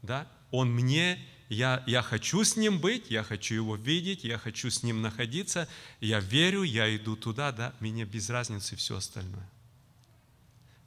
да? 0.03 0.27
Он 0.51 0.71
мне, 0.71 1.19
я, 1.49 1.83
я 1.87 2.03
хочу 2.03 2.43
с 2.43 2.57
Ним 2.57 2.79
быть, 2.79 3.11
я 3.11 3.23
хочу 3.23 3.55
Его 3.55 3.77
видеть, 3.77 4.25
я 4.25 4.39
хочу 4.39 4.71
с 4.71 4.83
Ним 4.83 5.03
находиться, 5.03 5.69
я 6.01 6.21
верю, 6.21 6.63
я 6.63 6.95
иду 6.97 7.17
туда, 7.17 7.53
да, 7.53 7.75
мне 7.81 8.05
без 8.05 8.31
разницы 8.31 8.77
все 8.77 8.97
остальное. 8.97 9.49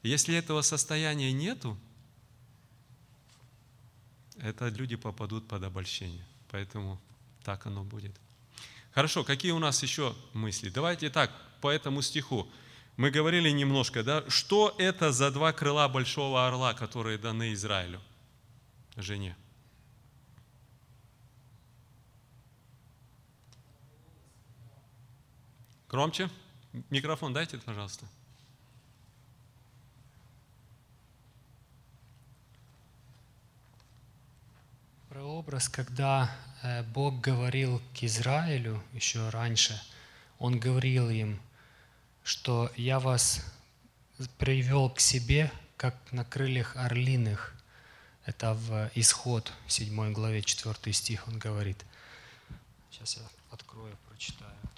Если 0.02 0.34
этого 0.34 0.62
состояния 0.62 1.32
нету, 1.34 1.78
это 4.42 4.70
люди 4.70 4.96
попадут 4.96 5.48
под 5.48 5.64
обольщение. 5.64 6.26
Поэтому 6.52 7.00
так 7.44 7.66
оно 7.66 7.84
будет. 7.84 8.16
Хорошо, 8.92 9.24
какие 9.24 9.52
у 9.52 9.60
нас 9.60 9.84
еще 9.84 10.16
мысли? 10.34 10.70
Давайте 10.70 11.10
так, 11.10 11.32
по 11.62 11.70
этому 11.70 12.02
стиху. 12.02 12.48
Мы 12.98 13.12
говорили 13.12 13.50
немножко, 13.50 14.04
да, 14.04 14.30
что 14.30 14.76
это 14.78 15.12
за 15.12 15.32
два 15.32 15.54
крыла 15.54 15.88
большого 15.88 16.48
орла, 16.48 16.74
которые 16.74 17.18
даны 17.18 17.54
Израилю, 17.54 18.02
жене? 18.98 19.36
Громче. 25.90 26.30
Микрофон 26.90 27.34
дайте, 27.34 27.58
пожалуйста. 27.58 28.06
Прообраз, 35.10 35.70
когда 35.70 36.30
э, 36.62 36.84
Бог 36.84 37.20
говорил 37.20 37.82
к 37.96 38.04
Израилю 38.04 38.84
еще 38.94 39.30
раньше, 39.30 39.82
Он 40.38 40.60
говорил 40.60 41.10
им, 41.10 41.42
что 42.24 42.72
я 42.76 43.00
вас 43.00 43.42
привел 44.38 44.92
к 44.92 45.00
себе, 45.00 45.52
как 45.78 45.96
на 46.12 46.24
крыльях 46.24 46.76
орлиных. 46.76 47.56
Это 48.26 48.54
в 48.54 48.92
Исход, 48.94 49.52
в 49.66 49.72
7 49.72 50.14
главе, 50.14 50.44
4 50.44 50.94
стих 50.94 51.28
он 51.28 51.40
говорит. 51.40 51.84
Сейчас 52.92 53.18
я 53.18 53.24
открою, 53.52 53.98
прочитаю 54.08 54.54
это. 54.64 54.70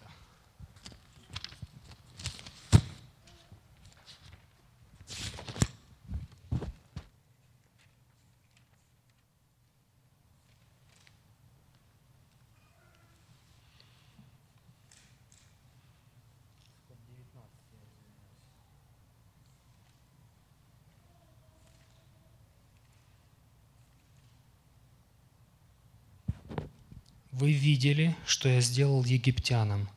Вы 27.42 27.54
видели, 27.54 28.16
что 28.28 28.48
я 28.50 28.62
сделал 28.62 29.04
египтянам, 29.04 29.90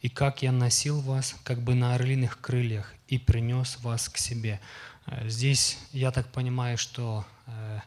и 0.00 0.08
как 0.08 0.40
я 0.40 0.50
носил 0.50 1.02
вас, 1.02 1.36
как 1.44 1.60
бы 1.60 1.74
на 1.74 1.94
орлиных 1.94 2.40
крыльях, 2.40 2.94
и 3.06 3.18
принес 3.18 3.76
вас 3.80 4.08
к 4.08 4.16
себе. 4.16 4.60
Э, 5.04 5.28
Здесь, 5.28 5.76
я 5.92 6.10
так 6.10 6.26
понимаю, 6.32 6.78
что 6.78 7.26
э, 7.48 7.80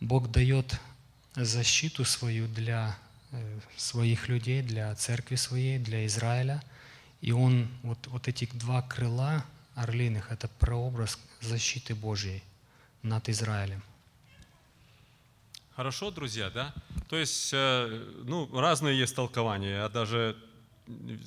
Бог 0.00 0.30
дает 0.30 0.78
защиту 1.34 2.04
свою 2.04 2.46
для 2.46 2.96
э, 3.32 3.58
своих 3.76 4.28
людей, 4.28 4.62
для 4.62 4.94
церкви 4.94 5.34
своей, 5.34 5.80
для 5.80 6.06
Израиля. 6.06 6.62
И 7.20 7.32
Он, 7.32 7.66
вот, 7.82 8.06
вот 8.06 8.28
эти 8.28 8.48
два 8.52 8.82
крыла 8.82 9.44
орлиных, 9.74 10.30
это 10.30 10.46
прообраз 10.46 11.18
защиты 11.40 11.96
Божьей 11.96 12.44
над 13.02 13.28
Израилем. 13.28 13.82
Хорошо, 15.78 16.10
друзья, 16.10 16.50
да? 16.50 16.74
То 17.08 17.14
есть, 17.14 17.50
э, 17.52 18.04
ну, 18.24 18.50
разные 18.52 18.98
есть 18.98 19.14
толкования. 19.14 19.76
Я 19.76 19.88
даже 19.88 20.36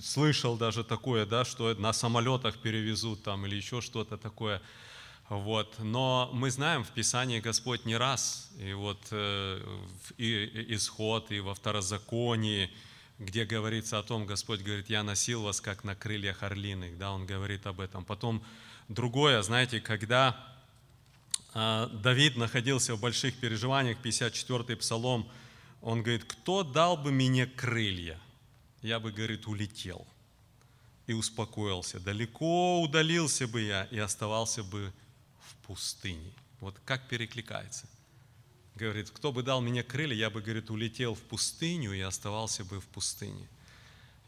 слышал 0.03 0.57
даже 0.57 0.83
такое, 0.83 1.25
да, 1.25 1.45
что 1.45 1.73
на 1.75 1.93
самолетах 1.93 2.57
перевезут 2.57 3.23
там 3.23 3.45
или 3.45 3.55
еще 3.55 3.79
что-то 3.79 4.17
такое. 4.17 4.61
Вот. 5.29 5.79
Но 5.79 6.29
мы 6.33 6.51
знаем 6.51 6.83
в 6.83 6.89
Писании 6.89 7.39
Господь 7.39 7.85
не 7.85 7.95
раз, 7.95 8.51
и 8.59 8.73
вот 8.73 8.99
э, 9.11 9.61
и- 10.17 10.75
исход, 10.75 11.31
и 11.31 11.39
во 11.39 11.53
второзаконии, 11.55 12.69
где 13.19 13.45
говорится 13.45 13.99
о 13.99 14.03
том, 14.03 14.25
Господь 14.25 14.59
говорит, 14.59 14.89
я 14.89 15.03
носил 15.03 15.43
вас 15.43 15.61
как 15.61 15.85
на 15.85 15.95
крыльях 15.95 16.43
орлиных, 16.43 16.97
да, 16.97 17.13
Он 17.13 17.25
говорит 17.25 17.65
об 17.67 17.79
этом. 17.79 18.03
Потом 18.03 18.43
другое, 18.89 19.41
знаете, 19.43 19.79
когда 19.79 20.35
Давид 21.53 22.37
находился 22.37 22.95
в 22.95 22.99
больших 22.99 23.37
переживаниях, 23.37 23.97
54-й 24.01 24.75
псалом, 24.77 25.29
он 25.81 26.01
говорит, 26.01 26.23
кто 26.23 26.63
дал 26.63 26.95
бы 26.95 27.11
мне 27.11 27.45
крылья? 27.45 28.19
Я 28.81 28.99
бы, 28.99 29.11
говорит, 29.11 29.47
улетел 29.47 30.07
и 31.07 31.13
успокоился. 31.13 31.99
Далеко 31.99 32.81
удалился 32.81 33.47
бы 33.47 33.61
я 33.61 33.85
и 33.85 33.97
оставался 33.97 34.63
бы 34.63 34.93
в 35.39 35.67
пустыне. 35.67 36.31
Вот 36.59 36.75
как 36.85 37.07
перекликается. 37.09 37.87
Говорит, 38.75 39.09
кто 39.09 39.31
бы 39.31 39.43
дал 39.43 39.61
мне 39.61 39.83
крылья, 39.83 40.15
я 40.15 40.29
бы, 40.29 40.41
говорит, 40.41 40.69
улетел 40.69 41.15
в 41.15 41.21
пустыню 41.21 41.93
и 41.93 41.99
оставался 41.99 42.63
бы 42.63 42.79
в 42.79 42.87
пустыне. 42.87 43.47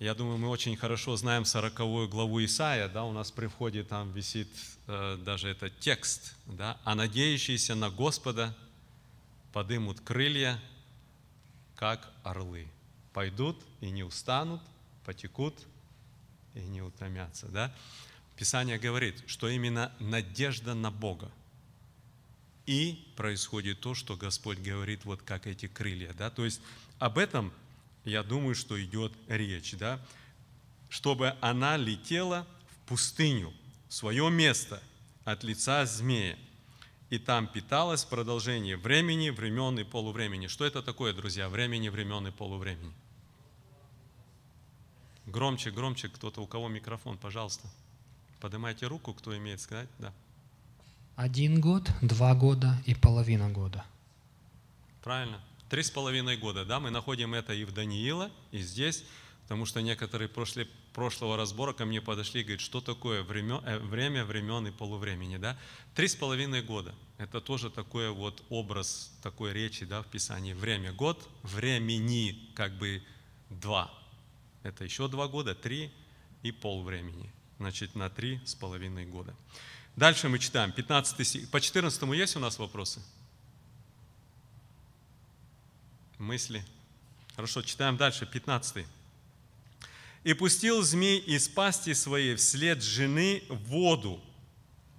Я 0.03 0.13
думаю, 0.13 0.37
мы 0.37 0.49
очень 0.49 0.75
хорошо 0.75 1.15
знаем 1.15 1.45
40 1.45 2.09
главу 2.09 2.43
Исаия, 2.43 2.89
да, 2.89 3.05
у 3.05 3.13
нас 3.13 3.31
при 3.31 3.47
входе 3.47 3.83
там 3.83 4.11
висит 4.11 4.49
э, 4.87 5.17
даже 5.23 5.47
этот 5.47 5.79
текст, 5.79 6.35
да, 6.45 6.77
а 6.83 6.93
надеющиеся 6.93 7.73
на 7.73 7.89
Господа 7.89 8.53
подымут 9.53 10.01
крылья, 10.01 10.59
как 11.77 12.11
орлы. 12.21 12.67
Пойдут 13.13 13.63
и 13.79 13.91
не 13.91 14.03
устанут, 14.03 14.59
потекут 15.05 15.55
и 16.53 16.59
не 16.59 16.81
утомятся, 16.81 17.47
да. 17.47 17.73
Писание 18.35 18.77
говорит, 18.77 19.23
что 19.25 19.47
именно 19.47 19.89
надежда 19.99 20.73
на 20.73 20.91
Бога. 20.91 21.31
И 22.65 23.07
происходит 23.15 23.79
то, 23.79 23.95
что 23.95 24.17
Господь 24.17 24.59
говорит, 24.59 25.05
вот 25.05 25.21
как 25.21 25.47
эти 25.47 25.69
крылья, 25.69 26.11
да. 26.11 26.29
То 26.29 26.43
есть 26.43 26.59
об 26.99 27.17
этом 27.17 27.53
я 28.05 28.23
думаю, 28.23 28.55
что 28.55 28.81
идет 28.83 29.13
речь, 29.27 29.75
да, 29.75 29.99
чтобы 30.89 31.35
она 31.41 31.77
летела 31.77 32.45
в 32.67 32.89
пустыню, 32.89 33.53
в 33.87 33.93
свое 33.93 34.29
место 34.29 34.81
от 35.23 35.43
лица 35.43 35.85
змея, 35.85 36.37
и 37.09 37.17
там 37.17 37.47
питалась 37.47 38.03
в 38.03 38.09
продолжении 38.09 38.73
времени, 38.73 39.29
времен 39.29 39.79
и 39.79 39.83
полувремени. 39.83 40.47
Что 40.47 40.65
это 40.65 40.81
такое, 40.81 41.13
друзья, 41.13 41.47
времени, 41.47 41.89
времен 41.89 42.27
и 42.27 42.31
полувремени? 42.31 42.93
Громче, 45.25 45.71
громче, 45.71 46.09
кто-то, 46.09 46.41
у 46.41 46.47
кого 46.47 46.67
микрофон, 46.67 47.17
пожалуйста. 47.17 47.67
Поднимайте 48.41 48.87
руку, 48.87 49.13
кто 49.13 49.37
имеет 49.37 49.61
сказать, 49.61 49.87
да. 49.99 50.11
Один 51.15 51.61
год, 51.61 51.89
два 52.01 52.33
года 52.33 52.81
и 52.85 52.95
половина 52.95 53.49
года. 53.49 53.85
Правильно. 55.03 55.39
Три 55.73 55.81
с 55.81 55.89
половиной 55.89 56.37
года, 56.37 56.65
да, 56.65 56.79
мы 56.79 56.91
находим 56.91 57.33
это 57.33 57.51
и 57.51 57.65
в 57.65 57.71
Даниила, 57.71 58.29
и 58.51 58.59
здесь, 58.59 59.03
потому 59.41 59.65
что 59.65 59.81
некоторые 59.81 60.29
после 60.29 60.67
прошлого 60.93 61.35
разбора 61.35 61.73
ко 61.73 61.85
мне 61.85 61.99
подошли 61.99 62.41
и 62.41 62.43
говорят, 62.43 62.61
что 62.61 62.79
такое 62.79 63.21
э, 63.21 63.79
время, 63.79 64.23
времен 64.23 64.67
и 64.67 64.69
полувремени, 64.69 65.37
да. 65.37 65.57
Три 65.95 66.07
с 66.07 66.15
половиной 66.15 66.61
года. 66.61 66.93
Это 67.17 67.41
тоже 67.41 67.71
такой 67.71 68.11
вот 68.11 68.43
образ 68.49 69.17
такой 69.23 69.51
речи, 69.51 69.83
да, 69.83 70.03
в 70.03 70.05
Писании. 70.05 70.53
Время– 70.53 70.93
год, 70.93 71.27
времени 71.41 72.51
как 72.53 72.77
бы 72.77 73.01
два. 73.49 73.91
Это 74.61 74.83
еще 74.83 75.07
два 75.07 75.27
года, 75.27 75.55
три 75.55 75.91
и 76.43 76.51
полвремени. 76.51 77.33
Значит, 77.57 77.95
на 77.95 78.11
три 78.11 78.39
с 78.45 78.53
половиной 78.53 79.07
года. 79.07 79.35
Дальше 79.95 80.29
мы 80.29 80.37
читаем, 80.37 80.71
15 80.71 81.27
стих. 81.27 81.49
По 81.49 81.59
14 81.59 82.03
есть 82.13 82.35
у 82.35 82.39
нас 82.39 82.59
вопросы? 82.59 83.01
Мысли. 86.23 86.63
Хорошо, 87.35 87.61
читаем 87.61 87.97
дальше, 87.97 88.25
15. 88.25 88.85
«И 90.23 90.33
пустил 90.33 90.81
змей 90.81 91.19
из 91.19 91.49
пасти 91.49 91.93
своей 91.93 92.35
вслед 92.35 92.81
жены 92.81 93.43
воду, 93.49 94.21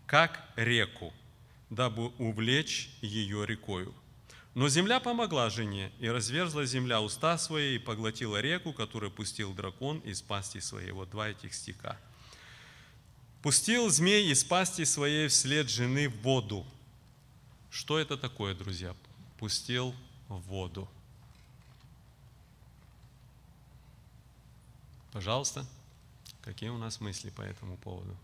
как 0.06 0.46
реку, 0.56 1.12
дабы 1.70 2.08
увлечь 2.18 2.90
ее 3.00 3.46
рекою. 3.46 3.94
Но 4.54 4.68
земля 4.68 5.00
помогла 5.00 5.50
жене, 5.50 5.90
и 5.98 6.08
разверзла 6.08 6.66
земля 6.66 7.00
уста 7.00 7.38
свои, 7.38 7.76
и 7.76 7.78
поглотила 7.78 8.40
реку, 8.40 8.72
которую 8.72 9.10
пустил 9.10 9.54
дракон 9.54 9.98
из 10.00 10.20
пасти 10.20 10.60
своей». 10.60 10.92
Вот 10.92 11.10
два 11.10 11.30
этих 11.30 11.54
стиха. 11.54 11.98
«Пустил 13.42 13.88
змей 13.90 14.30
из 14.30 14.44
пасти 14.44 14.84
своей 14.84 15.28
вслед 15.28 15.70
жены 15.70 16.08
воду». 16.08 16.66
Что 17.74 17.98
это 17.98 18.16
такое, 18.16 18.54
друзья? 18.54 18.94
Пустил 19.36 19.96
воду. 20.28 20.88
Пожалуйста, 25.14 25.64
какие 26.42 26.70
у 26.70 26.76
нас 26.76 27.00
мысли 27.00 27.30
по 27.30 27.40
этому 27.40 27.76
поводу? 27.76 28.16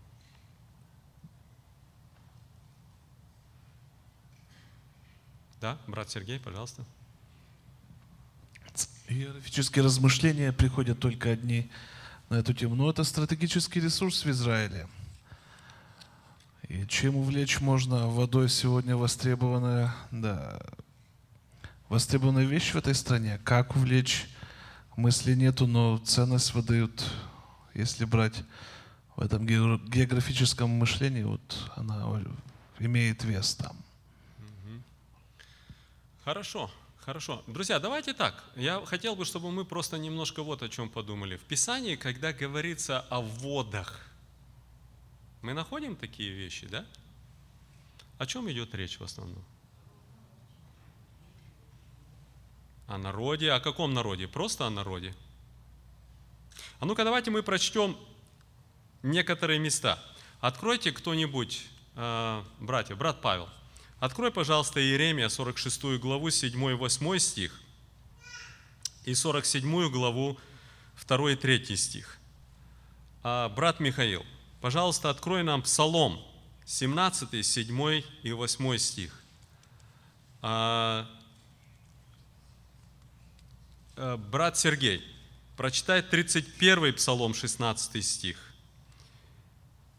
Да, 5.61 5.77
брат 5.87 6.09
Сергей, 6.09 6.37
пожалуйста. 6.37 6.83
Иерофические 9.07 9.85
размышления 9.85 10.51
приходят 10.51 10.99
только 10.99 11.31
одни 11.31 11.71
на 12.27 12.35
эту 12.35 12.53
тему. 12.53 12.75
Но 12.75 12.89
это 12.89 13.05
стратегический 13.05 13.79
ресурс 13.79 14.25
в 14.25 14.29
Израиле. 14.29 14.85
И 16.67 16.85
чем 16.87 17.15
увлечь 17.15 17.61
можно 17.61 18.09
водой 18.09 18.49
сегодня 18.49 18.97
востребованная, 18.97 19.95
да, 20.11 20.59
востребованная 21.87 22.43
вещь 22.43 22.73
в 22.73 22.75
этой 22.75 22.95
стране. 22.95 23.39
Как 23.45 23.77
увлечь 23.77 24.27
мысли 24.95 25.33
нету, 25.35 25.67
но 25.67 25.97
ценность 25.97 26.53
выдают, 26.53 27.03
если 27.73 28.05
брать 28.05 28.43
в 29.15 29.21
этом 29.21 29.45
географическом 29.45 30.69
мышлении, 30.69 31.23
вот 31.23 31.41
она 31.75 32.21
имеет 32.79 33.23
вес 33.23 33.55
там. 33.55 33.75
Хорошо, 36.23 36.69
хорошо. 36.99 37.43
Друзья, 37.47 37.79
давайте 37.79 38.13
так. 38.13 38.43
Я 38.55 38.85
хотел 38.85 39.15
бы, 39.15 39.25
чтобы 39.25 39.51
мы 39.51 39.65
просто 39.65 39.97
немножко 39.97 40.43
вот 40.43 40.61
о 40.61 40.69
чем 40.69 40.87
подумали. 40.89 41.37
В 41.37 41.41
Писании, 41.41 41.95
когда 41.95 42.31
говорится 42.31 42.99
о 43.09 43.21
водах, 43.21 44.05
мы 45.41 45.53
находим 45.53 45.95
такие 45.95 46.31
вещи, 46.31 46.67
да? 46.67 46.85
О 48.19 48.25
чем 48.27 48.51
идет 48.51 48.75
речь 48.75 48.99
в 48.99 49.03
основном? 49.03 49.43
О 52.91 52.97
народе. 52.97 53.53
О 53.53 53.61
каком 53.61 53.93
народе? 53.93 54.27
Просто 54.27 54.67
о 54.67 54.69
народе. 54.69 55.15
А 56.81 56.85
ну-ка 56.85 57.05
давайте 57.05 57.31
мы 57.31 57.41
прочтем 57.41 57.95
некоторые 59.01 59.59
места. 59.59 59.97
Откройте 60.41 60.91
кто-нибудь, 60.91 61.65
э, 61.95 62.43
братья, 62.59 62.95
брат 62.95 63.21
Павел, 63.21 63.47
открой, 64.01 64.29
пожалуйста, 64.29 64.81
Иеремия 64.81 65.29
46 65.29 65.99
главу, 65.99 66.27
7-8 66.27 67.17
стих 67.19 67.61
и 69.05 69.15
47 69.15 69.89
главу, 69.89 70.37
2 71.07 71.31
и 71.31 71.35
3 71.37 71.77
стих. 71.77 72.17
А, 73.23 73.47
брат 73.47 73.79
Михаил, 73.79 74.25
пожалуйста, 74.59 75.09
открой 75.09 75.43
нам 75.43 75.61
Псалом 75.61 76.21
17, 76.65 77.41
7 77.41 78.03
и 78.23 78.33
8 78.33 78.77
стих. 78.77 79.17
А, 80.41 81.07
брат 84.01 84.57
Сергей, 84.57 85.03
прочитай 85.55 86.01
31 86.01 86.93
Псалом, 86.95 87.35
16 87.35 88.03
стих. 88.03 88.37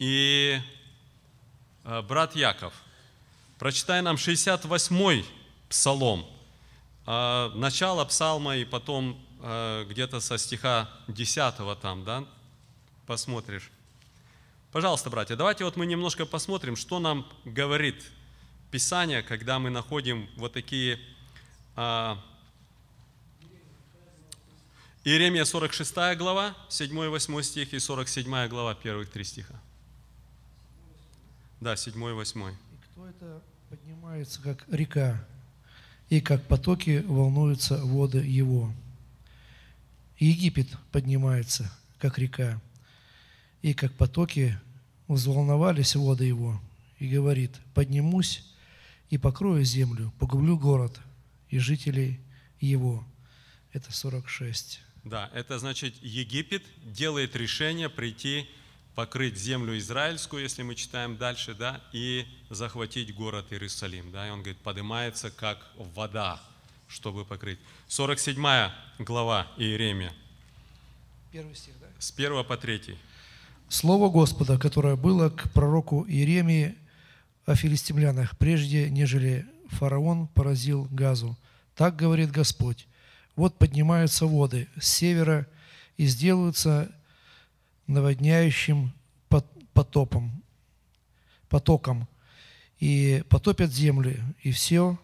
И 0.00 0.60
а, 1.84 2.02
брат 2.02 2.34
Яков, 2.34 2.74
прочитай 3.60 4.02
нам 4.02 4.18
68 4.18 5.24
Псалом, 5.68 6.26
а, 7.06 7.52
начало 7.54 8.04
Псалма 8.04 8.56
и 8.56 8.64
потом 8.64 9.24
где-то 9.88 10.20
со 10.20 10.38
стиха 10.38 10.88
10 11.08 11.80
там, 11.80 12.04
да, 12.04 12.24
посмотришь. 13.06 13.72
Пожалуйста, 14.70 15.10
братья, 15.10 15.34
давайте 15.34 15.64
вот 15.64 15.76
мы 15.76 15.84
немножко 15.84 16.26
посмотрим, 16.26 16.76
что 16.76 17.00
нам 17.00 17.26
говорит 17.44 18.04
Писание, 18.70 19.22
когда 19.22 19.58
мы 19.58 19.70
находим 19.70 20.28
вот 20.36 20.52
такие... 20.52 20.98
Иеремия 25.04 25.44
46 25.44 26.16
глава, 26.16 26.56
7 26.68 26.88
и 26.92 27.08
8 27.08 27.42
стих, 27.42 27.74
и 27.74 27.80
47 27.80 28.46
глава, 28.46 28.72
первых 28.76 29.10
три 29.10 29.24
стиха. 29.24 29.60
Да, 31.60 31.74
7 31.74 31.92
и 31.94 32.12
8. 32.12 32.50
И 32.50 32.54
кто 32.84 33.08
это 33.08 33.42
поднимается, 33.68 34.40
как 34.42 34.64
река, 34.68 35.26
и 36.08 36.20
как 36.20 36.46
потоки 36.46 37.02
волнуются 37.04 37.84
воды 37.84 38.18
его. 38.18 38.72
Египет 40.20 40.68
поднимается, 40.92 41.76
как 41.98 42.16
река, 42.18 42.60
и 43.60 43.74
как 43.74 43.92
потоки 43.94 44.56
взволновались 45.08 45.96
воды 45.96 46.26
его, 46.26 46.60
и 47.00 47.08
говорит, 47.08 47.56
поднимусь 47.74 48.48
и 49.10 49.18
покрою 49.18 49.64
землю, 49.64 50.12
погублю 50.20 50.56
город 50.56 51.00
и 51.48 51.58
жителей 51.58 52.20
его. 52.60 53.04
Это 53.72 53.92
46. 53.92 54.80
Да, 55.04 55.30
это 55.34 55.58
значит, 55.58 55.94
Египет 56.00 56.62
делает 56.84 57.34
решение 57.34 57.88
прийти, 57.88 58.48
покрыть 58.94 59.36
землю 59.36 59.76
израильскую, 59.78 60.42
если 60.42 60.62
мы 60.62 60.74
читаем 60.74 61.16
дальше, 61.16 61.54
да, 61.54 61.80
и 61.92 62.26
захватить 62.50 63.14
город 63.14 63.46
Иерусалим, 63.50 64.12
да, 64.12 64.28
и 64.28 64.30
он 64.30 64.40
говорит, 64.40 64.58
поднимается 64.58 65.30
как 65.30 65.66
вода, 65.76 66.40
чтобы 66.88 67.24
покрыть. 67.24 67.58
47 67.88 68.70
глава 68.98 69.48
Иеремия, 69.56 70.12
Первый 71.32 71.54
стих, 71.54 71.72
да? 71.80 71.86
с 71.98 72.12
1 72.14 72.44
по 72.44 72.56
3. 72.56 72.96
Слово 73.68 74.10
Господа, 74.10 74.58
которое 74.58 74.96
было 74.96 75.30
к 75.30 75.50
пророку 75.50 76.04
Иеремии 76.06 76.76
о 77.46 77.54
филистимлянах, 77.56 78.36
прежде 78.36 78.90
нежели 78.90 79.46
фараон 79.70 80.26
поразил 80.28 80.86
Газу. 80.90 81.36
Так 81.74 81.96
говорит 81.96 82.30
Господь. 82.30 82.86
Вот 83.36 83.58
поднимаются 83.58 84.26
воды 84.26 84.68
с 84.78 84.86
севера 84.86 85.46
и 85.96 86.06
сделаются 86.06 86.94
наводняющим 87.86 88.92
пот- 89.28 89.46
потопом, 89.72 90.42
потоком, 91.48 92.08
и 92.78 93.22
потопят 93.28 93.70
землю, 93.70 94.16
и 94.42 94.50
все, 94.50 94.98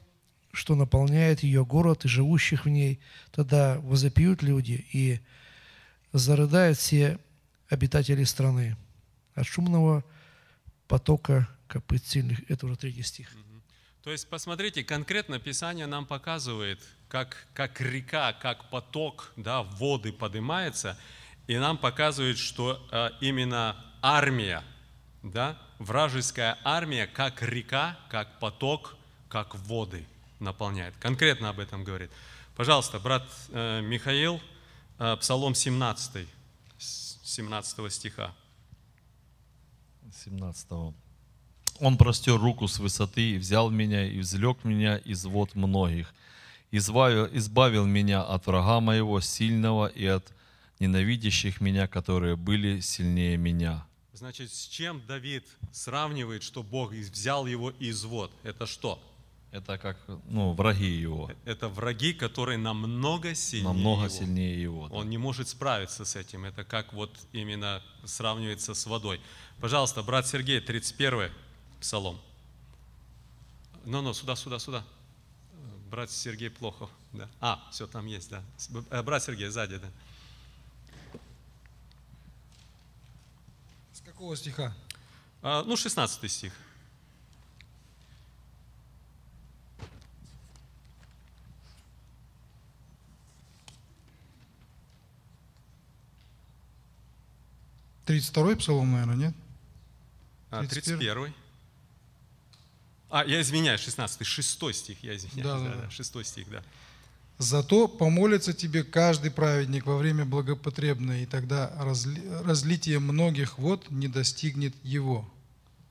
что 0.53 0.75
наполняет 0.75 1.43
ее 1.43 1.65
город 1.65 2.05
и 2.05 2.09
живущих 2.09 2.65
в 2.65 2.69
ней. 2.69 3.01
Тогда 3.31 3.79
возопьют 3.81 4.43
люди, 4.43 4.85
и 4.93 5.21
зарыдают 6.13 6.79
все 6.79 7.19
обитатели 7.69 8.25
страны 8.25 8.77
от 9.35 9.47
шумного 9.47 10.05
потока 10.89 11.49
копыт 11.69 12.05
сильных. 12.05 12.51
Это 12.51 12.67
уже 12.67 12.77
третий 12.77 13.03
стих. 13.03 13.31
То 14.09 14.13
есть, 14.13 14.27
посмотрите, 14.27 14.83
конкретно 14.83 15.39
Писание 15.39 15.85
нам 15.85 16.07
показывает, 16.07 16.81
как, 17.11 17.47
как 17.53 17.79
река, 17.79 18.33
как 18.33 18.71
поток, 18.71 19.33
да, 19.37 19.65
воды 19.65 20.15
поднимается, 20.15 20.99
и 21.47 21.59
нам 21.59 21.77
показывает, 21.77 22.39
что 22.39 22.83
э, 22.91 23.11
именно 23.21 23.77
армия, 24.01 24.65
да, 25.23 25.59
вражеская 25.79 26.57
армия, 26.65 27.07
как 27.07 27.43
река, 27.43 27.99
как 28.09 28.39
поток, 28.39 28.97
как 29.29 29.55
воды 29.55 30.07
наполняет. 30.41 30.95
Конкретно 30.97 31.51
об 31.51 31.61
этом 31.61 31.85
говорит. 31.85 32.11
Пожалуйста, 32.57 32.99
брат 32.99 33.29
э, 33.51 33.83
Михаил, 33.83 34.41
э, 34.99 35.19
Псалом 35.19 35.55
17, 35.55 36.27
с 36.79 37.19
17 37.25 37.93
стиха. 37.93 38.35
17. 40.25 40.95
Он 41.81 41.97
простер 41.97 42.37
руку 42.37 42.67
с 42.69 42.79
высоты 42.79 43.33
и 43.33 43.39
взял 43.39 43.71
меня 43.71 44.07
и 44.07 44.19
взлег 44.19 44.65
меня 44.65 44.97
из 44.99 45.25
вод 45.25 45.55
многих. 45.55 46.13
Избавил, 46.71 47.29
избавил 47.33 47.87
меня 47.87 48.23
от 48.23 48.47
врага 48.47 48.81
моего 48.81 49.21
сильного 49.21 49.87
и 49.87 50.07
от 50.07 50.25
ненавидящих 50.81 51.61
меня, 51.61 51.87
которые 51.87 52.37
были 52.37 52.81
сильнее 52.81 53.37
меня. 53.37 53.87
Значит, 54.13 54.53
с 54.53 54.67
чем 54.67 55.01
Давид 55.07 55.45
сравнивает, 55.73 56.43
что 56.43 56.63
Бог 56.63 56.93
взял 56.93 57.47
его 57.47 57.71
из 57.71 58.05
вод? 58.05 58.33
Это 58.43 58.67
что? 58.67 59.01
Это 59.51 59.79
как 59.79 59.97
ну, 60.29 60.53
враги 60.53 60.91
его, 60.91 61.31
Это 61.47 61.69
враги, 61.69 62.13
которые 62.13 62.59
намного 62.59 63.35
сильнее 63.35 63.69
намного 63.69 64.05
его. 64.05 64.15
сильнее 64.15 64.63
его. 64.63 64.89
да. 64.89 64.95
Он 64.95 65.09
не 65.09 65.17
может 65.17 65.49
справиться 65.49 66.05
с 66.05 66.17
этим. 66.17 66.45
Это 66.45 66.65
как 66.65 66.93
вот 66.93 67.17
именно 67.33 67.83
сравнивается 68.05 68.75
с 68.75 68.85
водой. 68.87 69.21
Пожалуйста, 69.61 70.03
брат 70.03 70.27
Сергей, 70.27 70.61
31 70.61 71.31
псалом. 71.81 72.21
Ну-ну, 73.85 74.13
сюда, 74.15 74.37
сюда, 74.37 74.59
сюда. 74.59 74.85
Брат 75.91 76.11
Сергей 76.11 76.51
плохо. 76.51 76.89
Да. 77.13 77.29
А, 77.41 77.67
все, 77.71 77.87
там 77.87 78.07
есть, 78.07 78.29
да. 78.29 78.43
Э, 78.91 79.03
Брат 79.03 79.23
Сергей, 79.23 79.49
сзади, 79.49 79.79
да. 79.79 79.89
С 83.93 84.01
какого 84.01 84.37
стиха? 84.37 84.75
А, 85.43 85.65
ну, 85.65 85.77
16 85.77 86.31
стих. 86.31 86.53
Тридцать 98.05 98.31
второй 98.31 98.57
псалом, 98.57 98.93
наверное, 98.93 99.17
нет? 99.17 99.35
А, 100.51 100.65
31. 100.65 101.35
31. 103.09 103.11
А, 103.11 103.25
я 103.25 103.41
извиняюсь, 103.41 103.81
16 103.81 104.27
6 104.27 104.75
стих, 104.75 105.03
я 105.03 105.17
извиняюсь. 105.17 105.43
Да, 105.43 105.59
Да, 105.59 105.65
да, 105.65 105.75
да, 105.77 105.83
да. 105.83 105.91
6 105.91 106.25
стих, 106.27 106.49
да. 106.51 106.63
Зато 107.39 107.87
помолится 107.87 108.53
тебе 108.53 108.83
каждый 108.83 109.31
праведник 109.31 109.87
во 109.87 109.97
время 109.97 110.25
благопотребное, 110.25 111.23
и 111.23 111.27
тогда 111.27 111.73
разли- 111.79 112.43
разлитие 112.43 112.99
многих 112.99 113.59
вод 113.59 113.91
не 113.91 114.09
достигнет 114.09 114.75
его. 114.83 115.29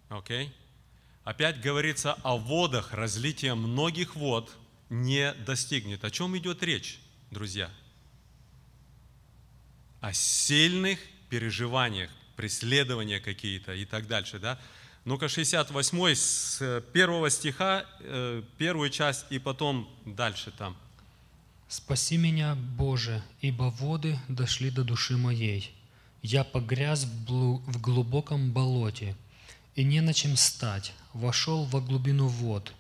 Окей. 0.10 0.54
Опять 1.24 1.62
говорится 1.62 2.14
о 2.24 2.38
водах, 2.38 2.94
разлитие 2.94 3.56
многих 3.56 4.16
вод 4.16 4.56
не 4.90 5.34
достигнет. 5.34 6.04
О 6.04 6.12
чем 6.12 6.38
идет 6.38 6.64
речь, 6.64 7.00
друзья? 7.32 7.70
О 10.02 10.14
сильных 10.14 11.00
переживаниях, 11.30 12.10
преследования 12.36 13.20
какие-то 13.20 13.74
и 13.74 13.86
так 13.86 14.08
дальше, 14.08 14.40
да? 14.40 14.60
Ну-ка, 15.08 15.30
68 15.30 16.16
с 16.16 16.58
э, 16.60 16.82
первого 16.92 17.30
стиха, 17.30 17.86
э, 18.02 18.44
первую 18.58 18.90
часть, 18.90 19.26
и 19.30 19.40
потом 19.40 19.88
дальше 20.06 20.52
там. 20.52 20.76
Спаси 21.70 22.18
меня, 22.18 22.56
Боже, 22.56 23.24
ибо 23.40 23.74
воды 23.80 24.20
дошли 24.28 24.70
до 24.70 24.84
души 24.84 25.16
моей. 25.16 25.72
Я 26.22 26.44
погряз 26.44 27.06
в, 27.06 27.82
глубоком 27.82 28.52
болоте, 28.52 29.16
и 29.76 29.86
не 29.86 30.02
на 30.02 30.14
чем 30.14 30.36
стать, 30.36 30.92
вошел 31.14 31.64
во 31.64 31.80
глубину 31.80 32.28
вод, 32.28 32.74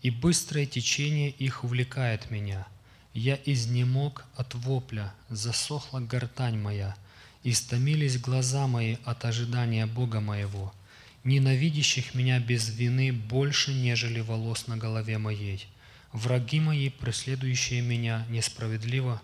и 0.00 0.10
быстрое 0.10 0.64
течение 0.64 1.30
их 1.30 1.64
увлекает 1.64 2.30
меня. 2.30 2.68
Я 3.14 3.36
изнемог 3.44 4.26
от 4.36 4.54
вопля, 4.54 5.12
засохла 5.28 5.98
гортань 5.98 6.60
моя, 6.60 6.96
истомились 7.42 8.20
глаза 8.20 8.68
мои 8.68 8.98
от 9.04 9.24
ожидания 9.24 9.86
Бога 9.86 10.20
моего, 10.20 10.72
ненавидящих 11.24 12.14
меня 12.14 12.38
без 12.40 12.68
вины 12.68 13.12
больше, 13.12 13.72
нежели 13.74 14.20
волос 14.20 14.66
на 14.66 14.76
голове 14.76 15.18
моей. 15.18 15.66
Враги 16.12 16.60
мои, 16.60 16.88
преследующие 16.88 17.82
меня 17.82 18.26
несправедливо, 18.30 19.20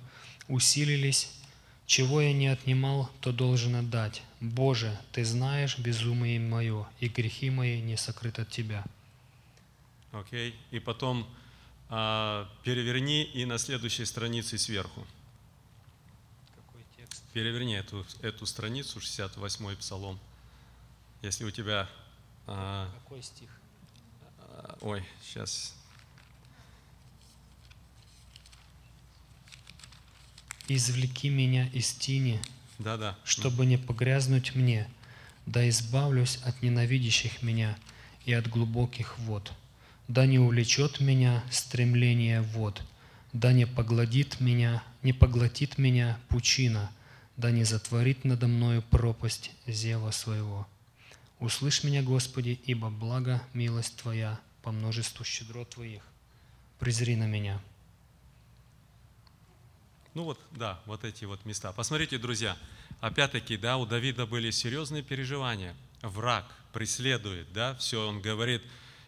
усилились 0.48 1.30
Чего 1.86 2.22
я 2.22 2.32
не 2.32 2.46
отнимал, 2.46 3.10
то 3.20 3.30
должен 3.30 3.76
отдать. 3.76 4.22
Боже, 4.40 4.98
Ты 5.12 5.24
знаешь 5.24 5.78
безумие 5.78 6.40
мое, 6.40 6.86
и 7.00 7.08
грехи 7.08 7.50
мои 7.50 7.80
не 7.80 7.96
сокрыты 7.96 8.42
от 8.42 8.50
Тебя. 8.50 8.84
Окей. 10.12 10.54
И 10.70 10.78
потом 10.78 11.26
а, 11.90 12.48
переверни 12.62 13.24
и 13.24 13.44
на 13.44 13.58
следующей 13.58 14.04
странице 14.04 14.58
сверху. 14.58 15.06
Какой 16.54 16.82
текст? 16.96 17.22
Переверни 17.32 17.74
эту, 17.74 18.06
эту 18.22 18.46
страницу, 18.46 18.98
68-й 18.98 19.76
псалом. 19.76 20.18
Если 21.24 21.44
у 21.44 21.50
тебя... 21.50 21.88
а, 22.46 22.90
Какой 23.02 23.22
стих? 23.22 23.48
а, 24.40 24.76
ой, 24.82 25.02
сейчас. 25.22 25.74
«Извлеки 30.68 31.30
меня 31.30 31.66
из 31.68 31.92
тени, 31.94 32.42
Да-да. 32.78 33.16
чтобы 33.24 33.64
не 33.64 33.78
погрязнуть 33.78 34.54
мне, 34.54 34.86
да 35.46 35.66
избавлюсь 35.70 36.36
от 36.44 36.60
ненавидящих 36.60 37.42
меня 37.42 37.78
и 38.26 38.34
от 38.34 38.46
глубоких 38.46 39.18
вод. 39.20 39.50
Да 40.08 40.26
не 40.26 40.38
увлечет 40.38 41.00
меня 41.00 41.42
стремление 41.50 42.42
вод, 42.42 42.82
да 43.32 43.54
не 43.54 43.66
поглотит 43.66 44.40
меня, 44.40 44.82
не 45.02 45.14
поглотит 45.14 45.78
меня 45.78 46.18
пучина, 46.28 46.90
да 47.38 47.50
не 47.50 47.64
затворит 47.64 48.26
надо 48.26 48.46
мною 48.46 48.82
пропасть 48.82 49.52
зева 49.66 50.10
своего. 50.10 50.66
Услышь 51.40 51.84
меня, 51.84 52.02
Господи, 52.02 52.60
ибо 52.64 52.90
благо 52.90 53.42
милость 53.52 53.96
Твоя 53.96 54.40
по 54.62 54.72
множеству 54.72 55.24
щедрот 55.24 55.70
Твоих. 55.70 56.02
Презри 56.78 57.16
на 57.16 57.26
меня». 57.26 57.60
Ну 60.14 60.22
вот, 60.22 60.40
да, 60.52 60.80
вот 60.86 61.04
эти 61.04 61.24
вот 61.24 61.44
места. 61.44 61.72
Посмотрите, 61.72 62.18
друзья, 62.18 62.56
опять-таки, 63.00 63.56
да, 63.56 63.76
у 63.76 63.84
Давида 63.84 64.26
были 64.26 64.52
серьезные 64.52 65.02
переживания. 65.02 65.74
Враг 66.02 66.44
преследует, 66.72 67.52
да, 67.52 67.74
все, 67.76 68.06
он 68.06 68.20
говорит, 68.20 68.62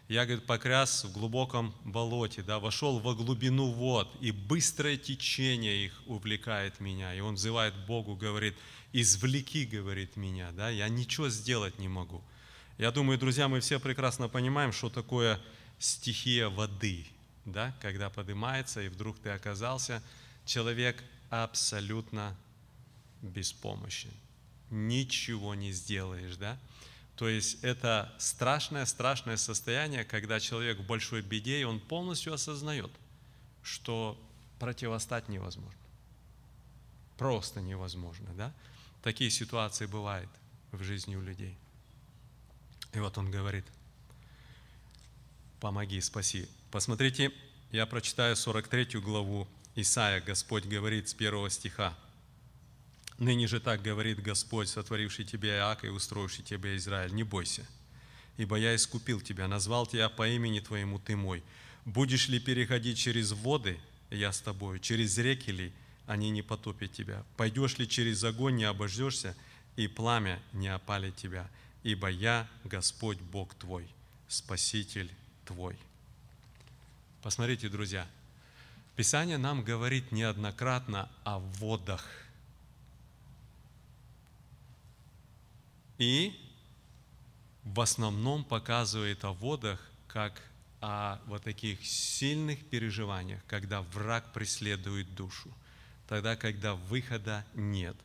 я, 0.07 0.25
говорит, 0.25 0.45
покряс 0.45 1.03
в 1.03 1.11
глубоком 1.11 1.73
болоте, 1.83 2.41
да, 2.41 2.59
вошел 2.59 2.99
во 2.99 3.13
глубину 3.13 3.71
вод, 3.71 4.15
и 4.21 4.31
быстрое 4.31 4.95
течение 4.97 5.85
их 5.85 6.01
увлекает 6.05 6.79
меня. 6.79 7.13
И 7.13 7.19
он 7.19 7.35
взывает 7.35 7.75
Богу, 7.85 8.15
говорит, 8.15 8.55
извлеки, 8.93 9.65
говорит, 9.65 10.15
меня, 10.15 10.51
да, 10.51 10.69
я 10.69 10.87
ничего 10.87 11.27
сделать 11.27 11.77
не 11.79 11.89
могу. 11.89 12.23
Я 12.77 12.91
думаю, 12.91 13.19
друзья, 13.19 13.49
мы 13.49 13.59
все 13.59 13.79
прекрасно 13.79 14.29
понимаем, 14.29 14.71
что 14.71 14.89
такое 14.89 15.41
стихия 15.77 16.47
воды, 16.47 17.05
да, 17.43 17.75
когда 17.81 18.09
поднимается, 18.09 18.81
и 18.81 18.87
вдруг 18.87 19.19
ты 19.19 19.29
оказался, 19.29 20.01
человек 20.45 21.03
абсолютно 21.29 22.33
беспомощен. 23.21 24.11
Ничего 24.69 25.53
не 25.53 25.71
сделаешь, 25.71 26.37
да? 26.37 26.57
То 27.17 27.27
есть 27.27 27.63
это 27.63 28.13
страшное-страшное 28.19 29.37
состояние, 29.37 30.05
когда 30.05 30.39
человек 30.39 30.77
в 30.77 30.85
большой 30.85 31.23
беде, 31.23 31.59
и 31.59 31.63
он 31.63 31.79
полностью 31.79 32.31
осознает, 32.31 32.91
что 33.63 34.19
противостать 34.59 35.27
невозможно. 35.27 35.79
Просто 37.17 37.59
невозможно, 37.59 38.29
да? 38.35 38.53
Такие 39.01 39.31
ситуации 39.31 39.87
бывают 39.87 40.29
в 40.71 40.83
жизни 40.83 41.15
у 41.15 41.21
людей. 41.21 41.57
И 42.93 42.99
вот 42.99 43.17
он 43.17 43.31
говорит, 43.31 43.65
помоги, 45.59 45.99
спаси. 46.01 46.47
Посмотрите, 46.69 47.31
я 47.71 47.87
прочитаю 47.87 48.35
43 48.35 48.99
главу 48.99 49.47
Исаия, 49.75 50.21
Господь 50.21 50.65
говорит 50.65 51.09
с 51.09 51.15
первого 51.15 51.49
стиха. 51.49 51.97
«Ныне 53.17 53.47
же 53.47 53.59
так 53.59 53.81
говорит 53.81 54.21
Господь, 54.21 54.69
сотворивший 54.69 55.25
тебя 55.25 55.57
Иак 55.57 55.83
и 55.83 55.89
устроивший 55.89 56.43
тебя 56.43 56.75
Израиль, 56.77 57.13
не 57.13 57.23
бойся, 57.23 57.65
ибо 58.37 58.57
я 58.57 58.75
искупил 58.75 59.21
тебя, 59.21 59.47
назвал 59.47 59.87
тебя 59.87 60.09
по 60.09 60.27
имени 60.27 60.59
твоему, 60.59 60.99
ты 60.99 61.15
мой. 61.15 61.43
Будешь 61.85 62.27
ли 62.27 62.39
переходить 62.39 62.97
через 62.97 63.31
воды, 63.31 63.79
я 64.11 64.31
с 64.31 64.39
тобою, 64.39 64.79
через 64.79 65.17
реки 65.17 65.51
ли, 65.51 65.73
они 66.05 66.29
не 66.29 66.41
потопят 66.41 66.93
тебя. 66.93 67.23
Пойдешь 67.35 67.77
ли 67.77 67.87
через 67.87 68.23
огонь, 68.23 68.55
не 68.55 68.65
обождешься, 68.65 69.35
и 69.75 69.87
пламя 69.87 70.41
не 70.53 70.67
опалит 70.67 71.15
тебя, 71.15 71.49
ибо 71.83 72.09
я 72.09 72.47
Господь 72.63 73.19
Бог 73.19 73.53
твой, 73.55 73.87
Спаситель 74.27 75.11
твой». 75.45 75.75
Посмотрите, 77.23 77.67
друзья, 77.67 78.07
Писание 78.95 79.37
нам 79.37 79.63
говорит 79.63 80.11
неоднократно 80.11 81.07
о 81.23 81.39
водах. 81.39 82.03
И 85.97 86.37
в 87.63 87.81
основном 87.81 88.43
показывает 88.43 89.23
о 89.25 89.33
водах 89.33 89.79
как 90.07 90.41
о 90.79 91.19
вот 91.25 91.43
таких 91.43 91.85
сильных 91.85 92.63
переживаниях, 92.67 93.41
когда 93.47 93.81
враг 93.81 94.31
преследует 94.33 95.13
душу, 95.15 95.51
тогда, 96.07 96.35
когда 96.35 96.75
выхода 96.75 97.45
нет, 97.55 97.95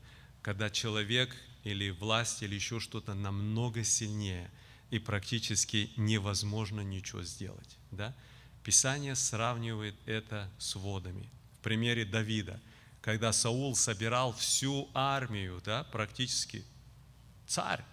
когда 0.41 0.71
человек 0.71 1.37
или 1.65 1.91
власть 1.91 2.43
или 2.43 2.55
еще 2.55 2.81
что-то 2.81 3.15
намного 3.15 3.85
сильнее, 3.85 4.51
и 4.91 4.99
практически 4.99 5.91
невозможно 5.97 6.81
ничего 6.81 7.23
сделать. 7.23 7.79
Да? 7.91 8.15
Писание 8.65 9.15
сравнивает 9.15 9.95
это 10.07 10.51
с 10.59 10.75
водами. 10.75 11.29
В 11.59 11.63
примере 11.63 12.05
Давида, 12.05 12.61
когда 13.01 13.33
Саул 13.33 13.75
собирал 13.75 14.33
всю 14.33 14.89
армию, 14.93 15.63
да, 15.65 15.85
практически 15.85 16.65
царь, 17.53 17.85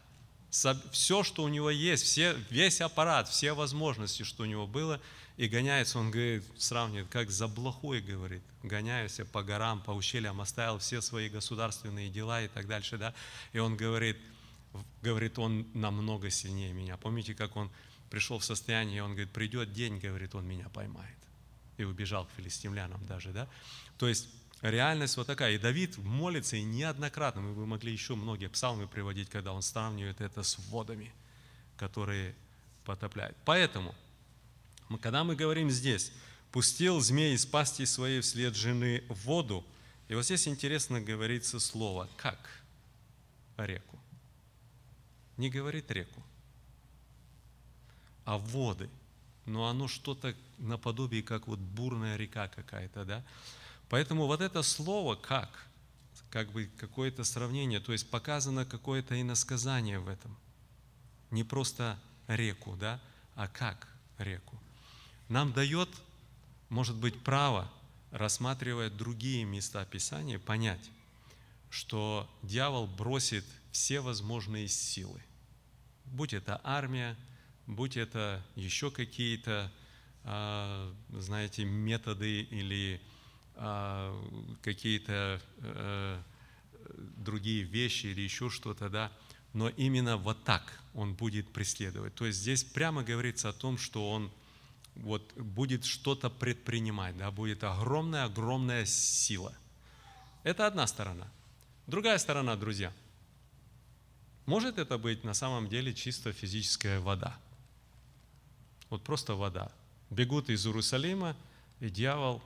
все, 0.91 1.23
что 1.23 1.43
у 1.43 1.49
него 1.49 1.69
есть, 1.69 2.03
все, 2.03 2.33
весь 2.49 2.81
аппарат, 2.81 3.27
все 3.27 3.53
возможности, 3.53 4.23
что 4.23 4.43
у 4.43 4.45
него 4.45 4.65
было, 4.65 4.99
и 5.37 5.47
гоняется, 5.47 5.99
он 5.99 6.11
говорит, 6.11 6.43
сравнивает, 6.57 7.07
как 7.09 7.29
за 7.29 7.47
блохой, 7.47 8.01
говорит, 8.01 8.41
гоняюсь 8.63 9.19
по 9.31 9.43
горам, 9.43 9.81
по 9.81 9.91
ущельям, 9.91 10.41
оставил 10.41 10.79
все 10.79 11.01
свои 11.01 11.29
государственные 11.29 12.09
дела 12.09 12.41
и 12.41 12.47
так 12.47 12.67
дальше, 12.67 12.97
да, 12.97 13.13
и 13.53 13.59
он 13.59 13.75
говорит, 13.75 14.17
говорит, 15.01 15.37
он 15.37 15.67
намного 15.73 16.29
сильнее 16.29 16.73
меня. 16.73 16.97
Помните, 16.97 17.33
как 17.33 17.55
он 17.55 17.69
пришел 18.09 18.39
в 18.39 18.45
состояние, 18.45 19.03
он 19.03 19.11
говорит, 19.11 19.31
придет 19.31 19.73
день, 19.73 19.99
говорит, 19.99 20.35
он 20.35 20.47
меня 20.47 20.69
поймает. 20.69 21.17
И 21.77 21.83
убежал 21.83 22.25
к 22.25 22.29
филистимлянам 22.37 23.05
даже, 23.05 23.31
да. 23.31 23.47
То 23.97 24.07
есть 24.07 24.27
реальность 24.61 25.17
вот 25.17 25.27
такая. 25.27 25.53
И 25.53 25.57
Давид 25.57 25.97
молится, 25.97 26.55
и 26.55 26.63
неоднократно, 26.63 27.41
мы 27.41 27.53
бы 27.53 27.65
могли 27.65 27.91
еще 27.91 28.15
многие 28.15 28.47
псалмы 28.47 28.87
приводить, 28.87 29.29
когда 29.29 29.53
он 29.53 29.61
сравнивает 29.61 30.21
это 30.21 30.43
с 30.43 30.57
водами, 30.69 31.11
которые 31.77 32.35
потопляют. 32.85 33.37
Поэтому, 33.45 33.95
когда 35.01 35.23
мы 35.23 35.35
говорим 35.35 35.69
здесь, 35.69 36.11
пустил 36.51 36.99
змей 36.99 37.35
из 37.35 37.45
пасти 37.45 37.85
своей 37.85 38.21
вслед 38.21 38.55
жены 38.55 39.03
в 39.09 39.25
воду, 39.25 39.65
и 40.07 40.15
вот 40.15 40.25
здесь 40.25 40.47
интересно 40.47 40.99
говорится 40.99 41.59
слово 41.59 42.09
«как» 42.17 42.49
реку. 43.57 43.99
Не 45.37 45.49
говорит 45.49 45.89
реку, 45.91 46.21
а 48.25 48.37
воды. 48.37 48.89
Но 49.45 49.67
оно 49.67 49.87
что-то 49.87 50.35
наподобие, 50.57 51.23
как 51.23 51.47
вот 51.47 51.59
бурная 51.59 52.17
река 52.17 52.47
какая-то, 52.47 53.05
да? 53.05 53.23
Поэтому 53.89 54.27
вот 54.27 54.41
это 54.41 54.61
слово 54.61 55.15
«как», 55.15 55.49
как 56.29 56.51
бы 56.51 56.69
какое-то 56.77 57.23
сравнение, 57.23 57.79
то 57.79 57.91
есть 57.91 58.09
показано 58.09 58.65
какое-то 58.65 59.19
иносказание 59.19 59.99
в 59.99 60.07
этом. 60.07 60.37
Не 61.31 61.43
просто 61.43 61.99
реку, 62.27 62.75
да, 62.75 63.01
а 63.35 63.47
как 63.47 63.87
реку. 64.19 64.59
Нам 65.27 65.53
дает, 65.53 65.89
может 66.69 66.95
быть, 66.95 67.19
право, 67.23 67.71
рассматривая 68.11 68.89
другие 68.89 69.43
места 69.43 69.83
Писания, 69.85 70.39
понять, 70.39 70.89
что 71.69 72.29
дьявол 72.43 72.87
бросит 72.87 73.45
все 73.71 73.99
возможные 73.99 74.67
силы. 74.67 75.21
Будь 76.05 76.33
это 76.33 76.59
армия, 76.63 77.15
будь 77.65 77.97
это 77.97 78.43
еще 78.55 78.89
какие-то, 78.91 79.71
а, 80.23 80.93
знаете, 81.11 81.65
методы 81.65 82.41
или 82.41 83.01
какие-то 84.61 85.41
э, 85.57 86.21
другие 87.17 87.63
вещи 87.63 88.07
или 88.07 88.21
еще 88.21 88.49
что-то, 88.49 88.89
да, 88.89 89.11
но 89.53 89.69
именно 89.69 90.17
вот 90.17 90.43
так 90.43 90.81
он 90.93 91.13
будет 91.13 91.51
преследовать. 91.51 92.15
То 92.15 92.25
есть 92.25 92.39
здесь 92.39 92.63
прямо 92.63 93.03
говорится 93.03 93.49
о 93.49 93.53
том, 93.53 93.77
что 93.77 94.09
он 94.11 94.31
вот 94.95 95.33
будет 95.33 95.85
что-то 95.85 96.29
предпринимать, 96.29 97.17
да, 97.17 97.31
будет 97.31 97.63
огромная-огромная 97.63 98.85
сила. 98.85 99.53
Это 100.43 100.65
одна 100.65 100.87
сторона. 100.87 101.27
Другая 101.87 102.17
сторона, 102.17 102.55
друзья, 102.55 102.93
может 104.45 104.77
это 104.77 104.97
быть 104.97 105.23
на 105.23 105.33
самом 105.33 105.67
деле 105.67 105.93
чисто 105.93 106.31
физическая 106.31 106.99
вода. 106.99 107.37
Вот 108.89 109.03
просто 109.03 109.35
вода. 109.35 109.71
Бегут 110.09 110.49
из 110.49 110.65
Иерусалима, 110.65 111.35
и 111.79 111.89
дьявол 111.89 112.41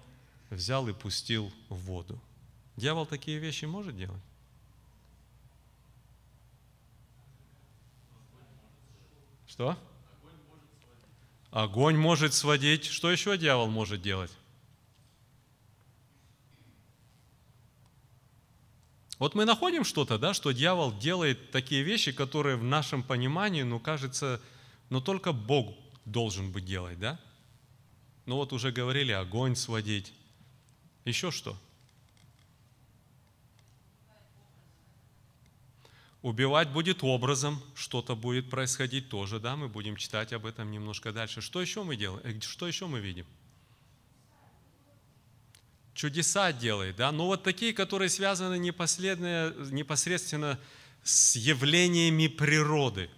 взял 0.54 0.88
и 0.88 0.94
пустил 0.94 1.52
в 1.70 1.76
воду. 1.76 2.20
Дьявол 2.76 3.06
такие 3.06 3.38
вещи 3.38 3.66
может 3.66 3.96
делать? 3.98 4.22
Что? 9.48 9.78
Огонь 11.52 11.98
может 11.98 12.34
сводить. 12.34 12.86
Что 12.86 13.12
еще 13.12 13.38
дьявол 13.38 13.68
может 13.68 14.02
делать? 14.02 14.32
Вот 19.20 19.36
мы 19.36 19.46
находим 19.46 19.84
что-то, 19.84 20.18
да, 20.18 20.34
что 20.34 20.52
дьявол 20.52 20.98
делает 20.98 21.52
такие 21.52 21.84
вещи, 21.84 22.12
которые 22.12 22.58
в 22.58 22.64
нашем 22.64 23.04
понимании, 23.04 23.62
ну, 23.62 23.80
кажется, 23.80 24.42
ну, 24.90 25.00
только 25.00 25.32
Бог 25.32 25.76
должен 26.06 26.52
бы 26.52 26.60
делать, 26.60 27.00
да? 27.00 27.20
Ну, 28.26 28.38
вот 28.38 28.52
уже 28.52 28.72
говорили, 28.72 29.12
огонь 29.12 29.56
сводить. 29.56 30.12
Еще 31.06 31.32
что? 31.32 31.58
Убивать 36.22 36.70
будет 36.70 37.04
образом, 37.04 37.62
что-то 37.76 38.16
будет 38.16 38.50
происходить 38.50 39.10
тоже, 39.10 39.42
да, 39.42 39.58
мы 39.58 39.68
будем 39.68 39.98
читать 39.98 40.32
об 40.32 40.46
этом 40.46 40.72
немножко 40.72 41.12
дальше. 41.12 41.42
Что 41.42 41.62
еще 41.62 41.84
мы 41.84 41.98
делаем? 41.98 42.22
Э, 42.24 42.40
что 42.40 42.66
еще 42.66 42.88
мы 42.88 43.02
видим? 43.02 43.26
Чудеса 45.94 46.54
делает, 46.54 46.96
да, 46.96 47.12
но 47.12 47.26
вот 47.26 47.44
такие, 47.44 47.74
которые 47.74 48.08
связаны 48.08 48.58
непосредственно 48.58 50.58
с 51.04 51.36
явлениями 51.36 52.28
природы. 52.28 53.10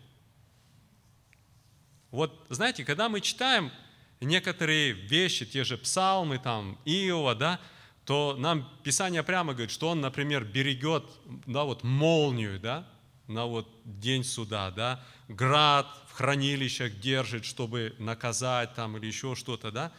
Вот, 2.10 2.44
знаете, 2.50 2.84
когда 2.84 3.08
мы 3.08 3.22
читаем 3.22 3.72
некоторые 4.20 4.94
вещи, 4.94 5.46
те 5.46 5.64
же 5.64 5.78
псалмы, 5.78 6.40
там, 6.40 6.80
Иова, 6.86 7.36
да, 7.36 7.62
то 8.06 8.36
нам 8.38 8.70
Писание 8.84 9.24
прямо 9.24 9.54
говорит, 9.54 9.72
что 9.72 9.90
он, 9.90 10.00
например, 10.00 10.46
берегет 10.46 11.04
да, 11.48 11.64
вот 11.64 11.84
молнию, 11.84 12.60
да, 12.60 12.88
на 13.28 13.46
вот 13.46 13.68
день 13.84 14.24
суда, 14.24 14.70
да, 14.70 15.04
град 15.28 15.88
в 16.08 16.14
хранилищах 16.14 17.00
держит, 17.00 17.46
чтобы 17.46 17.96
наказать 17.98 18.76
там 18.76 18.96
или 18.98 19.08
еще 19.08 19.34
что-то, 19.36 19.72
да. 19.72 19.92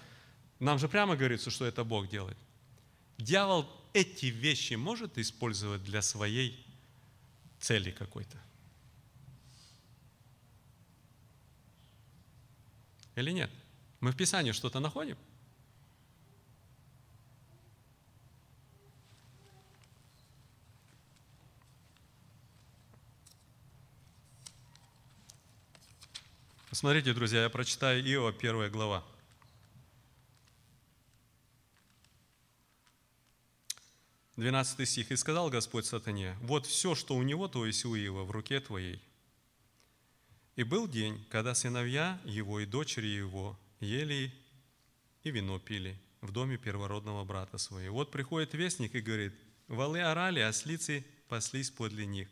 Нам 0.61 0.79
же 0.79 0.89
прямо 0.89 1.17
говорится, 1.17 1.51
что 1.51 1.65
это 1.65 1.85
Бог 1.85 2.09
делает. 2.09 2.39
Дьявол 3.19 3.69
эти 3.93 4.27
вещи 4.27 4.75
может 4.75 5.19
использовать 5.19 5.83
для 5.83 6.01
своей 6.01 6.65
цели 7.59 7.91
какой-то. 7.91 8.39
Или 13.17 13.33
нет? 13.33 13.51
Мы 14.01 14.13
в 14.13 14.17
Писании 14.17 14.53
что-то 14.53 14.79
находим? 14.79 15.17
Смотрите, 26.77 27.15
друзья, 27.15 27.45
я 27.45 27.49
прочитаю 27.49 28.05
Иова, 28.05 28.35
первая 28.35 28.69
глава. 28.69 29.03
Двенадцатый 34.37 34.85
стих. 34.85 35.11
«И 35.11 35.17
сказал 35.17 35.49
Господь 35.49 35.87
сатане, 35.87 36.37
вот 36.43 36.67
все, 36.67 36.95
что 36.95 37.17
у 37.17 37.23
него, 37.23 37.49
то 37.49 37.65
есть 37.65 37.83
у 37.87 37.97
Иова, 37.97 38.25
в 38.25 38.31
руке 38.31 38.61
твоей. 38.61 39.01
И 40.57 40.65
был 40.65 40.87
день, 40.87 41.27
когда 41.31 41.55
сыновья 41.55 42.21
его 42.27 42.61
и 42.61 42.67
дочери 42.67 43.07
его 43.07 43.59
ели 43.81 44.31
и 45.23 45.31
вино 45.31 45.59
пили 45.59 45.99
в 46.21 46.31
доме 46.31 46.59
первородного 46.59 47.25
брата 47.25 47.57
своего. 47.57 47.95
Вот 47.95 48.11
приходит 48.11 48.53
вестник 48.53 48.95
и 48.95 49.01
говорит, 49.01 49.33
валы 49.67 50.03
орали, 50.03 50.41
а 50.41 50.49
ослицы 50.49 51.07
паслись 51.29 51.71
подле 51.71 52.05
них. 52.05 52.29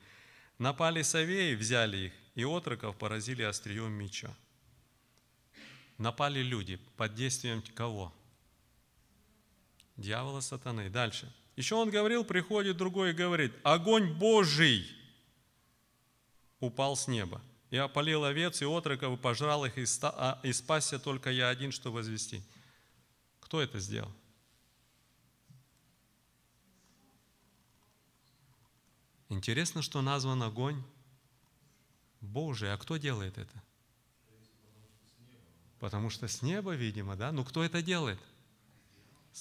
Напали 0.58 1.02
совеи, 1.02 1.54
взяли 1.54 1.96
их, 2.06 2.12
и 2.34 2.44
отроков 2.44 2.96
поразили 2.96 3.42
острием 3.42 3.92
меча. 3.92 4.34
Напали 5.98 6.40
люди 6.40 6.78
под 6.96 7.14
действием 7.14 7.62
кого? 7.74 8.12
Дьявола 9.96 10.40
сатаны. 10.40 10.90
Дальше. 10.90 11.32
Еще 11.56 11.76
он 11.76 11.90
говорил, 11.90 12.24
приходит 12.24 12.76
другой 12.76 13.10
и 13.10 13.14
говорит, 13.14 13.52
огонь 13.62 14.12
Божий 14.12 14.86
упал 16.58 16.96
с 16.96 17.06
неба. 17.06 17.40
И 17.70 17.76
опалил 17.76 18.24
овец 18.24 18.62
и 18.62 18.64
отроков, 18.64 19.18
и 19.18 19.20
пожрал 19.20 19.64
их, 19.64 19.78
и, 19.78 19.84
а, 20.02 20.40
спасся 20.52 20.98
только 20.98 21.30
я 21.30 21.48
один, 21.48 21.72
что 21.72 21.90
возвести. 21.90 22.42
Кто 23.40 23.60
это 23.60 23.80
сделал? 23.80 24.10
Интересно, 29.28 29.82
что 29.82 30.02
назван 30.02 30.42
огонь 30.42 30.82
Божий. 32.20 32.72
А 32.72 32.76
кто 32.76 32.96
делает 32.96 33.38
это? 33.38 33.62
Потому 35.78 36.10
что 36.10 36.28
с 36.28 36.42
неба, 36.42 36.74
видимо, 36.74 37.16
да? 37.16 37.32
Ну 37.32 37.44
кто 37.44 37.62
это 37.62 37.82
делает? 37.82 38.18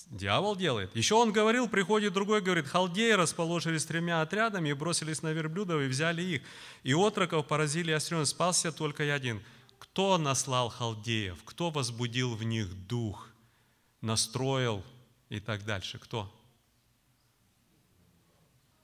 Дьявол 0.08 0.56
делает. 0.56 0.96
Еще 0.96 1.14
он 1.14 1.32
говорил, 1.32 1.70
приходит 1.70 2.14
другой, 2.14 2.42
говорит, 2.42 2.66
халдеи 2.68 3.12
расположились 3.12 3.86
тремя 3.86 4.22
отрядами 4.22 4.70
и 4.70 4.74
бросились 4.74 5.22
на 5.22 5.32
верблюдов 5.32 5.82
и 5.82 5.88
взяли 5.88 6.22
их. 6.24 6.42
И 6.82 6.94
отроков 6.94 7.48
поразили 7.48 7.92
острен, 7.92 8.26
спался 8.26 8.72
только 8.72 9.04
я 9.04 9.14
один. 9.14 9.42
Кто 9.78 10.18
наслал 10.18 10.70
халдеев? 10.70 11.44
Кто 11.44 11.70
возбудил 11.70 12.36
в 12.36 12.44
них 12.44 12.74
дух? 12.88 13.30
Настроил 14.02 14.84
и 15.30 15.40
так 15.40 15.64
дальше? 15.64 16.00
Кто? 16.00 16.34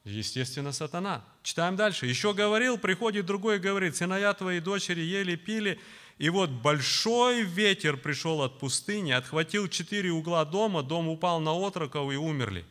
Естественно, 0.09 0.71
сатана. 0.71 1.23
Читаем 1.43 1.75
дальше. 1.75 2.07
Еще 2.07 2.33
говорил, 2.33 2.77
приходит 2.77 3.25
другой 3.25 3.57
и 3.57 3.59
говорит, 3.59 3.95
сыновья 3.95 4.33
твои 4.33 4.59
дочери 4.59 5.01
ели, 5.01 5.35
пили, 5.35 5.79
и 6.17 6.29
вот 6.29 6.49
большой 6.49 7.43
ветер 7.43 7.95
пришел 7.95 8.41
от 8.41 8.59
пустыни, 8.59 9.11
отхватил 9.11 9.67
четыре 9.67 10.11
угла 10.11 10.45
дома, 10.45 10.83
дом 10.83 11.07
упал 11.07 11.39
на 11.39 11.51
отроков 11.51 12.11
и 12.11 12.15
умерли. 12.15 12.65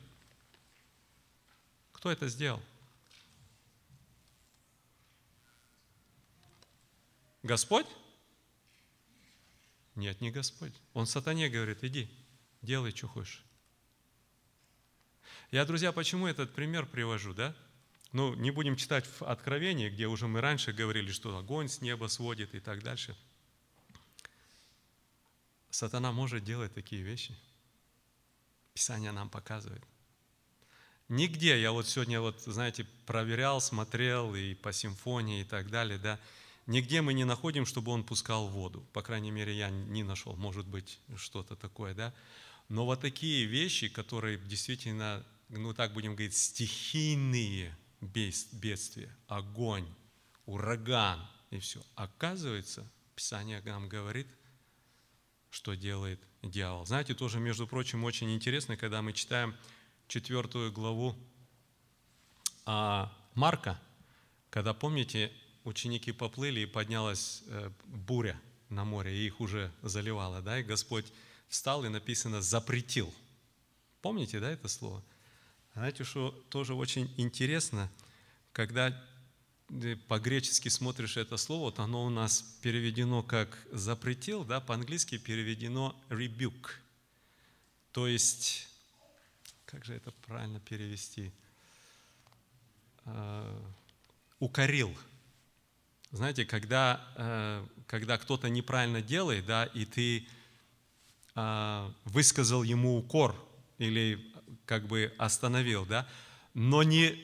Кто 1.93 2.11
это 2.11 2.29
сделал? 2.29 2.61
Господь? 7.43 7.87
Нет, 9.95 10.21
не 10.21 10.31
Господь. 10.31 10.75
Он 10.93 11.07
сатане 11.07 11.49
говорит, 11.49 11.83
иди, 11.83 12.11
делай, 12.63 12.91
что 12.91 13.09
хочешь. 13.09 13.48
Я, 15.51 15.65
друзья, 15.65 15.93
почему 15.93 16.27
этот 16.27 16.55
пример 16.55 16.85
привожу, 16.85 17.33
да? 17.33 17.57
Ну, 18.13 18.35
не 18.35 18.51
будем 18.51 18.77
читать 18.77 19.07
в 19.07 19.23
Откровении, 19.23 19.89
где 19.89 20.07
уже 20.07 20.29
мы 20.29 20.43
раньше 20.43 20.75
говорили, 20.75 21.11
что 21.11 21.39
огонь 21.39 21.71
с 21.71 21.81
неба 21.81 22.09
сводит 22.09 22.55
и 22.55 22.61
так 22.61 22.83
дальше. 22.83 23.17
Сатана 25.71 26.13
может 26.13 26.45
делать 26.45 26.75
такие 26.75 27.01
вещи. 27.01 27.35
Писание 28.75 29.11
нам 29.11 29.31
показывает. 29.31 29.83
Нигде, 31.09 31.59
я 31.59 31.73
вот 31.73 31.89
сегодня, 31.89 32.21
вот, 32.21 32.43
знаете, 32.43 32.87
проверял, 33.07 33.63
смотрел 33.63 34.35
и 34.35 34.53
по 34.53 34.75
симфонии 34.75 35.41
и 35.41 35.45
так 35.45 35.71
далее, 35.71 35.97
да, 35.97 36.21
нигде 36.67 37.01
мы 37.01 37.15
не 37.15 37.25
находим, 37.25 37.65
чтобы 37.65 37.93
он 37.93 38.05
пускал 38.05 38.49
воду. 38.49 38.87
По 38.93 39.01
крайней 39.01 39.31
мере, 39.31 39.57
я 39.57 39.71
не 39.71 40.03
нашел, 40.03 40.37
может 40.37 40.67
быть, 40.67 41.01
что-то 41.17 41.57
такое, 41.57 41.95
да. 41.95 42.13
Но 42.69 42.85
вот 42.85 43.01
такие 43.01 43.47
вещи, 43.47 43.89
которые 43.89 44.37
действительно 44.37 45.25
ну 45.49 45.75
так 45.75 45.93
будем 45.93 46.15
говорить, 46.15 46.37
стихийные 46.37 47.77
бедствия, 48.01 49.15
огонь, 49.27 49.87
ураган 50.47 51.27
и 51.51 51.59
все. 51.59 51.83
Оказывается, 51.95 52.91
Писание 53.15 53.61
нам 53.63 53.89
говорит, 53.89 54.29
что 55.51 55.75
делает 55.75 56.21
дьявол. 56.43 56.87
Знаете, 56.87 57.15
тоже, 57.15 57.41
между 57.41 57.67
прочим, 57.67 58.05
очень 58.05 58.33
интересно, 58.33 58.77
когда 58.77 59.03
мы 59.03 59.13
читаем 59.13 59.57
четвертую 60.07 60.71
главу 60.73 61.17
а, 62.65 63.13
Марка, 63.35 63.81
когда, 64.51 64.75
помните, 64.75 65.33
ученики 65.65 66.13
поплыли 66.13 66.61
и 66.61 66.67
поднялась 66.67 67.43
э, 67.47 67.71
буря 67.87 68.41
на 68.69 68.85
море, 68.85 69.17
и 69.17 69.27
их 69.27 69.41
уже 69.41 69.73
заливало, 69.83 70.41
да, 70.41 70.61
и 70.61 70.63
Господь 70.63 71.13
встал 71.49 71.85
и 71.85 71.89
написано 71.89 72.41
«запретил». 72.41 73.13
Помните, 74.01 74.41
да, 74.41 74.51
это 74.51 74.69
слово? 74.69 75.03
Знаете, 75.79 76.03
что 76.03 76.33
тоже 76.51 76.75
очень 76.75 77.09
интересно, 77.19 77.89
когда 78.53 79.01
по-гречески 80.09 80.69
смотришь 80.69 81.17
это 81.17 81.37
слово, 81.37 81.71
то 81.71 81.85
оно 81.85 82.05
у 82.05 82.11
нас 82.11 82.43
переведено 82.63 83.23
как 83.23 83.57
«запретил», 83.71 84.45
да, 84.45 84.61
по-английски 84.61 85.19
переведено 85.19 85.95
«rebuke». 86.09 86.71
То 87.93 88.09
есть, 88.09 88.67
как 89.67 89.85
же 89.85 89.95
это 89.95 90.11
правильно 90.27 90.59
перевести? 90.59 91.31
Uh, 93.05 93.73
укорил. 94.41 94.93
Знаете, 96.11 96.45
когда, 96.45 97.07
uh, 97.17 97.85
когда 97.87 98.19
кто-то 98.19 98.49
неправильно 98.49 99.01
делает, 99.01 99.47
да, 99.47 99.67
и 99.67 99.85
ты 99.85 100.27
uh, 101.37 101.95
высказал 102.05 102.65
ему 102.65 102.99
укор 102.99 103.37
или 103.79 104.35
как 104.65 104.87
бы 104.87 105.15
остановил, 105.19 105.87
да? 105.87 106.09
Но, 106.55 106.83
не, 106.83 107.19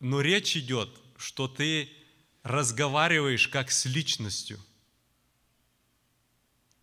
но 0.00 0.20
речь 0.20 0.56
идет, 0.56 0.88
что 1.16 1.48
ты 1.48 1.90
разговариваешь 2.42 3.48
как 3.48 3.70
с 3.70 3.84
личностью. 3.84 4.58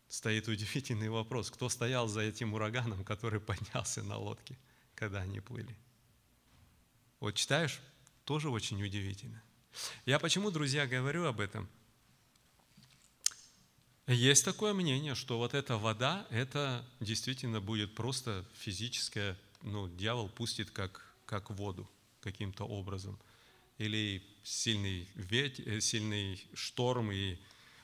Стоит 0.08 0.48
удивительный 0.48 1.10
вопрос, 1.10 1.52
кто 1.52 1.68
стоял 1.70 2.08
за 2.08 2.22
этим 2.22 2.54
ураганом, 2.54 3.04
который 3.04 3.40
поднялся 3.40 4.04
на 4.04 4.18
лодке, 4.18 4.58
когда 4.96 5.22
они 5.22 5.40
плыли? 5.40 5.76
Вот 7.20 7.36
читаешь, 7.36 7.80
тоже 8.24 8.50
очень 8.50 8.82
удивительно. 8.84 9.42
Я 10.06 10.20
почему, 10.20 10.52
друзья, 10.52 10.88
говорю 10.88 11.26
об 11.26 11.40
этом? 11.40 11.68
Есть 14.08 14.46
такое 14.46 14.74
мнение, 14.74 15.16
что 15.16 15.40
вот 15.40 15.56
эта 15.56 15.78
вода, 15.78 16.28
это 16.30 16.86
действительно 17.00 17.60
будет 17.60 17.96
просто 17.96 18.46
физическое, 18.56 19.36
ну, 19.64 19.88
дьявол 19.88 20.30
пустит 20.30 20.72
как, 20.72 21.06
как 21.26 21.50
воду 21.50 21.90
каким-то 22.22 22.66
образом. 22.66 23.20
Или 23.78 24.24
сильный, 24.44 25.08
ветер, 25.16 25.82
сильный 25.82 26.42
шторм 26.54 27.12
и 27.12 27.38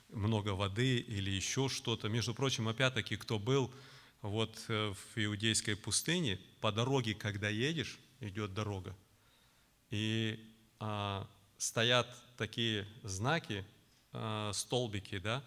много 0.10 0.50
воды, 0.50 0.98
или 0.98 1.30
еще 1.30 1.70
что-то. 1.70 2.10
Между 2.10 2.34
прочим, 2.34 2.68
опять-таки, 2.68 3.18
кто 3.18 3.40
был 3.40 3.72
вот 4.22 4.58
э, 4.68 4.94
в 4.94 5.18
иудейской 5.18 5.76
пустыне, 5.76 6.40
по 6.60 6.72
дороге, 6.72 7.14
когда 7.14 7.50
едешь, 7.50 7.98
идет 8.20 8.54
дорога, 8.54 8.96
и 9.90 10.40
а, 10.80 11.28
стоят 11.58 12.08
такие 12.38 12.88
знаки, 13.04 13.66
а, 14.14 14.52
столбики, 14.54 15.20
да, 15.20 15.44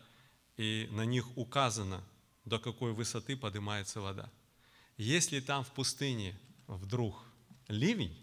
и 0.57 0.89
на 0.91 1.05
них 1.05 1.37
указано, 1.37 2.03
до 2.45 2.59
какой 2.59 2.93
высоты 2.93 3.37
поднимается 3.37 4.01
вода. 4.01 4.31
Если 4.97 5.41
там 5.41 5.65
в 5.65 5.71
пустыне 5.73 6.39
вдруг 6.67 7.21
ливень, 7.69 8.17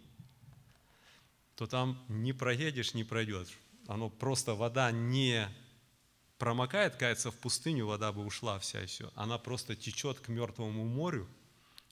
то 1.55 1.67
там 1.67 2.01
не 2.07 2.33
проедешь, 2.33 2.93
не 2.93 3.03
пройдешь. 3.03 3.57
Оно 3.87 4.09
просто, 4.09 4.55
вода 4.55 4.91
не 4.91 5.49
промокает, 6.37 6.95
кается 6.95 7.29
в 7.29 7.35
пустыню, 7.35 7.85
вода 7.85 8.11
бы 8.11 8.25
ушла 8.25 8.57
вся 8.59 8.85
все. 8.85 9.11
Она 9.15 9.37
просто 9.37 9.75
течет 9.75 10.19
к 10.19 10.29
мертвому 10.29 10.85
морю 10.85 11.27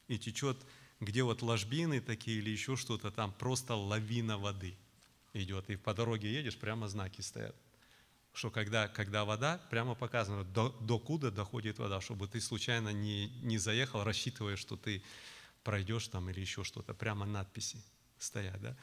и 0.07 0.17
течет, 0.17 0.57
где 0.99 1.23
вот 1.23 1.41
ложбины 1.41 2.01
такие 2.01 2.39
или 2.39 2.49
еще 2.49 2.75
что-то, 2.75 3.11
там 3.11 3.33
просто 3.33 3.75
лавина 3.75 4.37
воды 4.37 4.75
идет. 5.33 5.69
И 5.69 5.75
по 5.75 5.93
дороге 5.93 6.33
едешь, 6.33 6.57
прямо 6.57 6.87
знаки 6.87 7.21
стоят 7.21 7.55
что 8.33 8.51
когда, 8.51 8.87
когда 8.87 9.25
вода, 9.25 9.59
прямо 9.69 9.95
показано, 9.95 10.43
до, 10.43 10.69
до 10.81 10.99
куда 10.99 11.31
доходит 11.31 11.79
вода, 11.79 12.01
чтобы 12.01 12.27
ты 12.27 12.39
случайно 12.41 12.89
не, 12.89 13.27
не 13.41 13.57
заехал, 13.57 14.03
рассчитывая, 14.03 14.55
что 14.55 14.77
ты 14.77 15.03
пройдешь 15.63 16.07
там 16.07 16.29
или 16.29 16.39
еще 16.39 16.63
что-то. 16.63 16.93
Прямо 16.93 17.25
надписи 17.25 17.81
стоят, 18.17 18.61
да? 18.61 18.75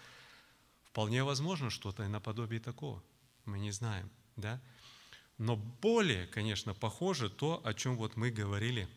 Вполне 0.85 1.25
возможно 1.25 1.71
что-то 1.71 2.07
наподобие 2.09 2.61
такого. 2.61 3.03
Мы 3.45 3.59
не 3.59 3.71
знаем, 3.71 4.11
да? 4.37 4.61
Но 5.39 5.57
более, 5.57 6.27
конечно, 6.27 6.75
похоже 6.75 7.29
то, 7.29 7.61
о 7.65 7.75
чем 7.75 7.97
вот 7.97 8.17
мы 8.17 8.31
говорили, 8.31 8.89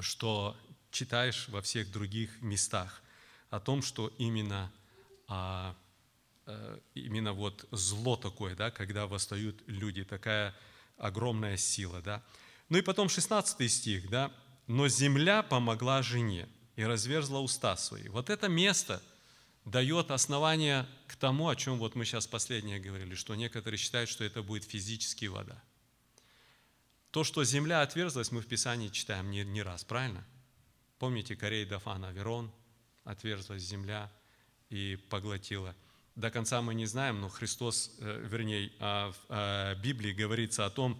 что 0.00 0.56
читаешь 0.90 1.48
во 1.48 1.62
всех 1.62 1.90
других 1.90 2.40
местах, 2.40 3.02
о 3.50 3.58
том, 3.58 3.82
что 3.82 4.12
именно 4.18 4.70
а, 5.26 5.74
именно 6.94 7.32
вот 7.32 7.66
зло 7.70 8.16
такое, 8.16 8.54
да, 8.54 8.70
когда 8.70 9.06
восстают 9.06 9.62
люди, 9.66 10.04
такая 10.04 10.54
огромная 10.96 11.56
сила, 11.56 12.00
да. 12.02 12.22
Ну 12.68 12.78
и 12.78 12.82
потом 12.82 13.08
16 13.08 13.70
стих, 13.70 14.08
да, 14.08 14.32
«Но 14.66 14.88
земля 14.88 15.42
помогла 15.42 16.02
жене 16.02 16.48
и 16.76 16.84
разверзла 16.84 17.40
уста 17.40 17.76
свои». 17.76 18.08
Вот 18.08 18.30
это 18.30 18.48
место 18.48 19.02
дает 19.64 20.10
основание 20.10 20.86
к 21.08 21.16
тому, 21.16 21.48
о 21.48 21.56
чем 21.56 21.78
вот 21.78 21.96
мы 21.96 22.04
сейчас 22.04 22.26
последнее 22.26 22.78
говорили, 22.78 23.14
что 23.14 23.34
некоторые 23.34 23.78
считают, 23.78 24.08
что 24.08 24.22
это 24.22 24.42
будет 24.42 24.64
физически 24.64 25.26
вода. 25.26 25.60
То, 27.10 27.24
что 27.24 27.42
земля 27.42 27.82
отверзлась, 27.82 28.30
мы 28.30 28.40
в 28.40 28.46
Писании 28.46 28.88
читаем 28.88 29.30
не, 29.30 29.44
не 29.44 29.62
раз, 29.62 29.82
правильно? 29.82 30.24
Помните 31.00 31.34
Корей, 31.34 31.64
Дафан, 31.64 32.04
Аверон, 32.04 32.52
отверзлась 33.04 33.62
земля 33.62 34.12
и 34.68 34.96
поглотила– 35.08 35.74
до 36.16 36.30
конца 36.30 36.60
мы 36.62 36.74
не 36.74 36.86
знаем, 36.86 37.20
но 37.20 37.28
Христос, 37.28 37.92
э, 37.98 38.26
вернее, 38.28 38.72
а, 38.78 39.12
в 39.12 39.16
а, 39.28 39.74
Библии 39.76 40.12
говорится 40.12 40.66
о 40.66 40.70
том, 40.70 40.98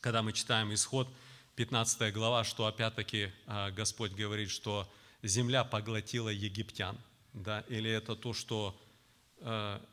когда 0.00 0.22
мы 0.22 0.32
читаем 0.32 0.72
исход, 0.74 1.08
15 1.56 2.12
глава, 2.12 2.44
что 2.44 2.66
опять-таки 2.66 3.32
а, 3.46 3.70
Господь 3.70 4.12
говорит, 4.12 4.50
что 4.50 4.92
земля 5.22 5.64
поглотила 5.64 6.28
египтян. 6.28 6.98
Да? 7.32 7.60
Или 7.68 7.90
это 7.90 8.14
то, 8.16 8.32
что 8.32 8.80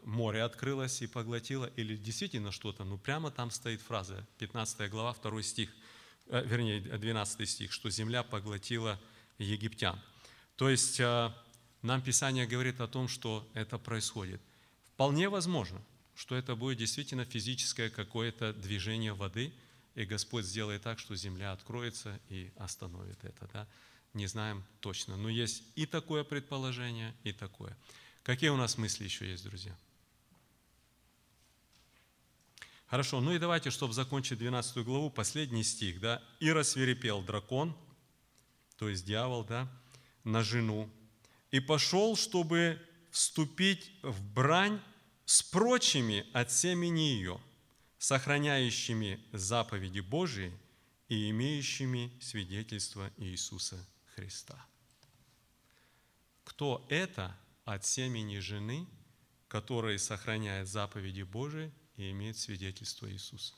море 0.05 0.41
открылось 0.41 1.01
и 1.01 1.07
поглотило, 1.07 1.69
или 1.75 1.97
действительно 1.97 2.53
что-то, 2.53 2.86
ну 2.86 2.97
прямо 2.97 3.29
там 3.29 3.51
стоит 3.51 3.81
фраза, 3.81 4.25
15 4.38 4.89
глава, 4.89 5.13
2 5.21 5.41
стих, 5.43 5.69
э, 6.27 6.43
вернее, 6.45 6.79
12 6.79 7.49
стих, 7.49 7.73
что 7.73 7.89
земля 7.89 8.23
поглотила 8.23 8.97
египтян. 9.38 9.99
То 10.55 10.69
есть 10.69 11.01
нам 11.84 12.01
Писание 12.01 12.47
говорит 12.47 12.81
о 12.81 12.88
том, 12.88 13.07
что 13.07 13.47
это 13.53 13.77
происходит. 13.77 14.41
Вполне 14.93 15.29
возможно, 15.29 15.81
что 16.15 16.36
это 16.36 16.55
будет 16.55 16.77
действительно 16.77 17.25
физическое 17.25 17.89
какое-то 17.89 18.53
движение 18.53 19.13
воды, 19.13 19.53
и 19.95 20.05
Господь 20.05 20.45
сделает 20.45 20.81
так, 20.81 20.97
что 20.97 21.15
земля 21.15 21.51
откроется 21.51 22.19
и 22.29 22.51
остановит 22.57 23.23
это. 23.23 23.49
Да? 23.53 23.67
Не 24.13 24.27
знаем 24.27 24.63
точно. 24.79 25.17
Но 25.17 25.29
есть 25.29 25.63
и 25.75 25.86
такое 25.86 26.23
предположение, 26.23 27.13
и 27.23 27.34
такое. 27.34 27.77
Какие 28.23 28.49
у 28.49 28.57
нас 28.57 28.77
мысли 28.77 29.03
еще 29.03 29.29
есть, 29.29 29.43
друзья? 29.43 29.75
Хорошо, 32.88 33.21
ну 33.21 33.34
и 33.34 33.39
давайте, 33.39 33.71
чтобы 33.71 33.93
закончить 33.93 34.38
12 34.38 34.77
главу, 34.86 35.09
последний 35.09 35.63
стих, 35.63 35.99
да, 35.99 36.21
«И 36.39 36.51
рассверепел 36.51 37.23
дракон, 37.23 37.75
то 38.77 38.88
есть 38.88 39.05
дьявол, 39.05 39.43
да, 39.43 39.67
на 40.23 40.43
жену, 40.43 40.89
и 41.54 41.60
пошел, 41.60 42.16
чтобы 42.16 42.82
вступить 43.12 43.91
в 44.01 44.24
брань 44.34 44.82
с 45.24 45.43
прочими 45.43 46.26
от 46.34 46.51
семени 46.51 47.12
ее, 47.12 47.39
сохраняющими 47.99 49.24
заповеди 49.32 49.99
Божии 49.99 50.51
и 51.10 51.30
имеющими 51.30 52.12
свидетельство 52.20 53.08
Иисуса 53.18 53.78
Христа. 54.16 54.66
Кто 56.43 56.84
это 56.89 57.38
от 57.66 57.86
семени 57.86 58.39
жены, 58.39 58.88
который 59.47 59.99
сохраняет 59.99 60.68
заповеди 60.68 61.22
Божии 61.22 61.72
и 61.97 62.10
имеет 62.10 62.36
свидетельство 62.36 63.08
Иисуса? 63.12 63.54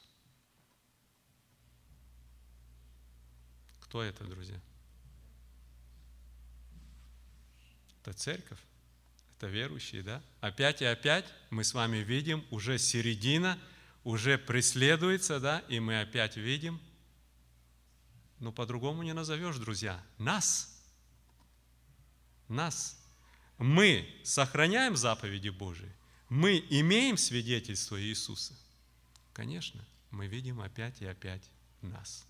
Кто 3.79 4.03
это, 4.03 4.25
друзья? 4.25 4.59
Это 8.05 8.13
церковь, 8.13 8.59
это 9.35 9.47
верующие, 9.47 10.03
да? 10.03 10.21
Опять 10.39 10.83
и 10.83 10.85
опять 10.85 11.25
мы 11.49 11.63
с 11.63 11.73
вами 11.73 11.97
видим, 11.97 12.45
уже 12.51 12.77
середина, 12.77 13.57
уже 14.03 14.37
преследуется, 14.37 15.39
да, 15.39 15.63
и 15.69 15.79
мы 15.79 15.99
опять 15.99 16.37
видим, 16.37 16.79
ну 18.39 18.51
по-другому 18.51 19.01
не 19.01 19.13
назовешь, 19.13 19.57
друзья, 19.57 20.03
нас, 20.19 20.79
нас. 22.47 23.03
Мы 23.57 24.07
сохраняем 24.23 24.95
заповеди 24.95 25.49
Божии, 25.49 25.91
мы 26.29 26.63
имеем 26.69 27.17
свидетельство 27.17 27.99
Иисуса. 27.99 28.53
Конечно, 29.33 29.83
мы 30.11 30.27
видим 30.27 30.61
опять 30.61 31.01
и 31.01 31.07
опять 31.07 31.49
нас. 31.81 32.27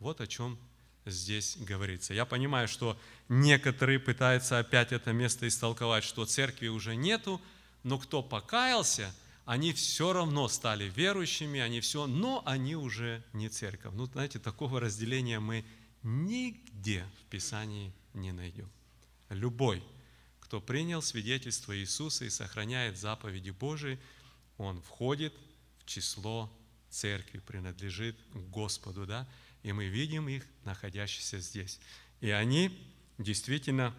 Вот 0.00 0.20
о 0.20 0.26
чем 0.26 0.58
здесь 1.06 1.56
говорится. 1.58 2.14
Я 2.14 2.24
понимаю, 2.24 2.68
что 2.68 2.98
некоторые 3.28 3.98
пытаются 3.98 4.58
опять 4.58 4.92
это 4.92 5.12
место 5.12 5.46
истолковать, 5.46 6.04
что 6.04 6.24
церкви 6.24 6.68
уже 6.68 6.96
нету, 6.96 7.40
но 7.82 7.98
кто 7.98 8.22
покаялся, 8.22 9.14
они 9.44 9.72
все 9.72 10.12
равно 10.12 10.48
стали 10.48 10.88
верующими, 10.88 11.60
они 11.60 11.80
все, 11.80 12.06
но 12.06 12.42
они 12.46 12.76
уже 12.76 13.22
не 13.32 13.48
церковь. 13.48 13.92
Ну, 13.94 14.06
знаете, 14.06 14.38
такого 14.38 14.80
разделения 14.80 15.38
мы 15.38 15.64
нигде 16.02 17.04
в 17.20 17.30
Писании 17.30 17.92
не 18.14 18.32
найдем. 18.32 18.70
Любой, 19.28 19.82
кто 20.40 20.60
принял 20.60 21.02
свидетельство 21.02 21.76
Иисуса 21.76 22.24
и 22.24 22.30
сохраняет 22.30 22.96
заповеди 22.96 23.50
Божии, 23.50 23.98
он 24.56 24.80
входит 24.80 25.34
в 25.78 25.84
число 25.84 26.50
церкви, 26.88 27.40
принадлежит 27.40 28.16
Господу, 28.32 29.04
да? 29.04 29.28
И 29.64 29.72
мы 29.72 29.86
видим 29.86 30.28
их, 30.28 30.44
находящихся 30.64 31.40
здесь. 31.40 31.80
И 32.20 32.30
они 32.30 32.78
действительно 33.18 33.92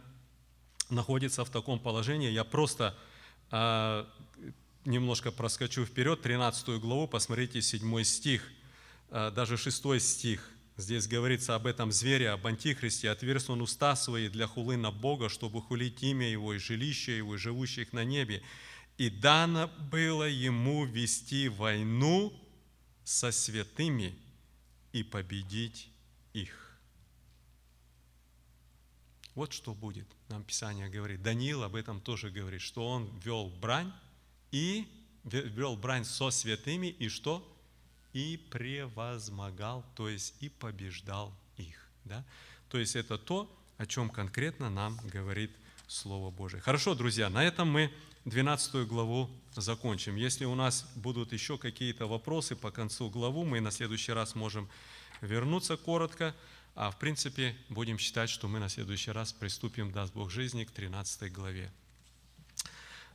находятся 0.89 1.43
в 1.43 1.49
таком 1.49 1.79
положении. 1.79 2.29
Я 2.29 2.43
просто 2.43 2.95
э, 3.51 4.05
немножко 4.85 5.31
проскочу 5.31 5.83
вперед, 5.85 6.21
13 6.21 6.79
главу, 6.79 7.07
посмотрите 7.07 7.61
7 7.61 8.03
стих, 8.03 8.47
э, 9.09 9.31
даже 9.35 9.57
6 9.57 9.99
стих 9.99 10.51
Здесь 10.77 11.07
говорится 11.07 11.55
об 11.55 11.67
этом 11.67 11.89
звере, 11.93 12.31
об 12.31 12.45
антихристе. 12.45 13.09
Отверз 13.09 13.49
он 13.49 13.61
уста 13.61 13.95
свои 13.95 14.27
для 14.27 14.45
хулы 14.45 14.75
на 14.75 14.91
Бога, 14.91 15.29
чтобы 15.29 15.61
хулить 15.61 16.03
имя 16.03 16.29
Его 16.29 16.53
и 16.53 16.57
жилище 16.57 17.15
Его, 17.15 17.35
и 17.35 17.37
живущих 17.37 17.93
на 17.93 18.03
небе. 18.03 18.43
И 18.97 19.09
дано 19.09 19.71
было 19.89 20.27
ему 20.27 20.83
вести 20.83 21.47
войну 21.47 22.33
со 23.05 23.31
святыми 23.31 24.15
и 24.95 25.03
победить 25.03 25.89
их. 26.31 26.79
Вот 29.35 29.51
что 29.51 29.73
будет, 29.73 30.07
нам 30.29 30.41
Писание 30.45 30.87
говорит. 30.87 31.21
Даниил 31.21 31.63
об 31.63 31.75
этом 31.75 31.99
тоже 31.99 32.31
говорит, 32.31 32.61
что 32.61 32.87
он 32.87 33.09
вел 33.19 33.49
брань 33.49 33.91
и 34.51 34.87
вел 35.25 35.75
брань 35.75 36.05
со 36.05 36.29
святыми 36.29 36.87
и 36.87 37.09
что? 37.09 37.45
И 38.13 38.37
превозмогал, 38.49 39.83
то 39.95 40.07
есть 40.07 40.33
и 40.39 40.47
побеждал 40.47 41.37
их. 41.57 41.89
Да? 42.05 42.23
То 42.69 42.77
есть 42.77 42.95
это 42.95 43.17
то, 43.17 43.53
о 43.77 43.85
чем 43.85 44.09
конкретно 44.09 44.69
нам 44.69 44.97
говорит 45.11 45.51
Слово 45.87 46.31
Божие. 46.31 46.61
Хорошо, 46.61 46.95
друзья, 46.95 47.29
на 47.29 47.43
этом 47.43 47.69
мы 47.69 47.93
12 48.25 48.87
главу 48.87 49.29
закончим. 49.55 50.15
Если 50.15 50.45
у 50.45 50.55
нас 50.55 50.87
будут 50.95 51.31
еще 51.31 51.59
какие-то 51.59 52.07
вопросы 52.07 52.55
по 52.55 52.71
концу 52.71 53.09
главу, 53.09 53.45
мы 53.45 53.61
на 53.61 53.69
следующий 53.69 54.13
раз 54.13 54.33
можем 54.33 54.67
вернуться 55.21 55.77
коротко. 55.77 56.35
А 56.73 56.89
в 56.89 56.97
принципе 56.97 57.55
будем 57.69 57.99
считать, 57.99 58.29
что 58.29 58.47
мы 58.47 58.59
на 58.59 58.67
следующий 58.67 59.11
раз 59.11 59.31
приступим, 59.31 59.91
даст 59.91 60.13
Бог 60.13 60.31
жизни, 60.31 60.63
к 60.63 60.71
13 60.71 61.31
главе. 61.31 61.71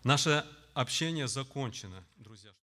Наше 0.05 0.47
общение 0.75 1.27
закончено, 1.27 2.03
друзья. 2.17 2.53